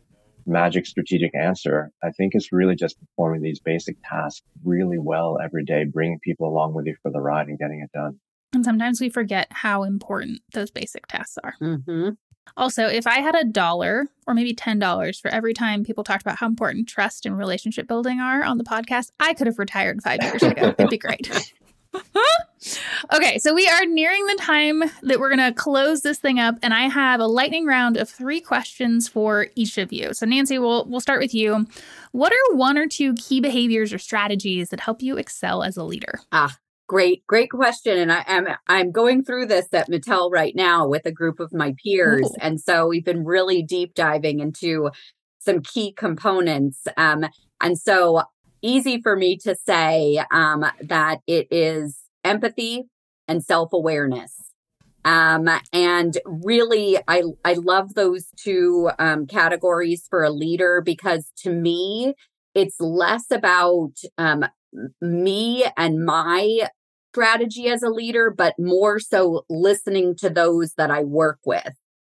magic 0.47 0.87
strategic 0.87 1.35
answer. 1.35 1.91
I 2.03 2.11
think 2.11 2.35
it's 2.35 2.53
really 2.53 2.75
just 2.75 2.99
performing 3.01 3.43
these 3.43 3.61
basic 3.61 3.97
tasks 4.09 4.43
really 4.65 4.99
well 4.99 5.39
every 5.43 5.65
day, 5.65 5.85
bringing 5.85 6.19
people 6.21 6.49
along 6.49 6.75
with 6.75 6.87
you 6.87 6.97
for 7.03 7.11
the 7.11 7.21
ride 7.21 7.49
and 7.49 7.59
getting 7.59 7.81
it 7.81 7.91
done. 7.93 8.19
And 8.53 8.65
sometimes 8.65 9.01
we 9.01 9.09
forget 9.09 9.49
how 9.51 9.83
important 9.83 10.41
those 10.53 10.71
basic 10.71 11.07
tasks 11.07 11.39
are. 11.43 11.55
Mm-hmm. 11.61 12.11
Also, 12.57 12.87
if 12.87 13.07
I 13.07 13.21
had 13.21 13.35
a 13.35 13.45
dollar 13.45 14.07
or 14.27 14.35
maybe 14.35 14.55
$10 14.55 15.21
for 15.21 15.29
every 15.29 15.55
time 15.55 15.83
people 15.83 16.05
talked 16.05 16.23
about 16.23 16.37
how 16.37 16.47
important 16.47 16.89
trust 16.89 17.27
and 17.27 17.37
relationship 17.37 17.89
building 17.89 18.21
are 18.21 18.45
on 18.45 18.59
the 18.59 18.65
podcast, 18.65 19.11
I 19.19 19.35
could 19.35 19.47
have 19.47 19.59
retired 19.59 20.03
five 20.03 20.23
years 20.23 20.43
ago. 20.43 20.75
It'd 20.79 20.91
be 20.91 20.99
great. 20.99 21.53
okay, 23.15 23.39
so 23.39 23.55
we 23.55 23.69
are 23.69 23.85
nearing 23.87 24.27
the 24.27 24.37
time 24.37 24.83
that 25.03 25.21
we're 25.21 25.35
going 25.35 25.53
to 25.53 25.53
close 25.53 26.03
this 26.03 26.19
thing 26.19 26.39
up, 26.39 26.57
and 26.63 26.75
I 26.75 26.89
have 26.89 27.21
a 27.21 27.27
lightning 27.27 27.67
round 27.67 27.97
of 27.97 28.09
three 28.09 28.41
questions 28.41 29.09
for 29.09 29.49
each 29.55 29.79
of 29.79 29.93
you. 29.93 30.13
So, 30.15 30.27
Nancy, 30.27 30.59
we'll 30.59 30.85
we'll 30.87 31.01
start 31.01 31.21
with 31.21 31.35
you. 31.35 31.67
What 32.13 32.33
are 32.33 32.57
one 32.57 32.79
or 32.79 32.87
two 32.87 33.15
key 33.15 33.41
behaviors 33.41 33.93
or 33.93 33.99
strategies 33.99 34.71
that 34.71 34.81
help 34.81 35.03
you 35.03 35.17
excel 35.17 35.63
as 35.63 35.77
a 35.77 35.85
leader? 35.85 36.21
Ah, 36.33 36.57
Great, 36.87 37.27
great 37.27 37.51
question. 37.51 37.99
And 37.99 38.13
I 38.13 38.25
am 38.27 38.47
I'm 38.69 38.91
going 38.91 39.25
through 39.25 39.47
this 39.47 39.73
at 39.73 39.89
Mattel 39.89 40.31
right 40.31 40.55
now 40.55 40.87
with 40.87 41.07
a 41.07 41.13
group 41.13 41.41
of 41.41 41.53
my 41.53 41.75
peers. 41.83 42.27
Ooh. 42.27 42.37
And 42.41 42.61
so 42.61 42.87
we've 42.87 43.05
been 43.05 43.25
really 43.25 43.63
deep 43.63 43.95
diving 43.95 44.41
into 44.41 44.91
some 45.39 45.63
key 45.63 45.93
components. 45.93 46.87
Um, 46.97 47.25
and 47.61 47.79
so 47.79 48.23
easy 48.65 49.01
for 49.01 49.15
me 49.15 49.37
to 49.37 49.55
say 49.55 50.25
um, 50.33 50.65
that 50.81 51.21
it 51.27 51.47
is 51.51 51.99
empathy 52.25 52.85
and 53.29 53.45
self-awareness. 53.45 54.33
Um, 55.05 55.51
and 55.73 56.17
really, 56.25 56.97
I 57.07 57.23
I 57.45 57.53
love 57.55 57.93
those 57.93 58.29
two 58.37 58.91
um, 58.99 59.27
categories 59.27 60.07
for 60.09 60.25
a 60.25 60.31
leader 60.31 60.81
because 60.81 61.31
to 61.43 61.51
me, 61.51 62.15
it's 62.55 62.81
less 62.81 63.31
about 63.31 63.93
um, 64.17 64.47
me 65.03 65.67
and 65.77 66.05
my 66.05 66.69
strategy 67.13 67.69
as 67.69 67.83
a 67.83 67.91
leader, 67.91 68.33
but 68.37 68.55
more 68.59 68.99
so 68.99 69.45
listening 69.51 70.17
to 70.17 70.31
those 70.31 70.73
that 70.79 70.91
I 70.91 71.03
work 71.05 71.39
with 71.45 71.75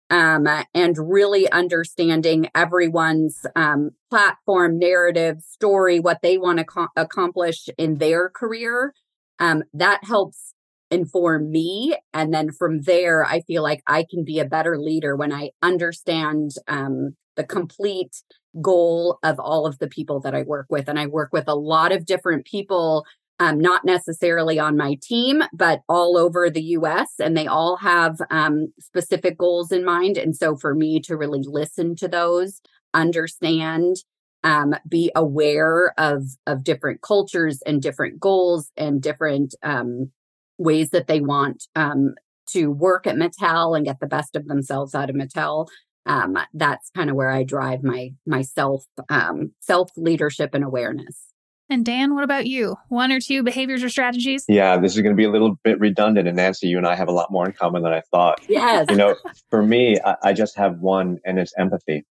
um, 0.09 0.47
and 0.73 0.95
really 0.97 1.51
understanding 1.51 2.49
everyone's 2.53 3.45
um, 3.55 3.91
platform, 4.09 4.77
narrative, 4.77 5.41
story, 5.41 5.99
what 5.99 6.21
they 6.21 6.37
want 6.37 6.59
to 6.59 6.65
co- 6.65 6.87
accomplish 6.95 7.67
in 7.77 7.95
their 7.95 8.29
career. 8.29 8.93
Um, 9.39 9.63
that 9.73 10.03
helps 10.03 10.53
inform 10.91 11.51
me. 11.51 11.97
And 12.13 12.33
then 12.33 12.51
from 12.51 12.81
there, 12.81 13.25
I 13.25 13.41
feel 13.41 13.63
like 13.63 13.81
I 13.87 14.05
can 14.09 14.23
be 14.23 14.39
a 14.39 14.45
better 14.45 14.77
leader 14.77 15.15
when 15.15 15.33
I 15.33 15.49
understand 15.61 16.51
um, 16.67 17.15
the 17.35 17.43
complete 17.43 18.15
goal 18.61 19.19
of 19.23 19.39
all 19.39 19.65
of 19.65 19.79
the 19.79 19.87
people 19.87 20.21
that 20.21 20.35
I 20.35 20.43
work 20.43 20.67
with. 20.69 20.87
And 20.87 20.99
I 20.99 21.07
work 21.07 21.29
with 21.33 21.47
a 21.47 21.55
lot 21.55 21.91
of 21.91 22.05
different 22.05 22.45
people, 22.45 23.05
um, 23.39 23.59
not 23.59 23.83
necessarily 23.85 24.59
on 24.59 24.77
my 24.77 24.97
team, 25.01 25.43
but 25.53 25.81
all 25.89 26.17
over 26.17 26.49
the 26.49 26.61
US. 26.61 27.09
And 27.19 27.35
they 27.35 27.47
all 27.47 27.77
have 27.77 28.17
um, 28.29 28.73
specific 28.79 29.37
goals 29.37 29.71
in 29.71 29.83
mind. 29.83 30.17
And 30.17 30.35
so 30.35 30.55
for 30.55 30.73
me 30.73 30.99
to 31.01 31.17
really 31.17 31.43
listen 31.43 31.95
to 31.97 32.07
those, 32.07 32.61
understand, 32.93 33.97
um, 34.43 34.75
be 34.87 35.11
aware 35.15 35.93
of 35.97 36.23
of 36.45 36.63
different 36.63 37.01
cultures 37.01 37.61
and 37.65 37.81
different 37.81 38.19
goals 38.19 38.71
and 38.77 39.01
different 39.01 39.55
um, 39.63 40.11
ways 40.57 40.91
that 40.91 41.07
they 41.07 41.19
want 41.19 41.63
um, 41.75 42.13
to 42.49 42.67
work 42.67 43.07
at 43.07 43.15
Mattel 43.15 43.75
and 43.75 43.85
get 43.85 43.99
the 43.99 44.07
best 44.07 44.35
of 44.35 44.47
themselves 44.47 44.93
out 44.93 45.09
of 45.09 45.15
Mattel 45.15 45.67
um, 46.05 46.37
that's 46.53 46.89
kind 46.91 47.09
of 47.09 47.15
where 47.15 47.31
I 47.31 47.43
drive 47.43 47.83
my 47.83 48.13
my 48.25 48.41
self 48.41 48.85
um, 49.09 49.51
self 49.59 49.91
leadership 49.97 50.51
and 50.53 50.63
awareness. 50.63 51.33
And 51.69 51.83
Dan, 51.83 52.13
what 52.13 52.23
about 52.23 52.45
you? 52.45 52.75
One 52.89 53.11
or 53.11 53.19
two 53.19 53.41
behaviors 53.41 53.83
or 53.83 53.89
strategies? 53.89 54.45
Yeah, 54.47 54.77
this 54.77 54.95
is 54.95 55.01
going 55.01 55.15
to 55.15 55.17
be 55.17 55.23
a 55.23 55.31
little 55.31 55.57
bit 55.63 55.79
redundant. 55.79 56.27
And 56.27 56.37
Nancy, 56.37 56.67
you 56.67 56.77
and 56.77 56.85
I 56.85 56.95
have 56.95 57.07
a 57.07 57.11
lot 57.11 57.31
more 57.31 57.45
in 57.45 57.53
common 57.53 57.81
than 57.81 57.91
I 57.91 58.01
thought. 58.11 58.39
Yes. 58.47 58.85
You 58.89 58.95
know, 58.95 59.15
for 59.49 59.63
me, 59.63 59.97
I, 60.05 60.15
I 60.23 60.33
just 60.33 60.55
have 60.57 60.79
one, 60.79 61.19
and 61.25 61.39
it's 61.39 61.53
empathy. 61.57 62.05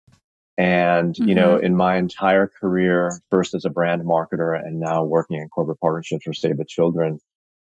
And, 0.56 1.14
mm-hmm. 1.14 1.28
you 1.28 1.34
know, 1.34 1.56
mm-hmm. 1.56 1.66
in 1.66 1.76
my 1.76 1.96
entire 1.96 2.46
career, 2.46 3.20
first 3.30 3.54
as 3.54 3.64
a 3.64 3.70
brand 3.70 4.02
marketer 4.02 4.56
and 4.56 4.78
now 4.78 5.02
working 5.02 5.38
in 5.38 5.48
corporate 5.48 5.80
partnerships 5.80 6.24
for 6.24 6.32
Save 6.32 6.58
the 6.58 6.64
Children, 6.64 7.18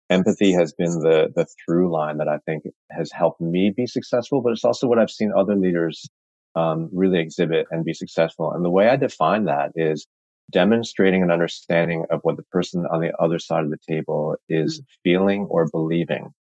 empathy 0.09 0.51
has 0.51 0.73
been 0.73 0.99
the 0.99 1.31
the 1.35 1.47
through 1.65 1.91
line 1.91 2.17
that 2.17 2.27
I 2.27 2.37
think 2.45 2.65
has 2.91 3.11
helped 3.11 3.41
me 3.41 3.73
be 3.75 3.87
successful, 3.87 4.41
but 4.41 4.51
it's 4.51 4.65
also 4.65 4.85
what 4.85 4.99
I've 4.99 5.09
seen 5.09 5.31
other 5.35 5.55
leaders 5.55 6.07
um, 6.55 6.89
really 6.93 7.19
exhibit 7.19 7.65
and 7.71 7.83
be 7.83 7.93
successful. 7.93 8.51
And 8.51 8.63
the 8.63 8.69
way 8.69 8.89
I 8.89 8.95
define 8.95 9.45
that 9.45 9.71
is 9.75 10.05
demonstrating 10.51 11.23
an 11.23 11.31
understanding 11.31 12.05
of 12.09 12.19
what 12.23 12.37
the 12.37 12.43
person 12.43 12.85
on 12.85 13.01
the 13.01 13.11
other 13.19 13.39
side 13.39 13.63
of 13.63 13.69
the 13.69 13.77
table 13.87 14.35
is 14.49 14.79
mm-hmm. 14.79 14.85
feeling 15.03 15.45
or 15.45 15.67
believing. 15.69 16.33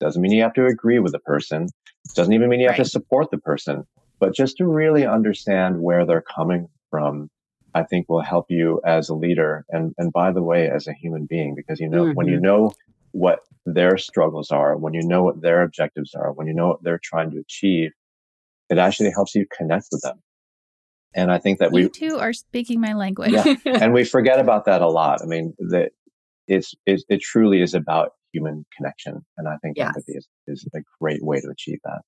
Doesn't 0.00 0.22
mean 0.22 0.32
you 0.32 0.42
have 0.42 0.54
to 0.54 0.66
agree 0.66 1.00
with 1.00 1.12
the 1.12 1.18
person. 1.18 1.68
Doesn't 2.14 2.32
even 2.32 2.48
mean 2.48 2.60
you 2.60 2.68
have 2.68 2.76
to 2.76 2.84
support 2.84 3.30
the 3.30 3.38
person, 3.38 3.84
but 4.20 4.34
just 4.34 4.56
to 4.58 4.66
really 4.66 5.04
understand 5.04 5.82
where 5.82 6.06
they're 6.06 6.22
coming 6.22 6.68
from 6.90 7.30
I 7.74 7.82
think 7.84 8.08
will 8.08 8.22
help 8.22 8.46
you 8.48 8.80
as 8.84 9.08
a 9.08 9.14
leader 9.14 9.64
and 9.68 9.94
and 9.98 10.12
by 10.12 10.32
the 10.32 10.42
way 10.42 10.68
as 10.68 10.86
a 10.86 10.92
human 10.92 11.26
being 11.26 11.54
because 11.54 11.80
you 11.80 11.88
know 11.88 12.04
mm-hmm. 12.04 12.14
when 12.14 12.26
you 12.26 12.36
mm-hmm. 12.36 12.44
know 12.44 12.72
what 13.12 13.40
their 13.66 13.98
struggles 13.98 14.50
are, 14.50 14.76
when 14.76 14.94
you 14.94 15.02
know 15.02 15.22
what 15.22 15.40
their 15.40 15.62
objectives 15.62 16.14
are, 16.14 16.32
when 16.32 16.46
you 16.46 16.54
know 16.54 16.68
what 16.68 16.82
they're 16.82 17.00
trying 17.02 17.30
to 17.30 17.38
achieve, 17.38 17.92
it 18.70 18.78
actually 18.78 19.10
helps 19.10 19.34
you 19.34 19.46
connect 19.56 19.86
with 19.92 20.02
them. 20.02 20.20
And 21.14 21.32
I 21.32 21.38
think 21.38 21.58
that 21.58 21.72
we 21.72 21.82
you 21.82 21.88
two 21.88 22.18
are 22.18 22.32
speaking 22.32 22.80
my 22.80 22.92
language. 22.92 23.32
yeah, 23.32 23.54
and 23.64 23.92
we 23.92 24.04
forget 24.04 24.38
about 24.38 24.66
that 24.66 24.82
a 24.82 24.88
lot. 24.88 25.22
I 25.22 25.26
mean, 25.26 25.54
that 25.58 25.90
it's 26.46 26.74
it, 26.86 27.02
it 27.08 27.20
truly 27.20 27.62
is 27.62 27.74
about 27.74 28.10
human 28.32 28.66
connection, 28.76 29.24
and 29.36 29.48
I 29.48 29.56
think 29.62 29.76
yes. 29.76 29.88
empathy 29.88 30.12
is, 30.12 30.28
is 30.46 30.66
a 30.74 30.80
great 31.00 31.24
way 31.24 31.40
to 31.40 31.48
achieve 31.48 31.78
that. 31.84 32.00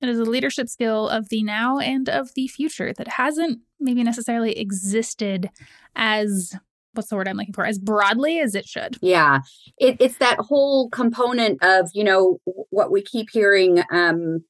It 0.00 0.08
is 0.08 0.20
a 0.20 0.24
leadership 0.24 0.68
skill 0.68 1.08
of 1.08 1.28
the 1.28 1.42
now 1.42 1.78
and 1.78 2.08
of 2.08 2.32
the 2.34 2.46
future 2.46 2.92
that 2.92 3.08
hasn't 3.08 3.60
maybe 3.80 4.04
necessarily 4.04 4.56
existed 4.56 5.50
as 5.96 6.54
what's 6.92 7.08
the 7.08 7.16
word 7.16 7.28
I'm 7.28 7.36
looking 7.36 7.54
for 7.54 7.66
as 7.66 7.78
broadly 7.78 8.38
as 8.38 8.54
it 8.54 8.66
should. 8.66 8.96
Yeah, 9.00 9.40
it, 9.76 9.96
it's 9.98 10.18
that 10.18 10.38
whole 10.38 10.88
component 10.90 11.62
of 11.62 11.90
you 11.94 12.04
know 12.04 12.38
what 12.70 12.92
we 12.92 13.02
keep 13.02 13.28
hearing 13.32 13.82
um, 13.92 14.44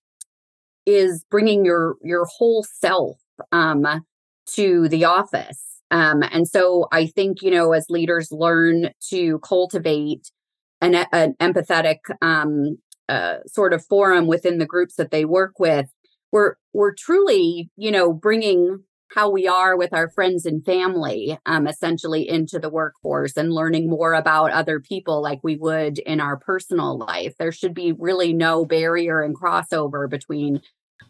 is 0.84 1.24
bringing 1.30 1.64
your 1.64 1.96
your 2.02 2.26
whole 2.26 2.64
self 2.64 3.16
um, 3.52 3.86
to 4.54 4.88
the 4.88 5.04
office. 5.04 5.64
Um, 5.90 6.22
and 6.22 6.46
so 6.46 6.88
I 6.92 7.06
think, 7.06 7.42
you 7.42 7.50
know, 7.50 7.72
as 7.72 7.86
leaders 7.88 8.30
learn 8.30 8.90
to 9.08 9.38
cultivate 9.40 10.30
an, 10.80 10.94
an 11.12 11.34
empathetic 11.40 11.98
um, 12.20 12.78
uh, 13.08 13.38
sort 13.46 13.72
of 13.72 13.84
forum 13.86 14.26
within 14.26 14.58
the 14.58 14.66
groups 14.66 14.96
that 14.96 15.10
they 15.10 15.24
work 15.24 15.58
with, 15.58 15.86
we're 16.30 16.56
we're 16.74 16.94
truly, 16.94 17.70
you 17.76 17.90
know, 17.90 18.12
bringing 18.12 18.84
how 19.14 19.30
we 19.30 19.48
are 19.48 19.76
with 19.76 19.92
our 19.92 20.10
friends 20.10 20.44
and 20.44 20.64
family 20.64 21.38
um, 21.46 21.66
essentially 21.66 22.28
into 22.28 22.58
the 22.58 22.68
workforce 22.68 23.36
and 23.36 23.52
learning 23.52 23.88
more 23.88 24.12
about 24.12 24.50
other 24.52 24.80
people 24.80 25.22
like 25.22 25.40
we 25.42 25.56
would 25.56 25.98
in 26.00 26.20
our 26.20 26.36
personal 26.36 26.98
life 26.98 27.34
there 27.38 27.52
should 27.52 27.74
be 27.74 27.92
really 27.92 28.32
no 28.32 28.64
barrier 28.66 29.22
and 29.22 29.36
crossover 29.36 30.08
between 30.08 30.60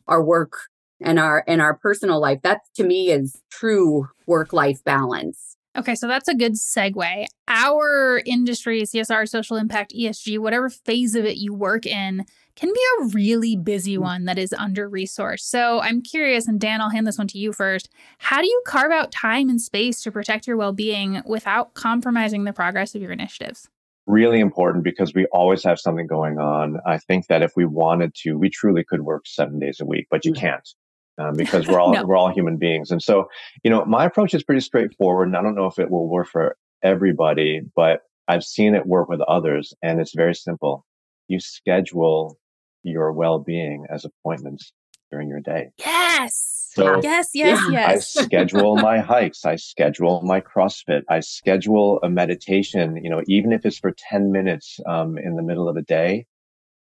our 0.06 0.22
work 0.22 0.60
and 1.00 1.18
our 1.18 1.44
and 1.46 1.60
our 1.60 1.74
personal 1.74 2.20
life 2.20 2.40
that 2.42 2.60
to 2.74 2.84
me 2.84 3.10
is 3.10 3.40
true 3.50 4.08
work 4.26 4.52
life 4.52 4.82
balance 4.84 5.48
Okay, 5.78 5.94
so 5.94 6.08
that's 6.08 6.26
a 6.26 6.34
good 6.34 6.54
segue. 6.54 7.26
Our 7.46 8.20
industry, 8.26 8.82
CSR, 8.82 9.28
social 9.28 9.56
impact, 9.56 9.94
ESG, 9.96 10.40
whatever 10.40 10.68
phase 10.68 11.14
of 11.14 11.24
it 11.24 11.36
you 11.36 11.54
work 11.54 11.86
in, 11.86 12.24
can 12.56 12.72
be 12.72 12.80
a 12.98 13.04
really 13.14 13.54
busy 13.54 13.96
mm. 13.96 14.00
one 14.00 14.24
that 14.24 14.38
is 14.38 14.52
under 14.52 14.90
resourced. 14.90 15.42
So 15.42 15.80
I'm 15.80 16.02
curious, 16.02 16.48
and 16.48 16.60
Dan, 16.60 16.80
I'll 16.80 16.90
hand 16.90 17.06
this 17.06 17.16
one 17.16 17.28
to 17.28 17.38
you 17.38 17.52
first. 17.52 17.90
How 18.18 18.40
do 18.40 18.48
you 18.48 18.60
carve 18.66 18.90
out 18.90 19.12
time 19.12 19.48
and 19.48 19.60
space 19.60 20.02
to 20.02 20.10
protect 20.10 20.48
your 20.48 20.56
well 20.56 20.72
being 20.72 21.22
without 21.24 21.74
compromising 21.74 22.42
the 22.42 22.52
progress 22.52 22.96
of 22.96 23.02
your 23.02 23.12
initiatives? 23.12 23.68
Really 24.06 24.40
important 24.40 24.82
because 24.82 25.14
we 25.14 25.26
always 25.26 25.62
have 25.62 25.78
something 25.78 26.08
going 26.08 26.38
on. 26.38 26.78
I 26.86 26.98
think 26.98 27.28
that 27.28 27.42
if 27.42 27.52
we 27.54 27.66
wanted 27.66 28.14
to, 28.22 28.36
we 28.36 28.50
truly 28.50 28.82
could 28.82 29.02
work 29.02 29.26
seven 29.26 29.60
days 29.60 29.78
a 29.80 29.86
week, 29.86 30.08
but 30.10 30.24
you 30.24 30.32
mm. 30.32 30.38
can't 30.38 30.68
um, 31.18 31.34
because 31.34 31.66
we're 31.66 31.80
all 31.80 31.92
no. 31.94 32.04
we're 32.04 32.16
all 32.16 32.32
human 32.32 32.56
beings. 32.56 32.90
And 32.90 33.02
so, 33.02 33.28
you 33.62 33.70
know, 33.70 33.84
my 33.84 34.04
approach 34.04 34.34
is 34.34 34.42
pretty 34.42 34.60
straightforward, 34.60 35.28
and 35.28 35.36
I 35.36 35.42
don't 35.42 35.54
know 35.54 35.66
if 35.66 35.78
it 35.78 35.90
will 35.90 36.08
work 36.08 36.28
for 36.28 36.56
everybody, 36.82 37.60
but 37.74 38.02
I've 38.28 38.44
seen 38.44 38.74
it 38.74 38.86
work 38.86 39.08
with 39.08 39.20
others, 39.22 39.72
and 39.82 40.00
it's 40.00 40.14
very 40.14 40.34
simple. 40.34 40.84
You 41.28 41.40
schedule 41.40 42.38
your 42.82 43.12
well-being 43.12 43.86
as 43.90 44.04
appointments 44.04 44.72
during 45.10 45.28
your 45.28 45.40
day. 45.40 45.70
Yes. 45.78 46.70
So 46.72 47.00
yes, 47.02 47.30
yes, 47.34 47.60
yes. 47.70 48.16
I 48.16 48.22
schedule 48.24 48.76
my 48.76 48.98
hikes. 48.98 49.44
I 49.44 49.56
schedule 49.56 50.22
my 50.22 50.40
CrossFit. 50.40 51.02
I 51.08 51.20
schedule 51.20 51.98
a 52.02 52.10
meditation, 52.10 53.02
you 53.02 53.10
know, 53.10 53.22
even 53.26 53.52
if 53.52 53.64
it's 53.64 53.78
for 53.78 53.92
10 54.10 54.30
minutes 54.30 54.78
um, 54.86 55.18
in 55.18 55.36
the 55.36 55.42
middle 55.42 55.68
of 55.68 55.76
a 55.76 55.82
day. 55.82 56.26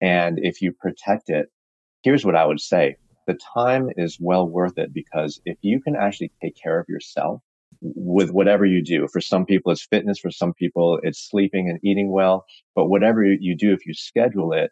And 0.00 0.38
if 0.40 0.62
you 0.62 0.72
protect 0.72 1.30
it, 1.30 1.48
here's 2.02 2.24
what 2.24 2.36
I 2.36 2.44
would 2.44 2.60
say 2.60 2.96
the 3.28 3.38
time 3.54 3.90
is 3.96 4.16
well 4.18 4.48
worth 4.48 4.78
it 4.78 4.92
because 4.92 5.40
if 5.44 5.58
you 5.60 5.80
can 5.80 5.94
actually 5.94 6.32
take 6.42 6.56
care 6.60 6.80
of 6.80 6.86
yourself 6.88 7.42
with 7.80 8.30
whatever 8.32 8.64
you 8.64 8.82
do, 8.82 9.06
for 9.06 9.20
some 9.20 9.44
people 9.44 9.70
it's 9.70 9.86
fitness, 9.86 10.18
for 10.18 10.30
some 10.30 10.54
people 10.54 10.98
it's 11.02 11.28
sleeping 11.30 11.68
and 11.68 11.78
eating 11.84 12.10
well, 12.10 12.46
but 12.74 12.86
whatever 12.86 13.22
you 13.24 13.54
do, 13.54 13.72
if 13.72 13.86
you 13.86 13.92
schedule 13.92 14.52
it, 14.52 14.70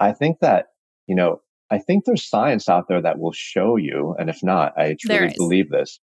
I 0.00 0.12
think 0.12 0.40
that, 0.40 0.66
you 1.06 1.14
know, 1.14 1.40
I 1.70 1.78
think 1.78 2.04
there's 2.04 2.28
science 2.28 2.68
out 2.68 2.88
there 2.88 3.00
that 3.00 3.20
will 3.20 3.32
show 3.32 3.76
you, 3.76 4.16
and 4.18 4.28
if 4.28 4.42
not, 4.42 4.76
I 4.76 4.96
truly 5.00 5.32
believe 5.36 5.70
this, 5.70 6.00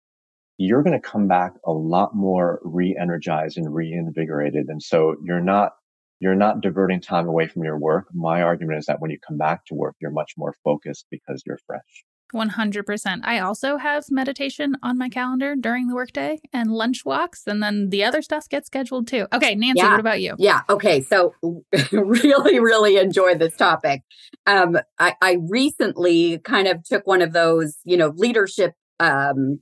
you're 0.57 0.83
going 0.83 0.99
to 0.99 1.09
come 1.09 1.29
back 1.29 1.53
a 1.67 1.73
lot 1.73 2.15
more 2.15 2.61
re-energized 2.65 3.59
and 3.59 3.75
reinvigorated. 3.75 4.67
And 4.69 4.83
so 4.83 5.17
you're 5.23 5.43
not 5.43 5.73
you're 6.21 6.35
not 6.35 6.61
diverting 6.61 7.01
time 7.01 7.27
away 7.27 7.49
from 7.49 7.65
your 7.65 7.79
work. 7.79 8.07
My 8.13 8.43
argument 8.43 8.79
is 8.79 8.87
that 8.87 9.01
when 9.01 9.11
you 9.11 9.19
come 9.27 9.39
back 9.39 9.65
to 9.67 9.75
work, 9.75 9.97
you're 10.01 10.11
much 10.11 10.35
more 10.37 10.55
focused 10.63 11.07
because 11.11 11.43
you're 11.47 11.59
fresh. 11.67 12.05
100%. 12.35 13.21
I 13.25 13.41
also 13.41 13.77
have 13.79 14.05
meditation 14.11 14.77
on 14.83 14.97
my 14.97 15.09
calendar 15.09 15.57
during 15.57 15.89
the 15.89 15.97
workday 15.97 16.39
and 16.53 16.71
lunch 16.71 17.05
walks, 17.05 17.43
and 17.47 17.61
then 17.61 17.89
the 17.91 18.05
other 18.05 18.23
stuff 18.23 18.49
gets 18.49 18.67
scheduled 18.67 19.09
too. 19.09 19.27
Okay, 19.33 19.55
Nancy, 19.57 19.81
Yeah. 19.81 19.91
what 19.91 19.99
about 20.01 20.21
you? 20.21 20.37
Yeah. 20.39 20.61
Okay. 20.69 21.01
So 21.01 21.35
really, 21.93 22.61
really 22.61 22.99
enjoy 22.99 23.35
this 23.35 23.57
topic. 23.57 24.03
Um, 24.47 24.79
I, 24.99 25.15
I 25.21 25.39
recently 25.49 26.39
kind 26.39 26.69
of 26.69 26.85
took 26.85 27.05
one 27.07 27.23
of 27.23 27.33
those, 27.33 27.79
you 27.85 27.97
know, 27.97 28.13
leadership, 28.15 28.75
um, 29.01 29.61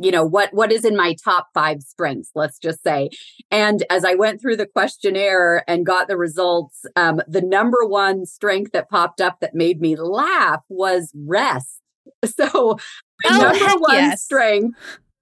you 0.00 0.10
know, 0.10 0.24
what, 0.24 0.54
what 0.54 0.72
is 0.72 0.84
in 0.84 0.96
my 0.96 1.14
top 1.22 1.48
five 1.52 1.82
strengths, 1.82 2.30
let's 2.34 2.58
just 2.58 2.82
say. 2.82 3.10
And 3.50 3.82
as 3.90 4.04
I 4.04 4.14
went 4.14 4.40
through 4.40 4.56
the 4.56 4.66
questionnaire 4.66 5.64
and 5.68 5.84
got 5.84 6.08
the 6.08 6.16
results, 6.16 6.84
um, 6.96 7.20
the 7.28 7.42
number 7.42 7.84
one 7.84 8.24
strength 8.24 8.72
that 8.72 8.88
popped 8.88 9.20
up 9.20 9.40
that 9.40 9.54
made 9.54 9.80
me 9.80 9.96
laugh 9.96 10.62
was 10.68 11.12
rest. 11.14 11.78
So 12.24 12.78
my 13.24 13.30
Oh, 13.30 13.38
number 13.52 13.80
one 13.80 13.94
yes. 13.94 14.22
strength 14.24 14.76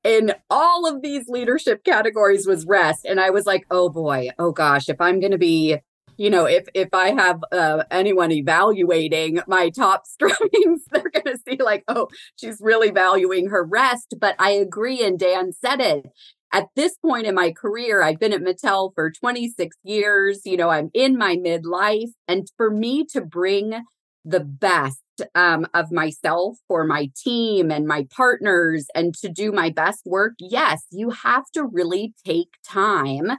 in 0.04 0.32
all 0.48 0.86
of 0.86 1.02
these 1.02 1.28
leadership 1.28 1.84
categories 1.84 2.46
was 2.46 2.64
rest 2.66 3.04
and 3.04 3.20
i 3.20 3.28
was 3.30 3.44
like 3.44 3.66
oh 3.70 3.90
boy 3.90 4.30
oh 4.38 4.50
gosh 4.50 4.88
if 4.88 4.98
i'm 5.00 5.20
going 5.20 5.32
to 5.32 5.38
be 5.38 5.76
you 6.20 6.28
know 6.28 6.44
if 6.44 6.68
if 6.74 6.90
i 6.92 7.10
have 7.10 7.40
uh, 7.50 7.82
anyone 7.90 8.30
evaluating 8.30 9.40
my 9.46 9.70
top 9.70 10.06
strengths 10.14 10.84
they're 10.92 11.10
going 11.10 11.24
to 11.24 11.38
see 11.48 11.56
like 11.62 11.82
oh 11.88 12.08
she's 12.36 12.58
really 12.60 12.90
valuing 12.90 13.48
her 13.48 13.64
rest 13.64 14.14
but 14.20 14.36
i 14.38 14.50
agree 14.50 15.02
and 15.02 15.18
dan 15.18 15.52
said 15.52 15.80
it. 15.80 16.06
At 16.52 16.66
this 16.74 16.96
point 16.98 17.26
in 17.26 17.34
my 17.34 17.52
career 17.52 18.02
i've 18.02 18.18
been 18.18 18.32
at 18.32 18.42
mattel 18.42 18.92
for 18.94 19.10
26 19.10 19.76
years 19.84 20.42
you 20.44 20.56
know 20.56 20.68
i'm 20.68 20.90
in 20.94 21.16
my 21.16 21.36
midlife 21.36 22.12
and 22.28 22.46
for 22.56 22.70
me 22.70 23.04
to 23.12 23.20
bring 23.20 23.82
the 24.24 24.40
best 24.40 25.00
um, 25.34 25.66
of 25.74 25.90
myself 25.90 26.58
for 26.68 26.84
my 26.84 27.10
team 27.16 27.70
and 27.70 27.86
my 27.86 28.06
partners 28.14 28.86
and 28.94 29.14
to 29.14 29.28
do 29.28 29.52
my 29.52 29.70
best 29.70 30.02
work, 30.04 30.34
yes, 30.38 30.84
you 30.90 31.10
have 31.10 31.44
to 31.54 31.64
really 31.64 32.14
take 32.24 32.48
time 32.66 33.32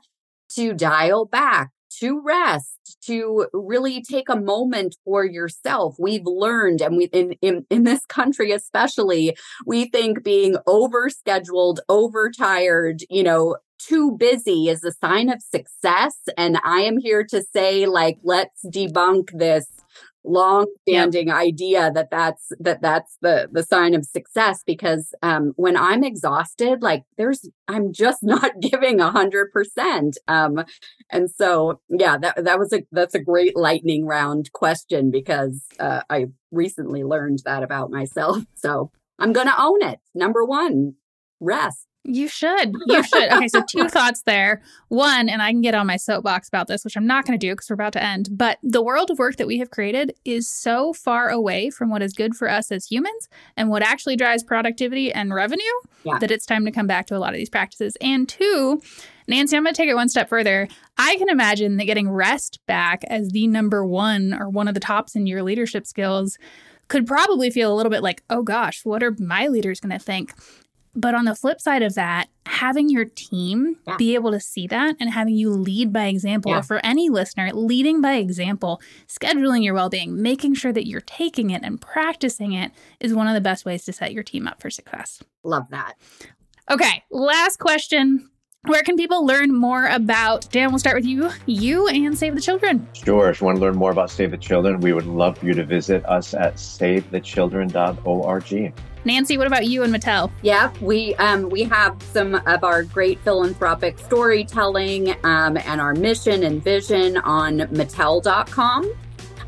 to 0.55 0.73
dial 0.73 1.25
back, 1.25 1.69
to 1.99 2.21
rest, 2.23 2.97
to 3.05 3.47
really 3.53 4.01
take 4.01 4.29
a 4.29 4.39
moment 4.39 4.97
for 5.03 5.25
yourself. 5.25 5.95
We've 5.99 6.25
learned, 6.25 6.81
and 6.81 6.97
we 6.97 7.05
in 7.05 7.33
in, 7.41 7.65
in 7.69 7.83
this 7.83 8.05
country 8.05 8.51
especially, 8.51 9.35
we 9.65 9.85
think 9.85 10.23
being 10.23 10.55
overscheduled, 10.67 11.79
overtired, 11.89 13.03
you 13.09 13.23
know, 13.23 13.57
too 13.79 14.11
busy 14.11 14.69
is 14.69 14.83
a 14.83 14.91
sign 14.91 15.29
of 15.29 15.41
success. 15.41 16.17
And 16.37 16.59
I 16.63 16.81
am 16.81 16.97
here 16.97 17.25
to 17.25 17.41
say, 17.41 17.85
like, 17.85 18.19
let's 18.23 18.63
debunk 18.65 19.29
this 19.33 19.67
long 20.23 20.67
standing 20.87 21.31
idea 21.31 21.91
that 21.93 22.11
that's 22.11 22.51
that 22.59 22.81
that's 22.81 23.17
the 23.21 23.49
the 23.51 23.63
sign 23.63 23.95
of 23.95 24.05
success 24.05 24.61
because 24.65 25.13
um 25.23 25.51
when 25.55 25.75
i'm 25.75 26.03
exhausted 26.03 26.83
like 26.83 27.03
there's 27.17 27.49
i'm 27.67 27.91
just 27.91 28.19
not 28.23 28.51
giving 28.59 28.99
a 28.99 29.09
hundred 29.09 29.51
percent 29.51 30.17
um 30.27 30.63
and 31.09 31.29
so 31.31 31.79
yeah 31.89 32.17
that 32.17 32.43
that 32.43 32.59
was 32.59 32.71
a 32.71 32.83
that's 32.91 33.15
a 33.15 33.19
great 33.19 33.55
lightning 33.55 34.05
round 34.05 34.51
question 34.53 35.09
because 35.09 35.63
uh, 35.79 36.01
i 36.09 36.25
recently 36.51 37.03
learned 37.03 37.39
that 37.45 37.63
about 37.63 37.89
myself 37.89 38.43
so 38.55 38.91
i'm 39.19 39.33
gonna 39.33 39.55
own 39.57 39.81
it. 39.81 39.99
Number 40.13 40.45
one 40.45 40.95
rest 41.39 41.87
You 42.03 42.27
should. 42.27 42.73
You 42.87 43.03
should. 43.03 43.31
Okay, 43.31 43.47
so 43.47 43.63
two 43.69 43.87
thoughts 43.89 44.23
there. 44.23 44.61
One, 44.87 45.29
and 45.29 45.41
I 45.41 45.51
can 45.51 45.61
get 45.61 45.75
on 45.75 45.85
my 45.85 45.97
soapbox 45.97 46.47
about 46.47 46.67
this, 46.67 46.83
which 46.83 46.97
I'm 46.97 47.05
not 47.05 47.25
going 47.27 47.37
to 47.39 47.45
do 47.47 47.53
because 47.53 47.69
we're 47.69 47.75
about 47.75 47.93
to 47.93 48.03
end, 48.03 48.29
but 48.31 48.57
the 48.63 48.81
world 48.81 49.11
of 49.11 49.19
work 49.19 49.35
that 49.37 49.45
we 49.45 49.59
have 49.59 49.69
created 49.69 50.15
is 50.25 50.51
so 50.51 50.93
far 50.93 51.29
away 51.29 51.69
from 51.69 51.89
what 51.91 52.01
is 52.01 52.13
good 52.13 52.35
for 52.35 52.49
us 52.49 52.71
as 52.71 52.87
humans 52.87 53.29
and 53.55 53.69
what 53.69 53.83
actually 53.83 54.15
drives 54.15 54.43
productivity 54.43 55.11
and 55.13 55.31
revenue 55.33 55.61
Yeah. 56.03 56.17
that 56.17 56.31
it's 56.31 56.45
time 56.47 56.65
to 56.65 56.71
come 56.71 56.87
back 56.87 57.05
to 57.07 57.15
a 57.15 57.19
lot 57.19 57.33
of 57.33 57.37
these 57.37 57.49
practices. 57.51 57.95
And 58.01 58.27
two, 58.27 58.81
Nancy, 59.27 59.55
I'm 59.55 59.63
going 59.63 59.73
to 59.75 59.77
take 59.81 59.89
it 59.89 59.93
one 59.95 60.09
step 60.09 60.27
further. 60.27 60.67
I 60.97 61.15
can 61.17 61.29
imagine 61.29 61.77
that 61.77 61.85
getting 61.85 62.09
rest 62.09 62.59
back 62.65 63.03
as 63.05 63.29
the 63.29 63.45
number 63.47 63.85
one 63.85 64.33
or 64.33 64.49
one 64.49 64.67
of 64.67 64.73
the 64.73 64.79
tops 64.79 65.15
in 65.15 65.27
your 65.27 65.43
leadership 65.43 65.85
skills 65.85 66.39
could 66.87 67.05
probably 67.05 67.51
feel 67.51 67.71
a 67.71 67.75
little 67.75 67.91
bit 67.91 68.01
like, 68.01 68.23
oh 68.29 68.41
gosh, 68.41 68.83
what 68.83 69.03
are 69.03 69.15
my 69.19 69.47
leaders 69.47 69.79
going 69.79 69.97
to 69.97 70.03
think? 70.03 70.33
But 70.93 71.15
on 71.15 71.25
the 71.25 71.35
flip 71.35 71.61
side 71.61 71.83
of 71.83 71.95
that, 71.95 72.27
having 72.45 72.89
your 72.89 73.05
team 73.05 73.77
Yeah. 73.87 73.95
be 73.97 74.13
able 74.15 74.31
to 74.31 74.39
see 74.41 74.67
that 74.67 74.95
and 74.99 75.09
having 75.11 75.35
you 75.35 75.49
lead 75.51 75.93
by 75.93 76.05
example, 76.07 76.51
Yeah. 76.51 76.61
for 76.61 76.85
any 76.85 77.09
listener, 77.09 77.51
leading 77.53 78.01
by 78.01 78.15
example, 78.15 78.81
scheduling 79.07 79.63
your 79.63 79.73
well 79.73 79.89
being, 79.89 80.21
making 80.21 80.55
sure 80.55 80.73
that 80.73 80.87
you're 80.87 80.99
taking 81.01 81.49
it 81.51 81.61
and 81.63 81.79
practicing 81.79 82.51
it 82.53 82.71
is 82.99 83.13
one 83.13 83.27
of 83.27 83.33
the 83.35 83.41
best 83.41 83.63
ways 83.65 83.85
to 83.85 83.93
set 83.93 84.11
your 84.13 84.23
team 84.23 84.47
up 84.47 84.61
for 84.61 84.69
success. 84.69 85.21
love 85.43 85.67
that 85.69 85.93
Okay, 86.69 87.03
last 87.11 87.57
question. 87.57 88.29
Where 88.65 88.83
can 88.83 88.95
people 88.95 89.25
learn 89.25 89.55
more 89.55 89.87
about? 89.87 90.47
Dan, 90.51 90.69
we'll 90.69 90.77
start 90.77 90.95
with 90.95 91.05
you, 91.05 91.31
you 91.47 91.87
and 91.87 92.15
Save 92.15 92.35
the 92.35 92.41
Children. 92.41 92.87
Sure. 92.93 93.31
If 93.31 93.41
you 93.41 93.47
want 93.47 93.57
to 93.57 93.61
learn 93.61 93.75
more 93.75 93.89
about 93.89 94.11
Save 94.11 94.29
the 94.29 94.37
Children, 94.37 94.79
we 94.81 94.93
would 94.93 95.07
love 95.07 95.39
for 95.39 95.47
you 95.47 95.55
to 95.55 95.65
visit 95.65 96.05
us 96.05 96.35
at 96.35 96.57
savethechildren.org. 96.57 98.73
Nancy, 99.03 99.39
what 99.39 99.47
about 99.47 99.65
you 99.65 99.81
and 99.81 99.91
Mattel? 99.91 100.29
Yeah, 100.43 100.71
we 100.79 101.15
um, 101.15 101.49
we 101.49 101.63
have 101.63 101.99
some 102.13 102.35
of 102.35 102.63
our 102.63 102.83
great 102.83 103.17
philanthropic 103.21 103.97
storytelling 103.97 105.15
um, 105.23 105.57
and 105.57 105.81
our 105.81 105.95
mission 105.95 106.43
and 106.43 106.63
vision 106.63 107.17
on 107.17 107.61
Mattel.com. 107.61 108.93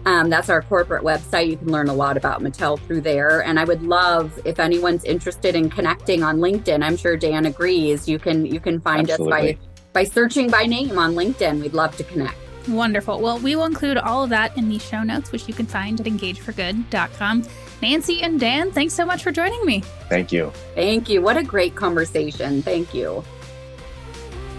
Um, 0.05 0.29
that's 0.29 0.49
our 0.49 0.61
corporate 0.61 1.03
website. 1.03 1.49
You 1.49 1.57
can 1.57 1.71
learn 1.71 1.89
a 1.89 1.93
lot 1.93 2.17
about 2.17 2.41
Mattel 2.41 2.79
through 2.79 3.01
there. 3.01 3.43
And 3.43 3.59
I 3.59 3.63
would 3.63 3.83
love 3.83 4.37
if 4.45 4.59
anyone's 4.59 5.03
interested 5.05 5.55
in 5.55 5.69
connecting 5.69 6.23
on 6.23 6.39
LinkedIn. 6.39 6.83
I'm 6.83 6.97
sure 6.97 7.15
Dan 7.15 7.45
agrees. 7.45 8.07
You 8.07 8.19
can 8.19 8.45
you 8.45 8.59
can 8.59 8.79
find 8.79 9.09
Absolutely. 9.09 9.53
us 9.53 9.57
by 9.59 9.67
by 9.93 10.03
searching 10.03 10.49
by 10.49 10.63
name 10.63 10.97
on 10.97 11.13
LinkedIn. 11.13 11.61
We'd 11.61 11.73
love 11.73 11.95
to 11.97 12.03
connect. 12.03 12.37
Wonderful. 12.67 13.19
Well, 13.21 13.39
we 13.39 13.55
will 13.55 13.65
include 13.65 13.97
all 13.97 14.23
of 14.23 14.29
that 14.29 14.57
in 14.57 14.69
the 14.69 14.79
show 14.79 15.03
notes, 15.03 15.31
which 15.31 15.47
you 15.47 15.53
can 15.53 15.65
find 15.65 15.99
at 15.99 16.05
engageforgood.com. 16.05 17.43
Nancy 17.81 18.21
and 18.21 18.39
Dan, 18.39 18.71
thanks 18.71 18.93
so 18.93 19.05
much 19.05 19.23
for 19.23 19.31
joining 19.31 19.65
me. 19.65 19.81
Thank 20.07 20.31
you. 20.31 20.51
Thank 20.73 21.09
you. 21.09 21.21
What 21.21 21.35
a 21.35 21.43
great 21.43 21.75
conversation. 21.75 22.61
Thank 22.61 22.93
you. 22.93 23.23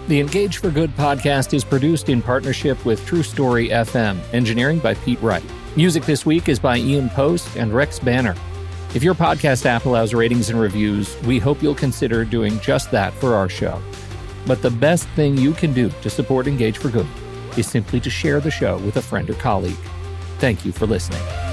The 0.07 0.19
Engage 0.19 0.57
for 0.57 0.69
Good 0.69 0.95
podcast 0.95 1.51
is 1.55 1.63
produced 1.63 2.09
in 2.09 2.21
partnership 2.21 2.85
with 2.85 3.03
True 3.07 3.23
Story 3.23 3.69
FM, 3.69 4.19
engineering 4.33 4.77
by 4.77 4.93
Pete 4.93 5.19
Wright. 5.19 5.43
Music 5.75 6.03
this 6.03 6.27
week 6.27 6.47
is 6.47 6.59
by 6.59 6.77
Ian 6.77 7.09
Post 7.09 7.55
and 7.55 7.73
Rex 7.73 7.97
Banner. 7.97 8.35
If 8.93 9.01
your 9.01 9.15
podcast 9.15 9.65
app 9.65 9.85
allows 9.85 10.13
ratings 10.13 10.51
and 10.51 10.61
reviews, 10.61 11.19
we 11.23 11.39
hope 11.39 11.63
you'll 11.63 11.73
consider 11.73 12.23
doing 12.23 12.59
just 12.59 12.91
that 12.91 13.13
for 13.13 13.33
our 13.33 13.49
show. 13.49 13.81
But 14.45 14.61
the 14.61 14.69
best 14.69 15.07
thing 15.15 15.39
you 15.39 15.53
can 15.53 15.73
do 15.73 15.89
to 15.89 16.09
support 16.11 16.45
Engage 16.45 16.77
for 16.77 16.89
Good 16.89 17.07
is 17.57 17.67
simply 17.67 17.99
to 18.01 18.09
share 18.11 18.39
the 18.39 18.51
show 18.51 18.77
with 18.77 18.97
a 18.97 19.01
friend 19.01 19.27
or 19.27 19.33
colleague. 19.33 19.73
Thank 20.37 20.65
you 20.65 20.71
for 20.71 20.85
listening. 20.85 21.44